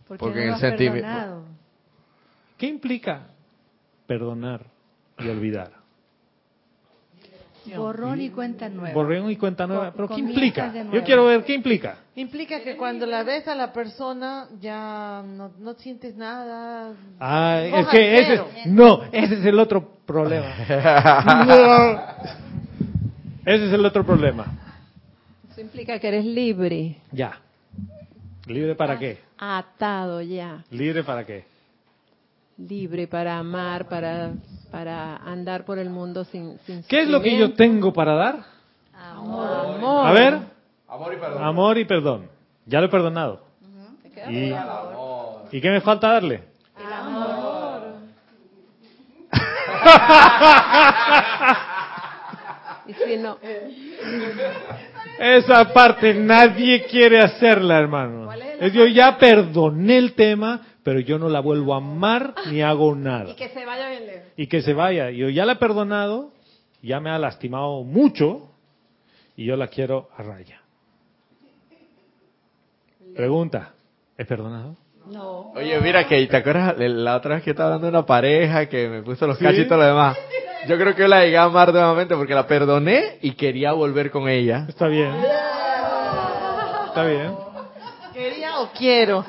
[0.09, 1.45] Porque, Porque no el sentimiento.
[2.57, 3.27] ¿Qué implica
[4.07, 4.65] perdonar
[5.17, 5.80] y olvidar?
[7.75, 8.93] Borrón y cuenta nueva.
[8.93, 9.91] Borrón y cuenta nueva.
[9.95, 10.73] ¿Pero qué implica?
[10.91, 11.97] Yo quiero ver qué implica.
[12.15, 16.93] Implica que cuando la ves a la persona ya no, no sientes nada.
[17.19, 20.47] Ah, es que ese es, no, ese es el otro problema.
[21.45, 22.01] No.
[23.45, 24.45] Ese es el otro problema.
[25.51, 27.39] Eso implica que eres libre, Ya.
[28.47, 29.19] ¿Libre para qué?
[29.37, 31.45] atado ya, ¿Libre para qué?
[32.57, 34.31] Libre para amar, para
[34.71, 38.35] para andar por el mundo sin, sin ¿Qué es lo que yo tengo para dar?
[38.93, 40.07] Amor.
[40.07, 40.39] A ver,
[40.87, 41.43] Amor y perdón.
[41.43, 42.29] amor y perdón.
[42.65, 43.41] Ya lo he perdonado.
[44.29, 44.53] ¿Y,
[45.51, 46.43] ¿Y qué me falta darle?
[52.87, 53.37] Y si no,
[55.19, 58.31] Esa parte nadie quiere hacerla, hermano.
[58.59, 62.95] Es Yo ya perdoné el tema, pero yo no la vuelvo a amar ni hago
[62.95, 63.35] nada.
[63.35, 64.27] que se vaya bien lejos.
[64.37, 65.09] Y que se vaya.
[65.11, 66.31] Yo ya la he perdonado,
[66.81, 68.49] ya me ha lastimado mucho
[69.35, 70.61] y yo la quiero a raya.
[73.15, 73.73] Pregunta,
[74.17, 74.75] ¿he perdonado?
[75.07, 75.51] No.
[75.55, 78.67] Oye, mira que, ¿te acuerdas de la otra vez que estaba hablando de una pareja
[78.67, 79.43] que me puso los Sí.
[79.43, 80.17] cachos y lo demás?
[80.67, 84.11] Yo creo que yo la llegué a amar nuevamente porque la perdoné y quería volver
[84.11, 84.65] con ella.
[84.69, 85.11] Está bien.
[86.87, 87.33] Está bien.
[88.13, 89.25] ¿Quería o quiero?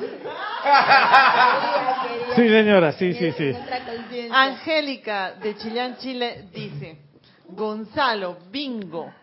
[2.35, 3.53] Sí, señora, sí, sí, sí.
[4.31, 6.97] Angélica de Chillán, Chile dice,
[7.49, 9.13] Gonzalo, bingo,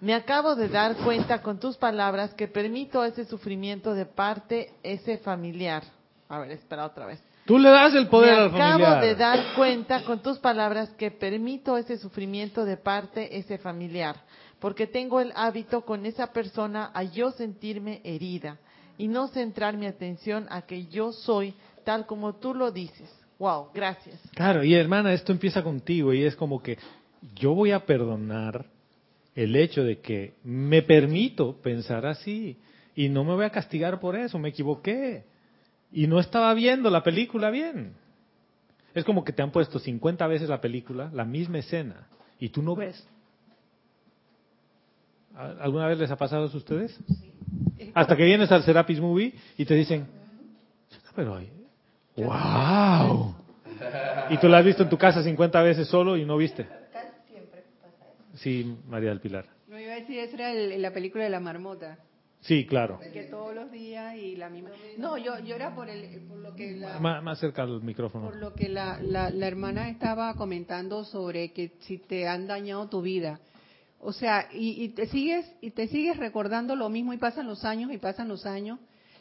[0.00, 5.18] me acabo de dar cuenta con tus palabras que permito ese sufrimiento de parte ese
[5.18, 5.84] familiar.
[6.28, 7.22] A ver, espera otra vez.
[7.44, 9.00] Tú le das el poder me al acabo familiar.
[9.02, 14.16] de dar cuenta con tus palabras que permito ese sufrimiento de parte ese familiar,
[14.58, 18.58] porque tengo el hábito con esa persona a yo sentirme herida
[18.98, 21.54] y no centrar mi atención a que yo soy
[21.84, 23.08] tal como tú lo dices.
[23.38, 24.20] Wow, gracias.
[24.34, 26.76] Claro, y hermana, esto empieza contigo y es como que
[27.36, 28.66] yo voy a perdonar
[29.34, 32.58] el hecho de que me permito pensar así
[32.96, 35.24] y no me voy a castigar por eso, me equivoqué
[35.92, 37.94] y no estaba viendo la película bien.
[38.94, 42.08] Es como que te han puesto 50 veces la película, la misma escena,
[42.40, 43.06] y tú no ves.
[45.38, 46.98] ¿Al- ¿Alguna vez les ha pasado eso a ustedes?
[47.94, 50.06] Hasta que vienes al Serapis Movie y te dicen,
[51.14, 51.48] pero, ay,
[52.16, 53.34] wow.
[54.30, 56.66] Y tú la has visto en tu casa 50 veces solo y no viste.
[58.34, 59.46] Sí, María del Pilar.
[59.68, 61.98] No iba a decir, esa era el- la película de la marmota.
[62.40, 63.00] Sí, claro.
[63.12, 64.70] Que todos los días y la misma.
[64.96, 68.26] No, yo, yo era por, el, por lo que la, Más, más cerca al micrófono.
[68.26, 72.88] por lo que la, la, la hermana estaba comentando sobre que si te han dañado
[72.88, 73.40] tu vida.
[74.00, 77.64] O sea, y, y te sigues y te sigues recordando lo mismo y pasan los
[77.64, 78.78] años y pasan los años.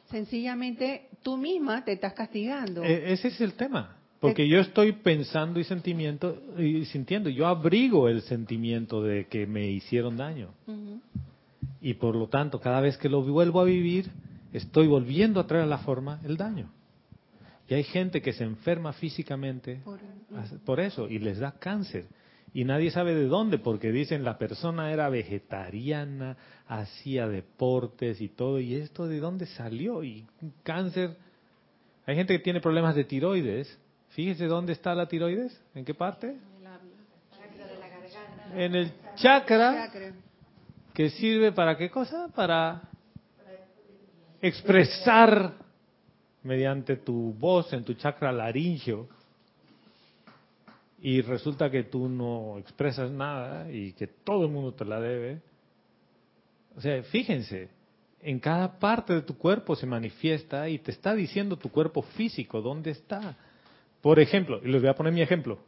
[0.09, 2.83] Sencillamente tú misma te estás castigando.
[2.83, 3.93] E- ese es el tema.
[4.19, 9.69] Porque yo estoy pensando y sentimiento y sintiendo, yo abrigo el sentimiento de que me
[9.69, 10.49] hicieron daño.
[11.81, 14.09] Y por lo tanto, cada vez que lo vuelvo a vivir,
[14.53, 16.71] estoy volviendo a traer a la forma el daño.
[17.69, 19.99] Y hay gente que se enferma físicamente Por-
[20.65, 22.05] por eso y les da cáncer.
[22.53, 26.37] Y nadie sabe de dónde, porque dicen la persona era vegetariana,
[26.67, 30.25] hacía deportes y todo, y esto de dónde salió, y
[30.63, 31.17] cáncer.
[32.05, 33.77] Hay gente que tiene problemas de tiroides.
[34.09, 36.37] Fíjese dónde está la tiroides, en qué parte.
[38.55, 39.91] En el chakra
[40.93, 42.29] que sirve para qué cosa?
[42.33, 42.81] Para
[44.41, 45.53] expresar
[46.43, 49.09] mediante tu voz en tu chakra laringio
[50.99, 55.41] y resulta que tú no expresas nada y que todo el mundo te la debe.
[56.75, 57.69] O sea, fíjense,
[58.21, 62.61] en cada parte de tu cuerpo se manifiesta y te está diciendo tu cuerpo físico
[62.61, 63.37] dónde está.
[64.01, 65.59] Por ejemplo, y les voy a poner mi ejemplo,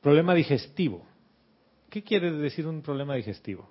[0.00, 1.04] problema digestivo.
[1.90, 3.68] ¿Qué quiere decir un problema digestivo?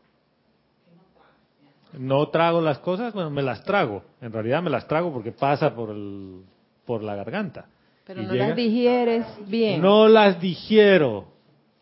[1.97, 4.03] No trago las cosas, bueno, me las trago.
[4.21, 6.43] En realidad me las trago porque pasa por el,
[6.85, 7.67] por la garganta.
[8.05, 9.81] Pero Y no llega- las digieres bien.
[9.81, 11.25] No las digiero.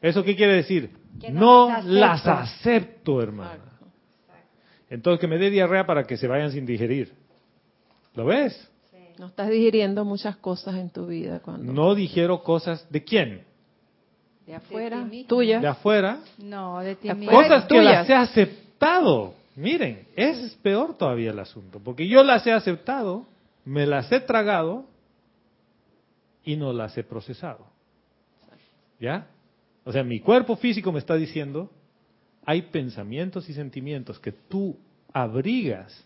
[0.02, 0.92] ¿Eso qué quiere decir?
[1.20, 3.22] Que no no las las acepto.
[3.22, 3.60] hermana.
[4.90, 7.14] Entonces que me dé diarrea para que se vayan sin digerir.
[8.16, 8.68] ¿Lo ves?
[9.18, 13.44] No estás digiriendo muchas cosas en tu vida cuando No digiero cosas de quién?
[14.48, 15.60] de afuera, tuya.
[15.60, 16.20] De afuera.
[16.40, 17.32] No, de ti mismo.
[17.32, 17.86] Cosas que tuyas.
[17.86, 19.34] las he aceptado.
[19.56, 21.80] Miren, es peor todavía el asunto.
[21.84, 23.26] Porque yo las he aceptado,
[23.64, 24.86] me las he tragado
[26.44, 27.66] y no las he procesado.
[29.00, 29.28] ¿Ya?
[29.84, 31.72] O sea, mi cuerpo físico me está diciendo,
[32.46, 34.78] hay pensamientos y sentimientos que tú
[35.12, 36.06] abrigas,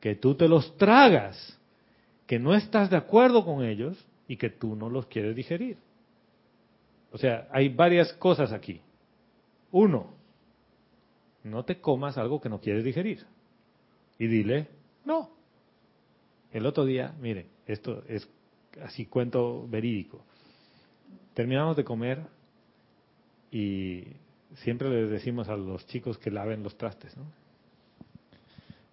[0.00, 1.58] que tú te los tragas,
[2.26, 5.76] que no estás de acuerdo con ellos y que tú no los quieres digerir.
[7.12, 8.80] O sea, hay varias cosas aquí.
[9.70, 10.14] Uno,
[11.44, 13.24] no te comas algo que no quieres digerir.
[14.18, 14.68] Y dile,
[15.04, 15.30] no.
[16.52, 18.28] El otro día, mire, esto es
[18.82, 20.24] así cuento verídico.
[21.34, 22.20] Terminamos de comer
[23.50, 24.04] y
[24.56, 27.24] siempre les decimos a los chicos que laven los trastes, ¿no?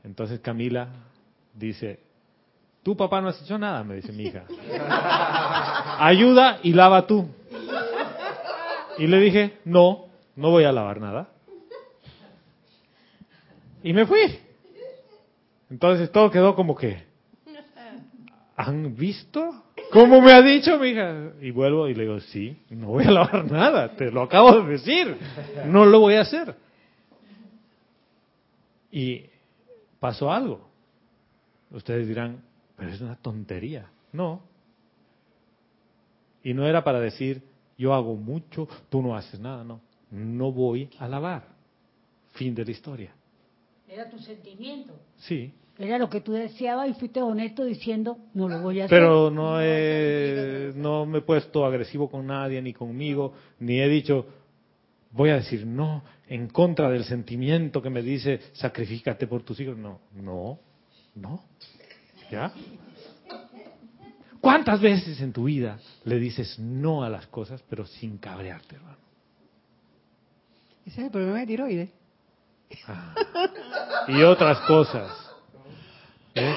[0.03, 0.89] Entonces Camila
[1.53, 1.99] dice,
[2.83, 4.43] tu papá no has hecho nada, me dice mi hija.
[5.99, 7.27] Ayuda y lava tú.
[8.97, 11.29] Y le dije, no, no voy a lavar nada.
[13.81, 14.39] Y me fui.
[15.69, 17.03] Entonces todo quedó como que,
[18.55, 19.63] ¿han visto?
[19.93, 21.33] ¿Cómo me ha dicho mi hija?
[21.39, 24.71] Y vuelvo y le digo, sí, no voy a lavar nada, te lo acabo de
[24.71, 25.15] decir,
[25.67, 26.55] no lo voy a hacer.
[28.91, 29.25] Y
[29.99, 30.67] pasó algo.
[31.69, 32.41] Ustedes dirán,
[32.75, 33.87] pero es una tontería.
[34.11, 34.41] No.
[36.43, 37.43] Y no era para decir,
[37.77, 39.79] yo hago mucho, tú no haces nada, no.
[40.09, 41.43] No voy a lavar.
[42.33, 43.11] Fin de la historia.
[43.87, 44.93] Era tu sentimiento.
[45.17, 45.53] Sí.
[45.77, 48.99] Era lo que tú deseabas y fuiste honesto diciendo, no lo voy a hacer.
[48.99, 54.27] Pero no, he, no me he puesto agresivo con nadie, ni conmigo, ni he dicho,
[55.11, 59.75] voy a decir no, en contra del sentimiento que me dice, sacrifícate por tus hijos.
[59.77, 60.59] No, no,
[61.15, 61.43] no.
[62.29, 62.53] ¿Ya?
[64.39, 68.97] ¿Cuántas veces en tu vida le dices no a las cosas, pero sin cabrearte, hermano?
[70.85, 71.89] Ese es el problema de tiroides.
[72.87, 73.15] Ah.
[74.07, 75.22] Y otras cosas.
[76.35, 76.55] ¿Eh?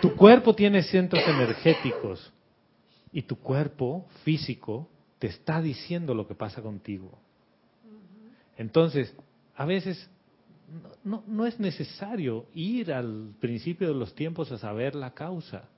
[0.00, 2.32] Tu cuerpo tiene centros energéticos
[3.12, 4.88] y tu cuerpo físico
[5.18, 7.18] te está diciendo lo que pasa contigo.
[8.56, 9.14] Entonces,
[9.56, 10.08] a veces
[11.04, 15.68] no, no, es necesario ir al principio de los tiempos a saber la causa.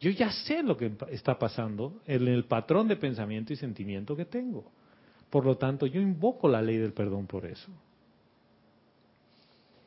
[0.00, 4.24] Yo ya sé lo que está pasando en el patrón de pensamiento y sentimiento que
[4.24, 4.70] tengo.
[5.30, 7.70] Por lo tanto, yo invoco la ley del perdón por eso.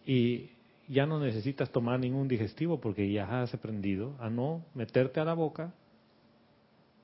[0.06, 0.50] Y
[0.92, 5.34] ya no necesitas tomar ningún digestivo porque ya has aprendido a no meterte a la
[5.34, 5.74] boca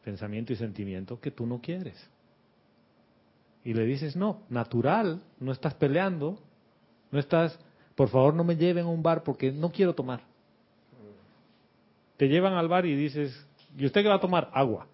[0.03, 2.09] pensamiento y sentimiento que tú no quieres.
[3.64, 6.38] Y le dices, no, natural, no estás peleando,
[7.11, 7.57] no estás,
[7.95, 10.22] por favor no me lleven a un bar porque no quiero tomar.
[12.18, 13.47] Te llevan al bar y dices,
[13.77, 14.49] ¿y usted qué va a tomar?
[14.53, 14.88] Agua.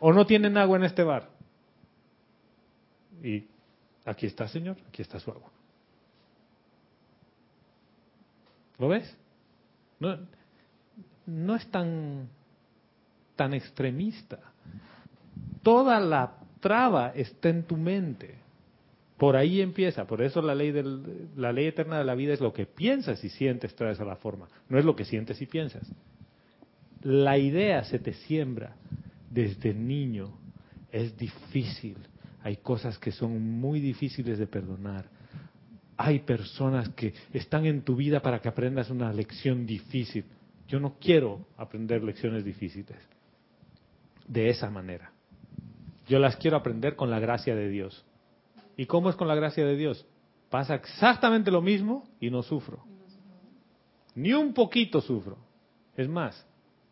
[0.00, 1.28] ¿O no tienen agua en este bar?
[3.22, 3.44] Y
[4.04, 5.50] aquí está, señor, aquí está su agua.
[8.78, 9.16] ¿Lo ves?
[10.00, 10.16] No,
[11.26, 12.28] no es tan,
[13.36, 14.38] tan extremista.
[15.62, 18.36] Toda la traba está en tu mente.
[19.16, 22.40] Por ahí empieza, por eso la ley, del, la ley eterna de la vida es
[22.40, 25.46] lo que piensas y sientes traes a la forma, no es lo que sientes y
[25.46, 25.92] piensas.
[27.02, 28.76] La idea se te siembra
[29.28, 30.38] desde niño,
[30.92, 31.96] es difícil,
[32.44, 35.06] hay cosas que son muy difíciles de perdonar,
[35.98, 40.24] hay personas que están en tu vida para que aprendas una lección difícil.
[40.68, 42.96] Yo no quiero aprender lecciones difíciles
[44.28, 45.10] de esa manera.
[46.06, 48.06] Yo las quiero aprender con la gracia de Dios.
[48.76, 50.06] ¿Y cómo es con la gracia de Dios?
[50.50, 52.84] Pasa exactamente lo mismo y no sufro.
[54.14, 55.36] Ni un poquito sufro.
[55.96, 56.46] Es más,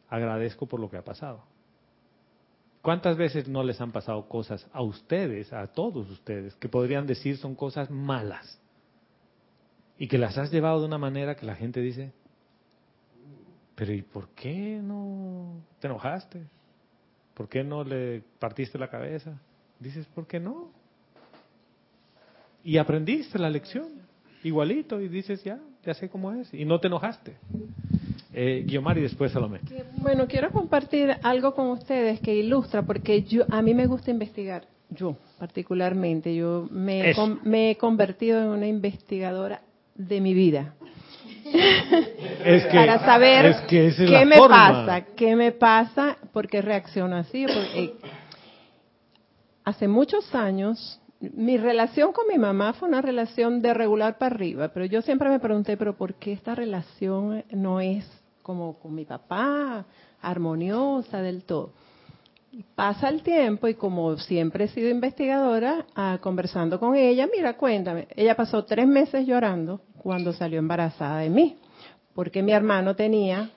[0.08, 1.44] agradezco por lo que ha pasado.
[2.82, 7.36] ¿Cuántas veces no les han pasado cosas a ustedes, a todos ustedes, que podrían decir
[7.36, 8.60] son cosas malas?
[9.98, 12.12] Y que las has llevado de una manera que la gente dice,
[13.74, 16.42] pero ¿y por qué no te enojaste?
[17.34, 19.38] ¿Por qué no le partiste la cabeza?
[19.78, 20.70] Dices, ¿por qué no?
[22.64, 23.88] Y aprendiste la lección,
[24.42, 27.36] igualito, y dices, ya, ya sé cómo es, y no te enojaste.
[28.32, 29.60] Eh, Guiomar y después Salomé.
[29.98, 34.66] Bueno, quiero compartir algo con ustedes que ilustra, porque yo a mí me gusta investigar,
[34.90, 37.14] yo particularmente, yo me,
[37.44, 39.60] me he convertido en una investigadora
[39.96, 40.74] de mi vida.
[42.44, 47.46] Es que, para saber qué me pasa, qué me pasa, porque reacciono así.
[47.46, 47.94] Porque
[49.64, 54.68] hace muchos años, mi relación con mi mamá fue una relación de regular para arriba,
[54.68, 58.06] pero yo siempre me pregunté, pero ¿por qué esta relación no es
[58.42, 59.86] como con mi papá,
[60.20, 61.72] armoniosa del todo?
[62.74, 68.08] Pasa el tiempo y como siempre he sido investigadora, ah, conversando con ella, mira, cuéntame,
[68.16, 71.56] ella pasó tres meses llorando cuando salió embarazada de mí,
[72.14, 73.50] porque mi hermano tenía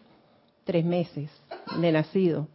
[0.66, 1.32] tres meses
[1.80, 2.50] de nacido.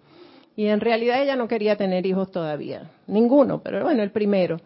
[0.55, 4.61] Y en realidad ella no quería tener hijos todavía, ninguno, pero bueno, el primero.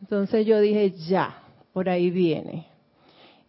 [0.00, 1.42] Entonces yo dije, ya,
[1.72, 2.68] por ahí viene.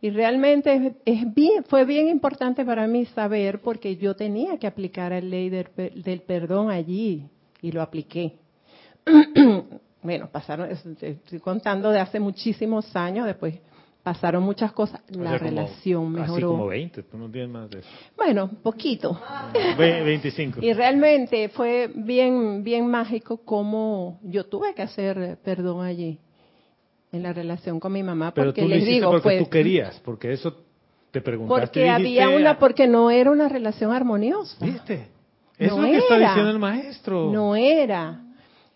[0.02, 5.12] Y realmente es, bien, fue bien importante para mí saber porque yo tenía que aplicar
[5.12, 5.68] la ley del,
[6.04, 7.30] del perdón allí
[7.66, 8.36] y lo apliqué.
[10.04, 13.56] bueno, pasaron, estoy contando de hace muchísimos años, después
[14.04, 16.36] pasaron muchas cosas, la relación mejoró.
[16.36, 17.90] Así como 20, tú no tienes más de eso.
[18.16, 19.20] Bueno, poquito.
[19.78, 20.60] 25.
[20.62, 26.20] y realmente fue bien, bien mágico como yo tuve que hacer perdón allí
[27.12, 30.00] en la relación con mi mamá Pero porque tú les digo porque pues tú querías
[30.02, 30.56] porque eso
[31.10, 35.15] te preguntaste porque había una porque no era una relación armoniosa viste
[35.58, 38.26] es lo que está diciendo el maestro no era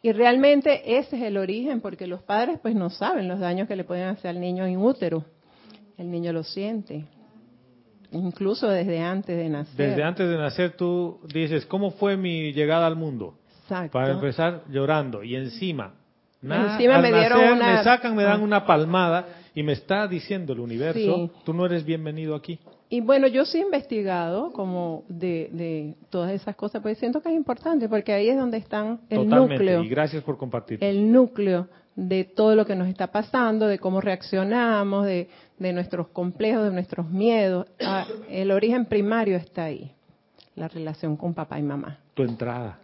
[0.01, 3.76] y realmente ese es el origen, porque los padres pues no saben los daños que
[3.76, 5.26] le pueden hacer al niño en útero.
[5.97, 7.03] El niño lo siente,
[8.11, 9.89] incluso desde antes de nacer.
[9.89, 13.38] Desde antes de nacer tú dices, ¿cómo fue mi llegada al mundo?
[13.64, 13.91] Exacto.
[13.91, 15.93] Para empezar llorando y encima,
[16.41, 17.76] encima me dieron una...
[17.76, 18.43] me sacan, me dan ah.
[18.43, 22.59] una palmada y me está diciendo el universo, tú no eres bienvenido aquí.
[22.89, 27.30] Y bueno, yo sí he investigado como de, de, todas esas cosas, pues siento que
[27.30, 29.84] es importante porque ahí es donde están el núcleo.
[29.84, 30.84] Y gracias por compartir.
[30.84, 36.07] El núcleo de todo lo que nos está pasando, de cómo reaccionamos, de, de nuestros
[36.07, 37.67] complejos, de nuestros miedos.
[37.80, 39.91] Ah, el origen primario está ahí,
[40.55, 41.99] la relación con papá y mamá.
[42.15, 42.80] Tu entrada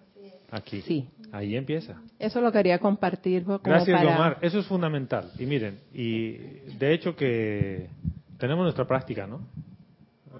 [0.56, 0.82] aquí.
[0.82, 1.08] Sí.
[1.32, 2.02] Ahí empieza.
[2.18, 3.44] Eso lo quería compartir.
[3.44, 4.16] Como Gracias, para...
[4.16, 4.38] Omar.
[4.42, 5.32] Eso es fundamental.
[5.38, 6.34] Y miren, y
[6.78, 7.90] de hecho que
[8.38, 9.42] tenemos nuestra práctica, ¿no?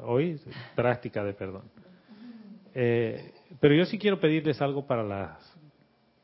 [0.06, 0.40] hoy,
[0.76, 1.64] práctica de perdón.
[2.74, 5.58] Eh, pero yo sí quiero pedirles algo para las,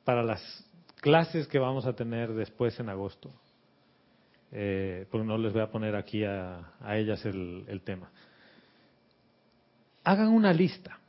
[0.04, 0.42] para las
[1.00, 3.32] clases que vamos a tener después en agosto.
[4.52, 8.12] Eh, porque no les voy a poner aquí a, a ellas el, el tema.
[10.04, 11.00] Hagan una lista,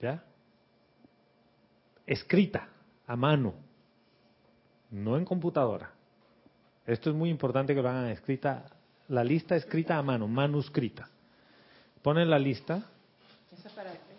[0.00, 0.24] ¿ya?
[2.08, 2.68] Escrita,
[3.06, 3.54] a mano,
[4.90, 5.92] no en computadora.
[6.86, 8.64] Esto es muy importante que lo hagan escrita,
[9.08, 11.08] la lista escrita a mano, manuscrita
[12.02, 12.82] ponen la lista,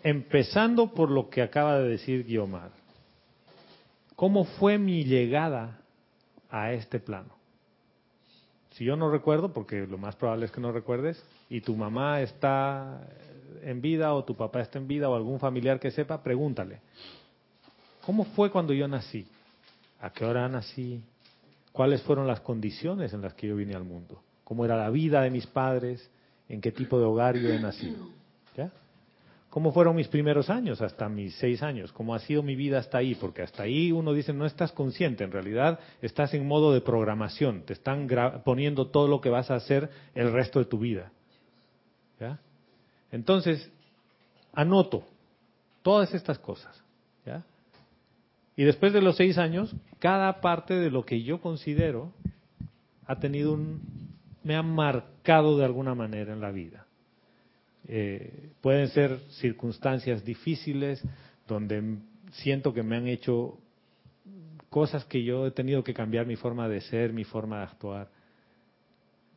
[0.02, 2.70] empezando por lo que acaba de decir Guiomar.
[4.16, 5.80] ¿Cómo fue mi llegada
[6.50, 7.34] a este plano?
[8.70, 12.20] Si yo no recuerdo, porque lo más probable es que no recuerdes, y tu mamá
[12.20, 13.00] está
[13.62, 16.80] en vida o tu papá está en vida o algún familiar que sepa, pregúntale.
[18.10, 19.24] ¿Cómo fue cuando yo nací?
[20.00, 21.00] ¿A qué hora nací?
[21.70, 24.20] ¿Cuáles fueron las condiciones en las que yo vine al mundo?
[24.42, 26.10] ¿Cómo era la vida de mis padres?
[26.48, 28.08] en qué tipo de hogar yo he nacido.
[28.56, 28.72] ¿Ya?
[29.48, 31.92] ¿Cómo fueron mis primeros años hasta mis seis años?
[31.92, 33.14] ¿Cómo ha sido mi vida hasta ahí?
[33.14, 37.62] Porque hasta ahí uno dice, no estás consciente, en realidad estás en modo de programación,
[37.62, 38.08] te están
[38.44, 41.12] poniendo todo lo que vas a hacer el resto de tu vida.
[42.18, 42.40] ¿Ya?
[43.12, 43.70] Entonces,
[44.52, 45.04] anoto
[45.82, 46.76] todas estas cosas.
[47.24, 47.44] ¿ya?
[48.60, 52.12] Y después de los seis años, cada parte de lo que yo considero
[53.06, 53.80] ha tenido un,
[54.44, 56.84] me han marcado de alguna manera en la vida.
[57.88, 61.02] Eh, pueden ser circunstancias difíciles
[61.48, 62.00] donde
[62.32, 63.56] siento que me han hecho
[64.68, 68.10] cosas que yo he tenido que cambiar mi forma de ser, mi forma de actuar.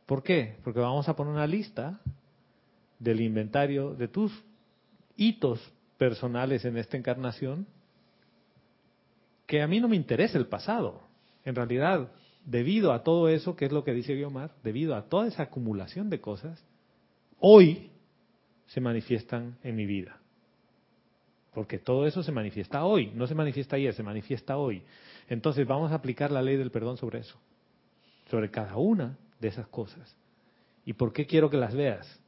[0.04, 0.56] ¿Por qué?
[0.62, 1.98] Porque vamos a poner una lista
[2.98, 4.30] del inventario de tus
[5.16, 7.66] hitos personales en esta encarnación
[9.46, 11.02] que a mí no me interesa el pasado.
[11.44, 12.10] En realidad,
[12.44, 16.10] debido a todo eso, que es lo que dice Guiomar, debido a toda esa acumulación
[16.10, 16.64] de cosas,
[17.40, 17.90] hoy
[18.66, 20.18] se manifiestan en mi vida.
[21.52, 24.82] Porque todo eso se manifiesta hoy, no se manifiesta ayer, se manifiesta hoy.
[25.28, 27.36] Entonces vamos a aplicar la ley del perdón sobre eso,
[28.28, 30.16] sobre cada una de esas cosas.
[30.84, 32.20] ¿Y por qué quiero que las veas?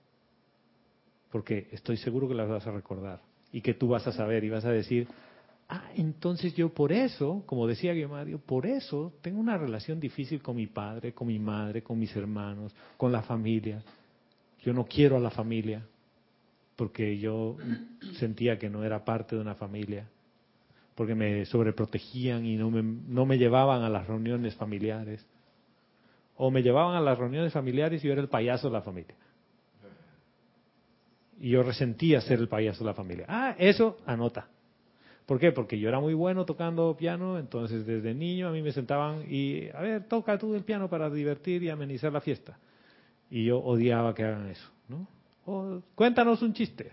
[1.30, 3.20] Porque estoy seguro que las vas a recordar
[3.52, 5.08] y que tú vas a saber y vas a decir,
[5.68, 10.54] Ah, entonces yo por eso, como decía Guimario, por eso tengo una relación difícil con
[10.54, 13.82] mi padre, con mi madre, con mis hermanos, con la familia.
[14.62, 15.84] Yo no quiero a la familia
[16.76, 17.56] porque yo
[18.18, 20.06] sentía que no era parte de una familia,
[20.94, 25.26] porque me sobreprotegían y no me, no me llevaban a las reuniones familiares.
[26.36, 29.16] O me llevaban a las reuniones familiares y yo era el payaso de la familia.
[31.40, 33.24] Y yo resentía ser el payaso de la familia.
[33.28, 34.48] Ah, eso anota.
[35.26, 35.50] ¿Por qué?
[35.50, 39.68] Porque yo era muy bueno tocando piano, entonces desde niño a mí me sentaban y,
[39.70, 42.56] a ver, toca tú el piano para divertir y amenizar la fiesta.
[43.28, 45.08] Y yo odiaba que hagan eso, ¿no?
[45.44, 46.92] O, cuéntanos un chiste.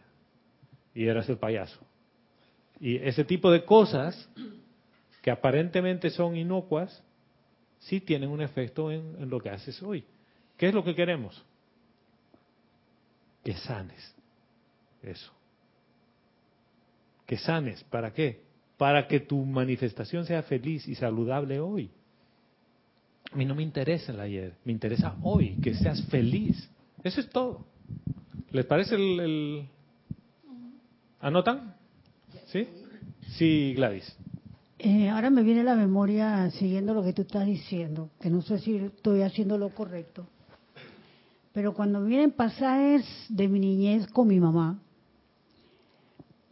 [0.95, 1.79] Y eras el payaso.
[2.79, 4.29] Y ese tipo de cosas
[5.21, 7.03] que aparentemente son inocuas,
[7.79, 10.03] sí tienen un efecto en, en lo que haces hoy.
[10.57, 11.43] ¿Qué es lo que queremos?
[13.43, 14.15] Que sanes.
[15.03, 15.31] Eso
[17.33, 17.83] que sanes.
[17.85, 18.43] ¿Para qué?
[18.77, 21.89] Para que tu manifestación sea feliz y saludable hoy.
[23.31, 26.69] A mí no me interesa el ayer, me interesa hoy, que seas feliz.
[27.03, 27.65] Eso es todo.
[28.51, 29.67] ¿Les parece el...
[31.21, 31.73] ¿Anotan?
[32.45, 32.67] ¿Sí?
[33.29, 34.15] Sí, Gladys.
[34.77, 38.59] Eh, ahora me viene la memoria siguiendo lo que tú estás diciendo, que no sé
[38.59, 40.27] si estoy haciendo lo correcto.
[41.51, 44.82] Pero cuando vienen pasajes de mi niñez con mi mamá,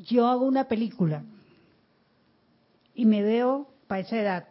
[0.05, 1.23] yo hago una película
[2.95, 4.47] y me veo para esa edad.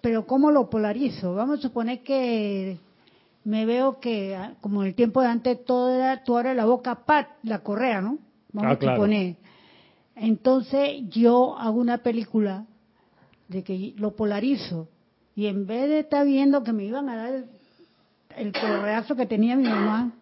[0.00, 1.34] Pero ¿cómo lo polarizo?
[1.34, 2.78] Vamos a suponer que
[3.44, 6.64] me veo que, ah, como en el tiempo de antes, todo era, tú abres la
[6.64, 8.18] boca, pat, la correa, ¿no?
[8.52, 8.96] Vamos Ah, a claro.
[8.96, 9.36] suponer.
[10.14, 12.66] Entonces yo hago una película
[13.48, 14.88] de que lo polarizo
[15.34, 17.44] y en vez de estar viendo que me iban a dar el,
[18.36, 20.12] el correazo que tenía mi mamá,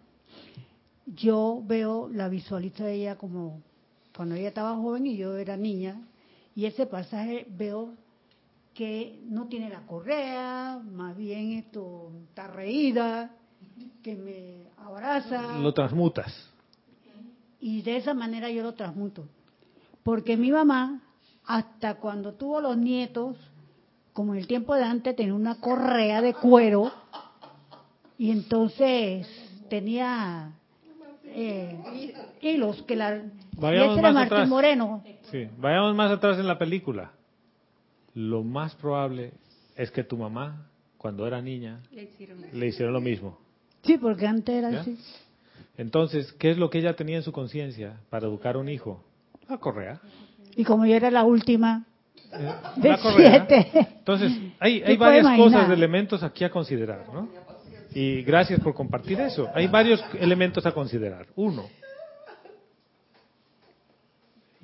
[1.06, 3.62] yo veo la visualizo de ella como
[4.16, 6.00] cuando ella estaba joven y yo era niña
[6.54, 7.94] y ese pasaje veo
[8.74, 13.30] que no tiene la correa, más bien esto está reída,
[14.02, 16.32] que me abraza Lo transmutas.
[17.60, 19.28] y de esa manera yo lo transmuto.
[20.02, 21.02] Porque mi mamá,
[21.46, 23.36] hasta cuando tuvo los nietos,
[24.12, 26.92] como en el tiempo de antes, tenía una correa de cuero
[28.18, 29.26] y entonces
[29.70, 30.52] tenía
[31.34, 31.76] eh,
[32.40, 33.16] hilos que la...
[33.16, 33.22] y
[33.56, 34.48] Vayamos más Martín atrás.
[34.48, 35.02] Moreno.
[35.30, 37.12] Sí, vayamos más atrás en la película.
[38.14, 39.32] Lo más probable
[39.76, 40.66] es que tu mamá,
[40.98, 43.38] cuando era niña, le hicieron lo mismo.
[43.82, 44.80] Sí, porque antes era ¿Ya?
[44.80, 44.98] así.
[45.76, 49.02] Entonces, ¿qué es lo que ella tenía en su conciencia para educar a un hijo?
[49.48, 50.00] La correa.
[50.56, 51.84] Y como yo era la última
[52.32, 53.46] Eh, de la correa.
[53.48, 53.88] siete.
[53.98, 55.46] Entonces, hay, ¿Te hay puedes varias imaginar?
[55.52, 57.28] cosas, de elementos aquí a considerar, ¿no?
[57.94, 59.48] Y gracias por compartir eso.
[59.54, 61.26] Hay varios elementos a considerar.
[61.36, 61.68] Uno,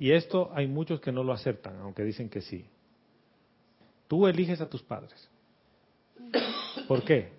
[0.01, 2.65] y esto hay muchos que no lo aceptan, aunque dicen que sí.
[4.07, 5.29] Tú eliges a tus padres.
[6.87, 7.29] ¿Por qué?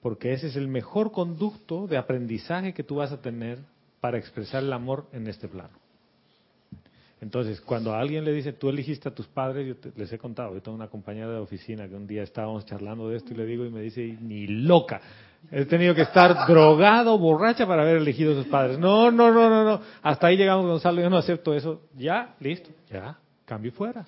[0.00, 3.58] Porque ese es el mejor conducto de aprendizaje que tú vas a tener
[4.00, 5.78] para expresar el amor en este plano.
[7.20, 10.18] Entonces, cuando a alguien le dice, tú eligiste a tus padres, yo te- les he
[10.18, 13.36] contado, yo tengo una compañera de oficina que un día estábamos charlando de esto y
[13.36, 15.00] le digo y me dice, ni loca,
[15.50, 18.78] he tenido que estar drogado, borracha para haber elegido a sus padres.
[18.78, 21.80] No, no, no, no, no, hasta ahí llegamos Gonzalo, yo no acepto eso.
[21.96, 23.16] Ya, listo, ya,
[23.46, 24.06] cambio y fuera.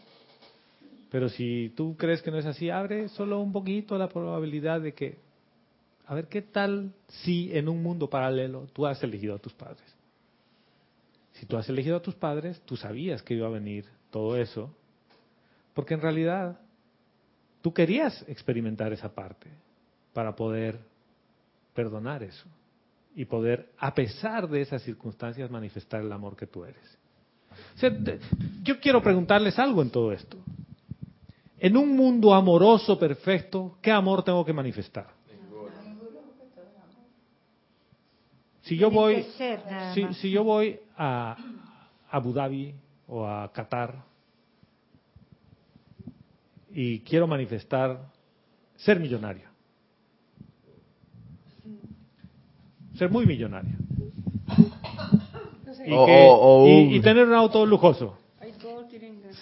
[1.11, 4.93] Pero si tú crees que no es así, abre solo un poquito la probabilidad de
[4.93, 5.17] que,
[6.07, 9.83] a ver, ¿qué tal si en un mundo paralelo tú has elegido a tus padres?
[11.39, 14.75] Si tú has elegido a tus padres, tú sabías que iba a venir todo eso,
[15.73, 16.59] porque en realidad
[17.63, 19.49] tú querías experimentar esa parte
[20.13, 20.81] para poder
[21.75, 22.47] perdonar eso
[23.15, 26.99] y poder, a pesar de esas circunstancias, manifestar el amor que tú eres.
[28.63, 30.37] Yo quiero preguntarles algo en todo esto.
[31.61, 35.18] En un mundo amoroso perfecto, ¿qué amor tengo que manifestar?
[38.69, 39.61] Si yo voy, ser,
[39.95, 41.37] si, si yo voy a
[42.11, 42.75] Abu Dhabi
[43.07, 43.95] o a Qatar
[46.71, 47.99] y quiero manifestar
[48.77, 49.49] ser millonario,
[52.97, 53.75] ser muy millonario
[55.87, 58.19] y, que- tener un auto lujoso.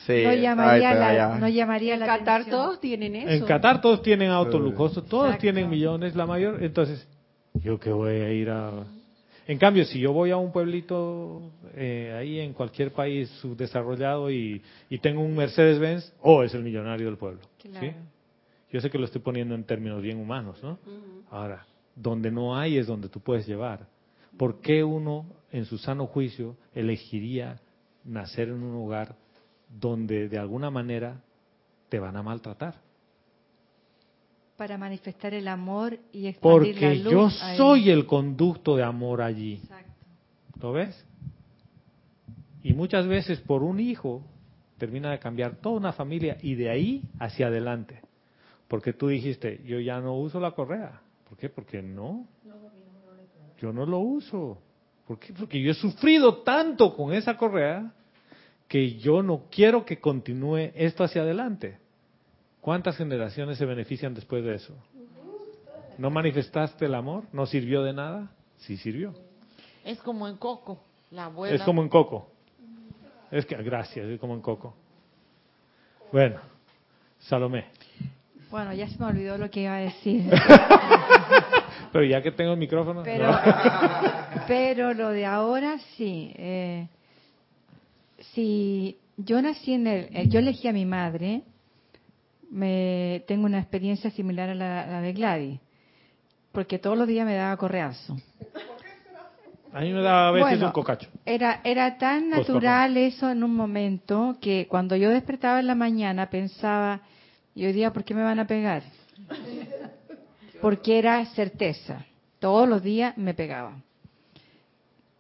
[0.06, 2.60] Sí, no ahí llamaría la, no llamaría En la Qatar atención.
[2.62, 3.28] todos tienen eso.
[3.30, 4.62] En Qatar todos tienen auto Sí.
[4.62, 5.40] lujoso, todos Exacto.
[5.40, 6.62] tienen millones, la mayor.
[6.62, 7.08] Entonces,
[7.54, 8.84] yo que voy a ir a.
[9.48, 14.60] En cambio, si yo voy a un pueblito eh, ahí en cualquier país subdesarrollado y,
[14.90, 17.42] y tengo un Mercedes-Benz, oh, es el millonario del pueblo.
[17.62, 17.86] Claro.
[17.86, 17.92] ¿sí?
[18.72, 20.78] Yo sé que lo estoy poniendo en términos bien humanos, ¿no?
[21.30, 21.64] Ahora,
[21.94, 23.86] donde no hay es donde tú puedes llevar.
[24.36, 27.60] ¿Por qué uno, en su sano juicio, elegiría
[28.04, 29.14] nacer en un hogar
[29.68, 31.22] donde de alguna manera
[31.88, 32.85] te van a maltratar?
[34.56, 39.20] Para manifestar el amor y expandir la Porque luz yo soy el conducto de amor
[39.20, 39.60] allí.
[39.62, 39.92] Exacto.
[40.60, 41.04] ¿Lo ves?
[42.62, 44.22] Y muchas veces por un hijo
[44.78, 48.00] termina de cambiar toda una familia y de ahí hacia adelante.
[48.68, 51.00] Porque tú dijiste, yo ya no uso la correa.
[51.28, 51.48] ¿Por qué?
[51.48, 52.26] Porque no.
[53.60, 54.58] Yo no lo uso.
[55.06, 55.32] ¿Por qué?
[55.32, 57.92] Porque yo he sufrido tanto con esa correa
[58.68, 61.78] que yo no quiero que continúe esto hacia adelante.
[62.66, 64.74] ¿Cuántas generaciones se benefician después de eso?
[65.98, 67.22] ¿No manifestaste el amor?
[67.32, 68.32] ¿No sirvió de nada?
[68.56, 69.14] Sí sirvió.
[69.84, 70.82] Es como en Coco,
[71.12, 71.54] la abuela.
[71.54, 72.28] Es como en Coco.
[73.30, 74.74] Es que, gracias, es como en Coco.
[76.10, 76.40] Bueno,
[77.20, 77.66] Salomé.
[78.50, 80.28] Bueno, ya se me olvidó lo que iba a decir.
[81.92, 83.04] Pero ya que tengo el micrófono.
[83.04, 83.38] Pero, ¿no?
[84.48, 86.32] pero lo de ahora sí.
[86.34, 86.88] eh,
[88.34, 91.44] si yo nací en el, eh, yo elegí a mi madre,
[92.50, 95.60] me tengo una experiencia similar a la, a la de Gladys,
[96.52, 98.16] porque todos los días me daba correazo.
[99.72, 101.08] A mí me daba a veces Bueno, un cocacho.
[101.26, 105.74] Era, era tan Pues, natural eso en un momento que cuando yo despertaba en la
[105.74, 107.02] mañana pensaba,
[107.54, 108.82] y hoy día, ¿por qué me van a pegar?
[110.62, 112.06] porque era certeza.
[112.38, 113.82] Todos los días me pegaba.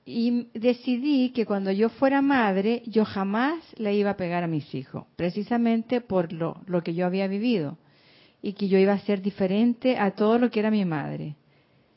[0.08, 4.72] Y decidí que cuando yo fuera madre, yo jamás le iba a pegar a mis
[4.72, 7.76] hijos, precisamente por lo, lo que yo había vivido
[8.40, 11.34] y que yo iba a ser diferente a todo lo que era mi madre,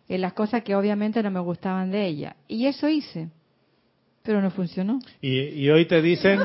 [0.07, 2.35] en las cosas que obviamente no me gustaban de ella.
[2.47, 3.29] Y eso hice,
[4.23, 4.97] pero no funcionó.
[5.21, 6.39] Y, y hoy te dicen,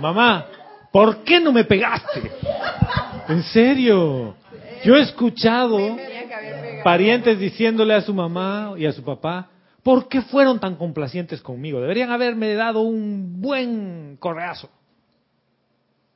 [0.00, 0.46] mamá,
[0.90, 2.22] ¿por qué no me pegaste?
[3.28, 4.34] En serio,
[4.82, 5.78] yo he escuchado
[6.82, 9.50] parientes diciéndole a su mamá y a su papá,
[9.88, 11.80] ¿por qué fueron tan complacientes conmigo?
[11.80, 14.68] Deberían haberme dado un buen correazo.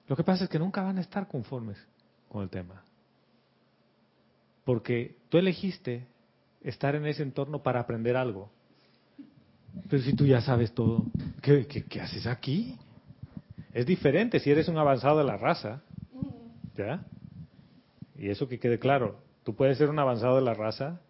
[0.09, 1.78] Lo que pasa es que nunca van a estar conformes
[2.28, 2.85] con el tema.
[4.66, 6.07] Porque tú elegiste
[6.61, 8.51] estar en ese entorno para aprender algo.
[9.89, 11.07] Pero si tú ya sabes todo,
[11.40, 12.77] ¿qué, qué, haces aquí?
[13.73, 15.81] Es diferente si eres un avanzado de la raza.
[16.77, 17.07] ¿Ya?
[18.19, 21.01] Y eso que quede claro, tú puedes ser un avanzado de la raza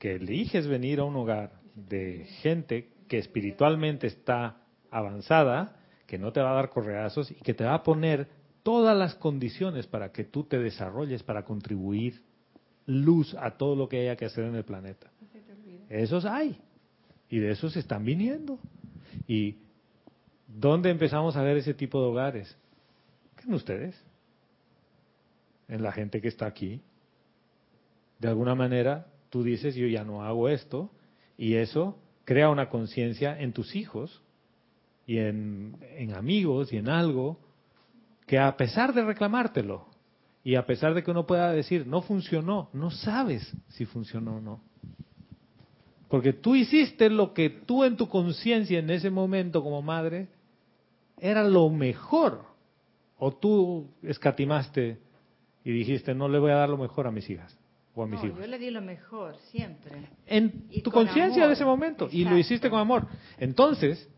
[0.00, 1.57] que eliges venir a un hogar
[1.88, 5.76] de gente que espiritualmente está avanzada,
[6.06, 8.28] que no te va a dar correazos y que te va a poner
[8.62, 12.22] todas las condiciones para que tú te desarrolles, para contribuir
[12.86, 15.10] luz a todo lo que haya que hacer en el planeta.
[15.88, 16.60] Esos hay.
[17.28, 18.58] Y de esos están viniendo.
[19.26, 19.56] ¿Y
[20.46, 22.56] dónde empezamos a ver ese tipo de hogares?
[23.44, 24.02] En ustedes.
[25.68, 26.80] En la gente que está aquí.
[28.18, 30.90] De alguna manera, tú dices, yo ya no hago esto.
[31.38, 34.22] Y eso crea una conciencia en tus hijos
[35.06, 37.38] y en, en amigos y en algo
[38.26, 39.86] que a pesar de reclamártelo
[40.44, 44.40] y a pesar de que uno pueda decir no funcionó, no sabes si funcionó o
[44.40, 44.60] no.
[46.08, 50.28] Porque tú hiciste lo que tú en tu conciencia en ese momento como madre
[51.18, 52.42] era lo mejor.
[53.18, 54.98] O tú escatimaste
[55.64, 57.56] y dijiste no le voy a dar lo mejor a mis hijas
[57.98, 58.38] o a mis hijos.
[58.38, 60.08] Yo le di lo mejor siempre.
[60.26, 63.06] En tu conciencia de ese momento y lo hiciste con amor.
[63.38, 64.08] Entonces,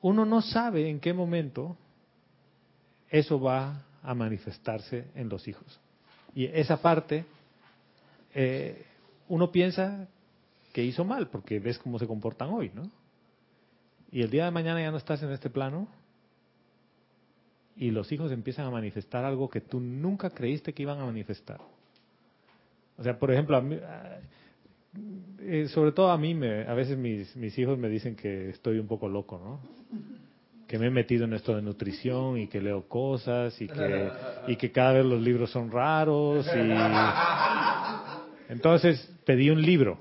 [0.00, 1.76] uno no sabe en qué momento
[3.10, 5.80] eso va a manifestarse en los hijos.
[6.34, 7.24] Y esa parte,
[8.34, 8.84] eh,
[9.28, 10.08] uno piensa
[10.72, 12.90] que hizo mal, porque ves cómo se comportan hoy, ¿no?
[14.10, 15.88] Y el día de mañana ya no estás en este plano
[17.76, 21.60] y los hijos empiezan a manifestar algo que tú nunca creíste que iban a manifestar.
[22.98, 23.62] O sea, por ejemplo, a
[25.40, 28.78] eh, sobre todo a mí, me, a veces mis, mis hijos me dicen que estoy
[28.78, 29.82] un poco loco, ¿no?
[30.72, 34.10] que me he metido en esto de nutrición y que leo cosas y que,
[34.46, 36.72] y que cada vez los libros son raros y
[38.50, 40.00] entonces pedí un libro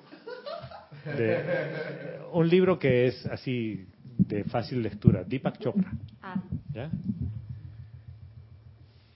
[2.31, 3.85] un libro que es así
[4.17, 5.91] de fácil lectura Deepak Chopra
[6.21, 6.41] ah.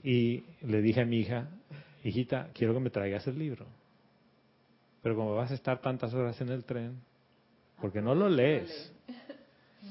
[0.04, 1.48] y le dije a mi hija
[2.08, 3.66] hijita quiero que me traigas el libro
[5.02, 7.00] pero como vas a estar tantas horas en el tren
[7.82, 8.94] porque no lo lees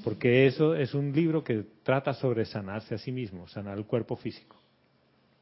[0.02, 4.16] porque eso es un libro que trata sobre sanarse a sí mismo, sanar el cuerpo
[4.16, 4.56] físico.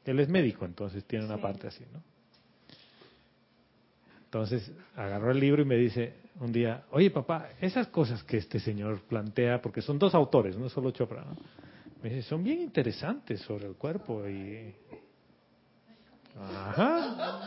[0.05, 2.01] Él es médico, entonces tiene una parte así, ¿no?
[4.25, 8.59] Entonces agarró el libro y me dice un día, oye papá, esas cosas que este
[8.59, 11.35] señor plantea, porque son dos autores, no solo Chopra, ¿no?
[12.01, 14.73] me dice, son bien interesantes sobre el cuerpo y...
[16.39, 17.39] Ajá.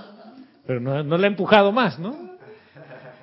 [0.66, 2.36] Pero no, no le ha empujado más, ¿no?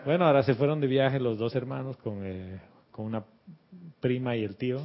[0.06, 2.60] Bueno, ahora se fueron de viaje los dos hermanos con, eh,
[2.92, 3.24] con una
[4.00, 4.82] prima y el tío.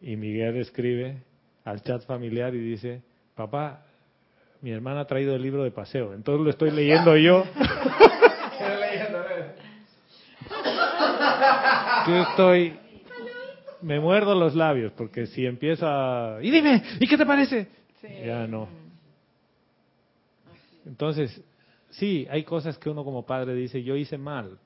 [0.00, 1.22] Y Miguel escribe
[1.64, 3.02] al chat familiar y dice,
[3.34, 3.82] papá,
[4.60, 7.44] mi hermana ha traído el libro de paseo, entonces lo estoy leyendo yo.
[12.06, 12.78] yo estoy,
[13.82, 17.68] me muerdo los labios, porque si empieza, y dime, ¿y qué te parece?
[18.24, 18.77] Ya no.
[20.88, 21.40] Entonces,
[21.90, 24.58] sí, hay cosas que uno como padre dice, yo hice mal,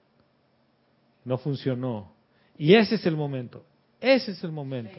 [1.25, 2.13] no funcionó,
[2.57, 3.65] y ese es el momento,
[4.01, 4.99] ese es el momento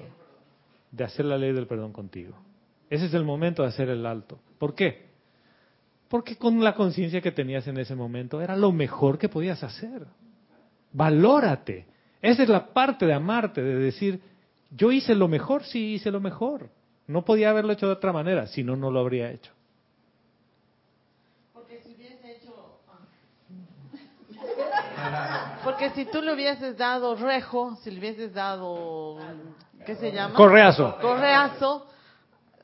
[0.92, 2.36] de hacer la ley del perdón contigo.
[2.90, 4.38] Ese es el momento de hacer el alto.
[4.60, 5.14] ¿Por qué?
[6.10, 10.06] Porque con la conciencia que tenías en ese momento era lo mejor que podías hacer.
[10.92, 11.88] Valórate.
[12.22, 14.22] Esa es la parte de amarte, de decir,
[14.70, 16.70] yo hice lo mejor, sí hice lo mejor.
[17.08, 19.52] No podía haberlo hecho de otra manera, si no, no lo habría hecho.
[25.64, 29.18] Porque si tú le hubieses dado rejo, si le hubieses dado,
[29.86, 30.36] ¿qué se llama?
[30.36, 30.98] Correazo.
[31.02, 31.88] Correazo,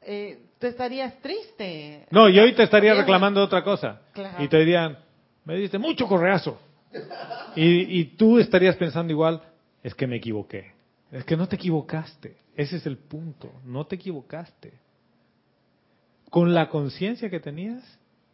[0.02, 2.08] eh, te estarías triste.
[2.12, 4.02] No, y hoy te estaría reclamando otra cosa.
[4.40, 4.98] Y te dirían,
[5.46, 6.60] me diste mucho correazo.
[7.56, 9.42] Y, y tú estarías pensando igual,
[9.84, 10.74] es que me equivoqué.
[11.12, 12.38] Es que no te equivocaste.
[12.56, 13.52] Ese es el punto.
[13.64, 14.74] No te equivocaste.
[16.30, 17.82] Con la conciencia que tenías,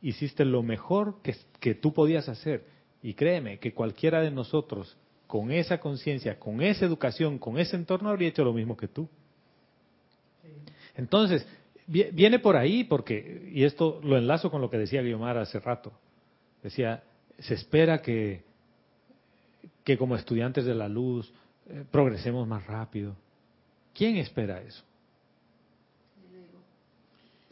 [0.02, 2.66] hiciste lo mejor que, que tú podías hacer.
[3.06, 8.10] Y créeme que cualquiera de nosotros, con esa conciencia, con esa educación, con ese entorno,
[8.10, 9.08] habría hecho lo mismo que tú.
[10.96, 11.48] Entonces,
[11.86, 15.92] viene por ahí porque, y esto lo enlazo con lo que decía Guiomar hace rato,
[16.64, 17.04] decía,
[17.38, 18.42] se espera que,
[19.84, 21.32] que como estudiantes de la luz
[21.70, 23.16] eh, progresemos más rápido.
[23.94, 24.84] ¿Quién espera eso?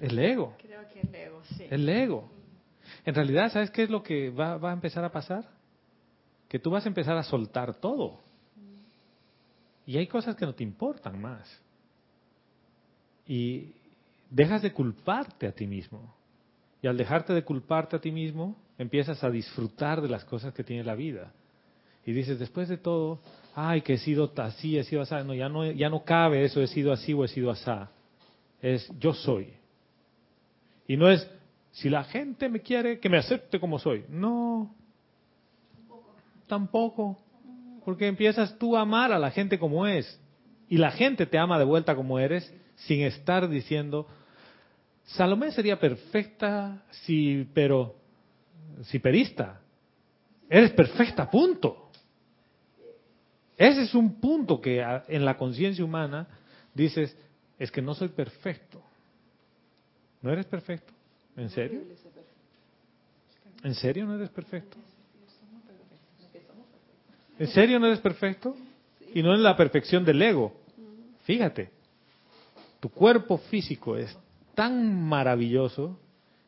[0.02, 0.56] El ego.
[0.58, 1.68] Creo que el ego, sí.
[1.70, 2.28] El ego.
[3.06, 5.46] En realidad, ¿sabes qué es lo que va, a empezar a pasar?
[6.48, 8.20] Que tú vas a empezar a soltar todo.
[9.86, 11.62] Y hay cosas que no te importan más.
[13.28, 13.72] Y
[14.30, 16.14] dejas de culparte a ti mismo.
[16.82, 20.64] Y al dejarte de culparte a ti mismo, empiezas a disfrutar de las cosas que
[20.64, 21.32] tiene la vida.
[22.06, 23.20] Y dices, después de todo,
[23.56, 25.16] ay, que he sido así, he sido así.
[25.26, 27.72] No, ya no, ya no cabe eso, he sido así o he sido así.
[28.62, 29.54] Es yo soy.
[30.88, 31.30] Y no es,
[31.74, 34.06] si la gente me quiere, que me acepte como soy.
[34.08, 34.74] No.
[36.48, 37.18] Tampoco.
[37.84, 40.20] Porque empiezas tú a amar a la gente como es.
[40.70, 44.08] Y la gente te ama de vuelta como eres, sin estar diciendo,
[45.04, 47.96] Salomé sería perfecta si, pero,
[48.84, 49.60] si perista.
[50.50, 51.90] Eres perfecta, punto.
[53.58, 56.28] Ese es un punto que en la conciencia humana
[56.74, 57.18] dices,
[57.58, 58.82] es que no soy perfecto.
[60.22, 60.93] ¿No eres perfecto?
[61.36, 61.82] ¿En serio?
[63.64, 64.78] ¿En serio no eres perfecto?
[67.40, 68.56] ¿En serio no eres perfecto?
[69.14, 70.54] Y no en la perfección del ego.
[71.24, 71.72] Fíjate,
[72.80, 74.18] tu cuerpo físico es
[74.56, 75.98] tan maravilloso,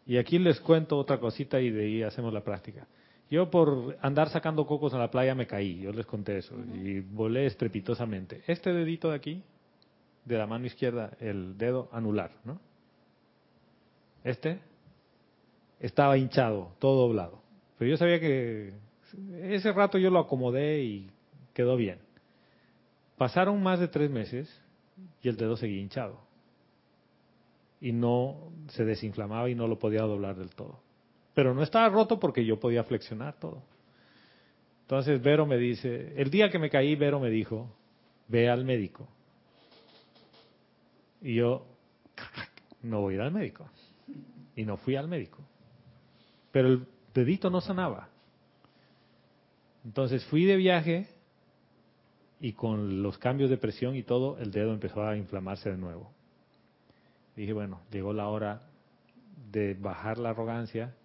[0.05, 2.87] y aquí les cuento otra cosita y de ahí hacemos la práctica.
[3.31, 6.99] Yo por andar sacando cocos a la playa me caí, yo les conté eso, y
[6.99, 8.43] volé estrepitosamente.
[8.45, 9.41] Este dedito de aquí,
[10.25, 12.59] de la mano izquierda, el dedo anular, ¿no?
[14.23, 14.59] Este
[15.79, 17.41] estaba hinchado, todo doblado.
[17.77, 18.73] Pero yo sabía que
[19.41, 21.11] ese rato yo lo acomodé y
[21.53, 21.99] quedó bien.
[23.17, 24.49] Pasaron más de tres meses
[25.21, 26.19] y el dedo seguía hinchado.
[27.81, 30.79] Y no se desinflamaba y no lo podía doblar del todo.
[31.33, 33.61] Pero no estaba roto porque yo podía flexionar todo.
[34.81, 37.69] Entonces Vero me dice, el día que me caí, Vero me dijo,
[38.27, 39.07] ve al médico.
[41.21, 41.65] Y yo,
[42.83, 43.69] no voy a ir al médico
[44.55, 45.39] y no fui al médico.
[46.55, 48.07] Pero el dedito no sanaba.
[49.83, 51.05] Entonces fui de viaje
[52.39, 56.13] y con los cambios de presión y todo, el dedo empezó a inflamarse de nuevo.
[57.35, 58.61] Dije, bueno, llegó la hora
[59.51, 60.95] de bajar la arrogancia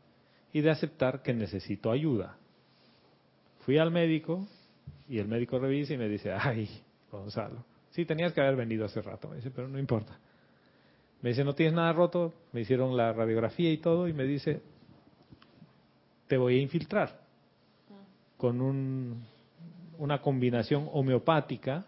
[0.53, 2.37] y de aceptar que necesito ayuda.
[3.67, 4.47] Fui al médico
[5.09, 6.71] y el médico revisa y me dice, ay,
[7.11, 9.29] Gonzalo, sí tenías que haber venido hace rato.
[9.29, 10.17] Me dice, pero no importa.
[11.23, 12.35] Me dice, no tienes nada roto.
[12.53, 14.63] Me hicieron la radiografía y todo y me dice,
[16.31, 17.21] te voy a infiltrar
[18.37, 19.27] con un,
[19.99, 21.85] una combinación homeopática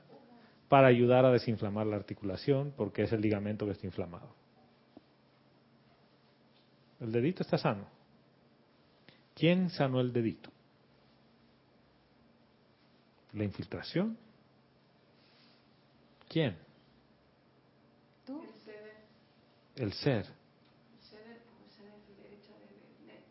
[0.69, 4.35] para ayudar a desinflamar la articulación porque es el ligamento que está inflamado.
[6.99, 7.87] El dedito está sano.
[9.37, 10.51] ¿Quién sanó el dedito?
[13.35, 14.19] ¿La infiltración?
[16.29, 16.59] ¿Quién?
[19.77, 20.27] El ser.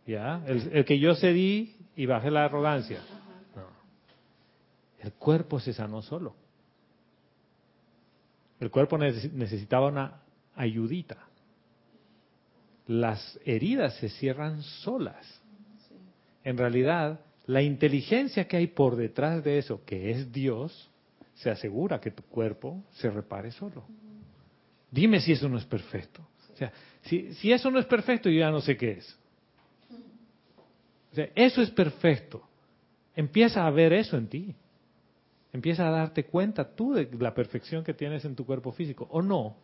[0.06, 0.44] ¿Ya?
[0.46, 3.00] El, que yo cedí y bajé la arrogancia.
[3.56, 3.68] No.
[5.00, 6.36] El cuerpo se sanó solo.
[8.60, 10.22] El cuerpo necesitaba una
[10.56, 11.18] ayudita.
[12.88, 15.42] Las heridas se cierran solas.
[16.44, 20.90] En realidad, la inteligencia que hay por detrás de eso, que es Dios,
[21.36, 23.84] se asegura que tu cuerpo se repare solo.
[24.92, 26.22] Dime si eso no es perfecto.
[26.54, 26.72] O sea,
[27.04, 29.18] si, si eso no es perfecto, yo ya no sé qué es.
[31.12, 32.42] O sea, eso es perfecto.
[33.16, 34.56] Empieza a ver eso en ti.
[35.54, 39.22] Empieza a darte cuenta tú de la perfección que tienes en tu cuerpo físico, ¿o
[39.22, 39.56] no?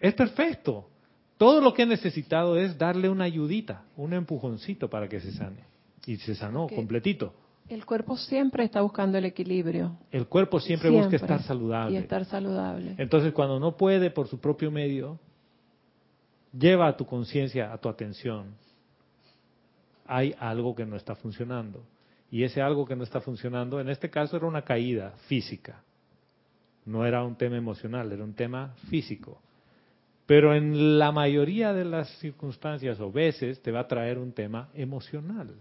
[0.00, 0.88] Es perfecto.
[1.36, 5.64] Todo lo que he necesitado es darle una ayudita, un empujoncito para que se sane.
[6.06, 7.34] Y se sanó completito.
[7.68, 9.96] El cuerpo siempre está buscando el equilibrio.
[10.10, 11.94] El cuerpo siempre, busca estar saludable.
[11.94, 12.94] Y estar saludable.
[12.98, 15.18] Entonces, cuando no puede por su propio medio,
[16.52, 18.54] lleva a tu conciencia, a tu atención.
[20.06, 21.84] Hay algo que no está funcionando.
[22.30, 25.82] Y ese algo que no está funcionando, en este caso era una caída física.
[26.84, 29.40] No era un tema emocional, era un tema físico.
[30.26, 34.70] Pero en la mayoría de las circunstancias o veces te va a traer un tema
[34.74, 35.54] emocional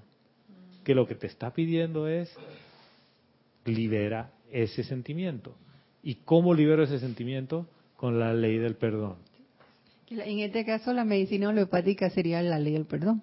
[0.83, 2.33] que lo que te está pidiendo es
[3.65, 5.55] libera ese sentimiento.
[6.03, 7.67] ¿Y cómo libero ese sentimiento?
[7.95, 9.17] Con la ley del perdón.
[10.11, 13.21] En este caso, la medicina homeopática sería la ley del perdón.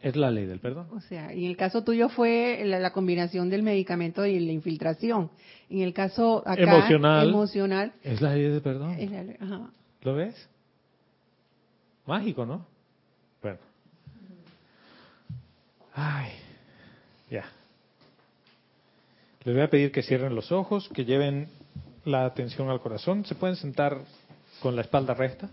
[0.00, 0.88] Es la ley del perdón.
[0.92, 5.30] O sea, en el caso tuyo fue la, combinación del medicamento y la infiltración.
[5.70, 8.96] En el caso acá, emocional, emocional es la ley del perdón.
[10.02, 10.48] ¿Lo ves?
[12.06, 12.66] Mágico, ¿no?
[13.42, 13.58] Bueno.
[15.94, 16.30] Ay,
[17.30, 17.44] ya.
[19.44, 21.48] Les voy a pedir que cierren los ojos, que lleven
[22.04, 23.24] la atención al corazón.
[23.24, 23.98] ¿Se pueden sentar
[24.60, 25.50] con la espalda recta?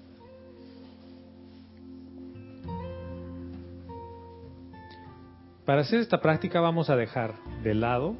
[5.65, 7.33] Para hacer esta práctica vamos a dejar
[7.63, 8.15] de lado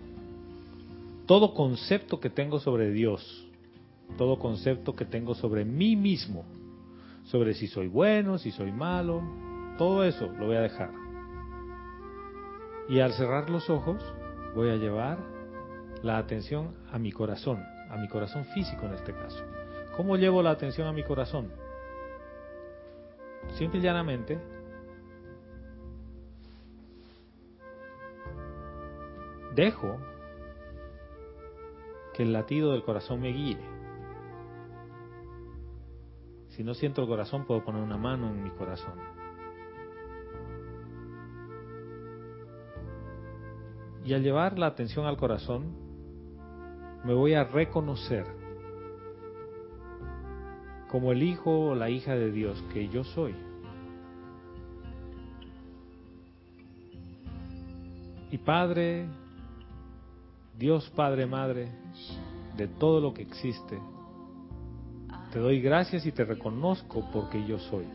[1.27, 3.47] todo concepto que tengo sobre Dios,
[4.17, 6.43] todo concepto que tengo sobre mí mismo,
[7.25, 9.21] sobre si soy bueno, si soy malo,
[9.77, 10.91] todo eso lo voy a dejar.
[12.89, 14.01] Y al cerrar los ojos
[14.55, 15.19] voy a llevar
[16.01, 19.43] la atención a mi corazón, a mi corazón físico en este caso.
[19.97, 21.51] ¿Cómo llevo la atención a mi corazón?
[23.57, 24.54] Simple y llanamente
[29.55, 29.97] dejo
[32.13, 33.57] que el latido del corazón me guíe.
[36.49, 38.93] Si no siento el corazón, puedo poner una mano en mi corazón.
[44.05, 45.75] Y al llevar la atención al corazón,
[47.03, 48.25] me voy a reconocer
[50.89, 53.35] como el hijo o la hija de Dios que yo soy.
[58.31, 59.07] Y Padre,
[60.57, 61.69] Dios Padre, Madre,
[62.55, 63.77] de todo lo que existe,
[65.33, 67.85] te doy gracias y te reconozco porque yo soy.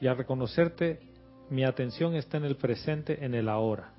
[0.00, 1.00] Y al reconocerte,
[1.48, 3.92] mi atención está en el presente, en el ahora.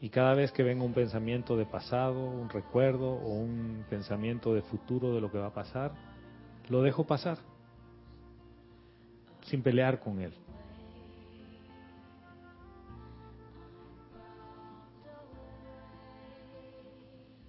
[0.00, 4.62] Y cada vez que venga un pensamiento de pasado, un recuerdo o un pensamiento de
[4.62, 5.92] futuro de lo que va a pasar,
[6.68, 7.38] lo dejo pasar
[9.44, 10.32] sin pelear con Él.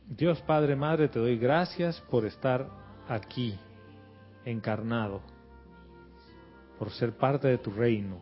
[0.08, 2.70] Dios Padre, Madre, te doy gracias por estar
[3.10, 3.58] aquí,
[4.46, 5.22] encarnado,
[6.80, 8.22] por ser parte de tu reino.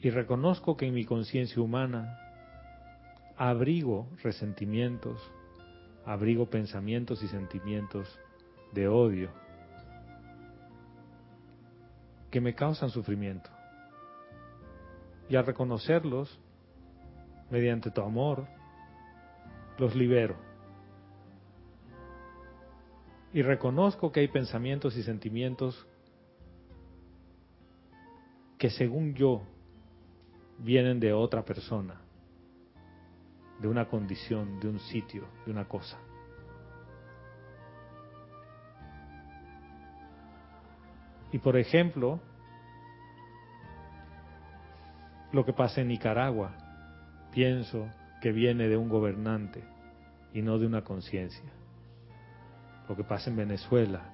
[0.00, 2.18] Y reconozco que en mi conciencia humana
[3.36, 5.20] abrigo resentimientos,
[6.04, 8.08] abrigo pensamientos y sentimientos
[8.72, 9.30] de odio,
[12.34, 13.48] que me causan sufrimiento.
[15.28, 16.36] Y al reconocerlos,
[17.48, 18.48] mediante tu amor,
[19.78, 20.34] los libero.
[23.32, 25.86] Y reconozco que hay pensamientos y sentimientos
[28.58, 29.42] que según yo
[30.58, 32.00] vienen de otra persona,
[33.60, 36.00] de una condición, de un sitio, de una cosa.
[41.34, 42.20] Y por ejemplo,
[45.32, 46.54] lo que pasa en Nicaragua,
[47.32, 47.88] pienso
[48.22, 49.64] que viene de un gobernante
[50.32, 51.50] y no de una conciencia.
[52.88, 54.12] Lo que pasa en Venezuela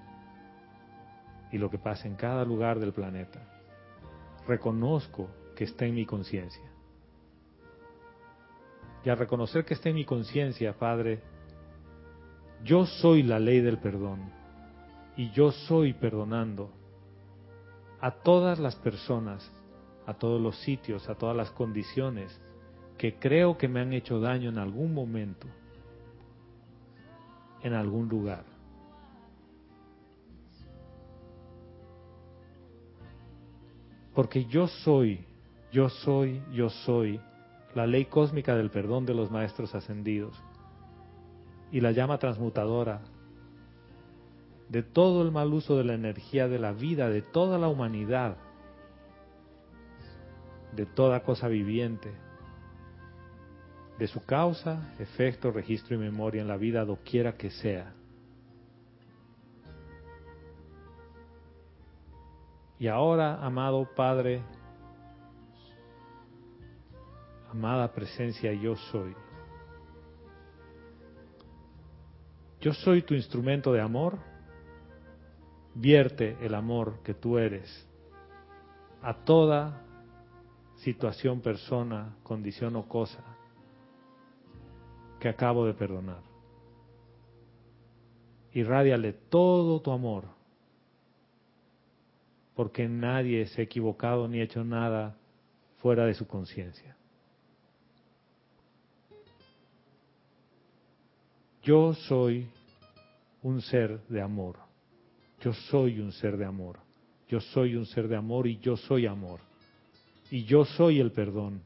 [1.52, 3.40] y lo que pasa en cada lugar del planeta.
[4.48, 6.64] Reconozco que está en mi conciencia.
[9.05, 11.20] Y al reconocer que está en mi conciencia, Padre,
[12.64, 14.22] yo soy la ley del perdón
[15.18, 16.80] y yo soy perdonando
[18.01, 19.51] a todas las personas,
[20.06, 22.40] a todos los sitios, a todas las condiciones
[22.97, 25.47] que creo que me han hecho daño en algún momento,
[27.62, 28.44] en algún lugar.
[34.14, 35.24] Porque yo soy,
[35.72, 37.20] yo soy, yo soy
[37.74, 40.35] la ley cósmica del perdón de los maestros ascendidos
[41.70, 43.01] y la llama transmutadora
[44.70, 48.36] de todo el mal uso de la energía de la vida, de toda la humanidad,
[50.72, 52.12] de toda cosa viviente,
[53.98, 57.92] de su causa, efecto, registro y memoria en la vida doquiera que sea.
[62.78, 64.40] Y ahora, amado Padre,
[67.51, 69.16] amada presencia, yo soy.
[72.60, 74.30] Yo soy tu instrumento de amor
[75.74, 77.86] Vierte el amor que tú eres
[79.02, 79.82] a toda
[80.76, 83.22] situación, persona, condición o cosa
[85.20, 86.22] que acabo de perdonar.
[88.52, 90.24] Irradiale todo tu amor,
[92.56, 95.16] porque nadie se ha equivocado ni hecho nada
[95.78, 96.97] fuera de su conciencia.
[101.62, 102.48] Yo soy
[103.42, 104.69] un ser de amor.
[105.40, 106.78] Yo soy un ser de amor.
[107.28, 109.40] Yo soy un ser de amor y yo soy amor.
[110.30, 111.62] Y yo soy el perdón.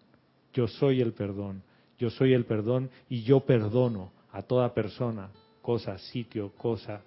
[0.53, 1.63] Yo soy el perdón.
[1.99, 5.31] Yo soy el perdón y yo perdono a toda persona,
[5.63, 7.01] cosa, sitio, cosa,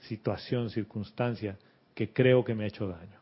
[0.00, 1.58] situación, circunstancia
[1.94, 3.18] que creo que me ha hecho daño.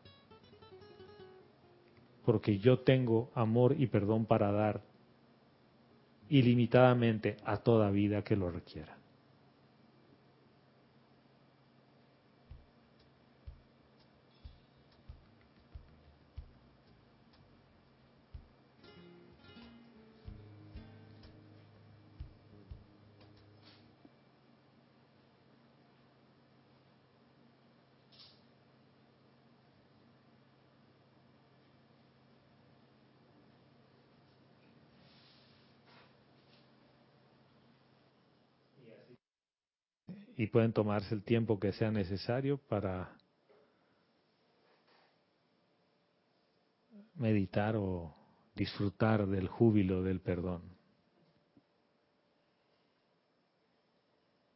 [2.24, 4.80] Porque yo tengo amor y perdón para dar
[6.28, 9.01] ilimitadamente a toda vida que lo requiera.
[40.42, 43.16] Y pueden tomarse el tiempo que sea necesario para
[47.14, 48.12] meditar o
[48.56, 50.62] disfrutar del júbilo del perdón.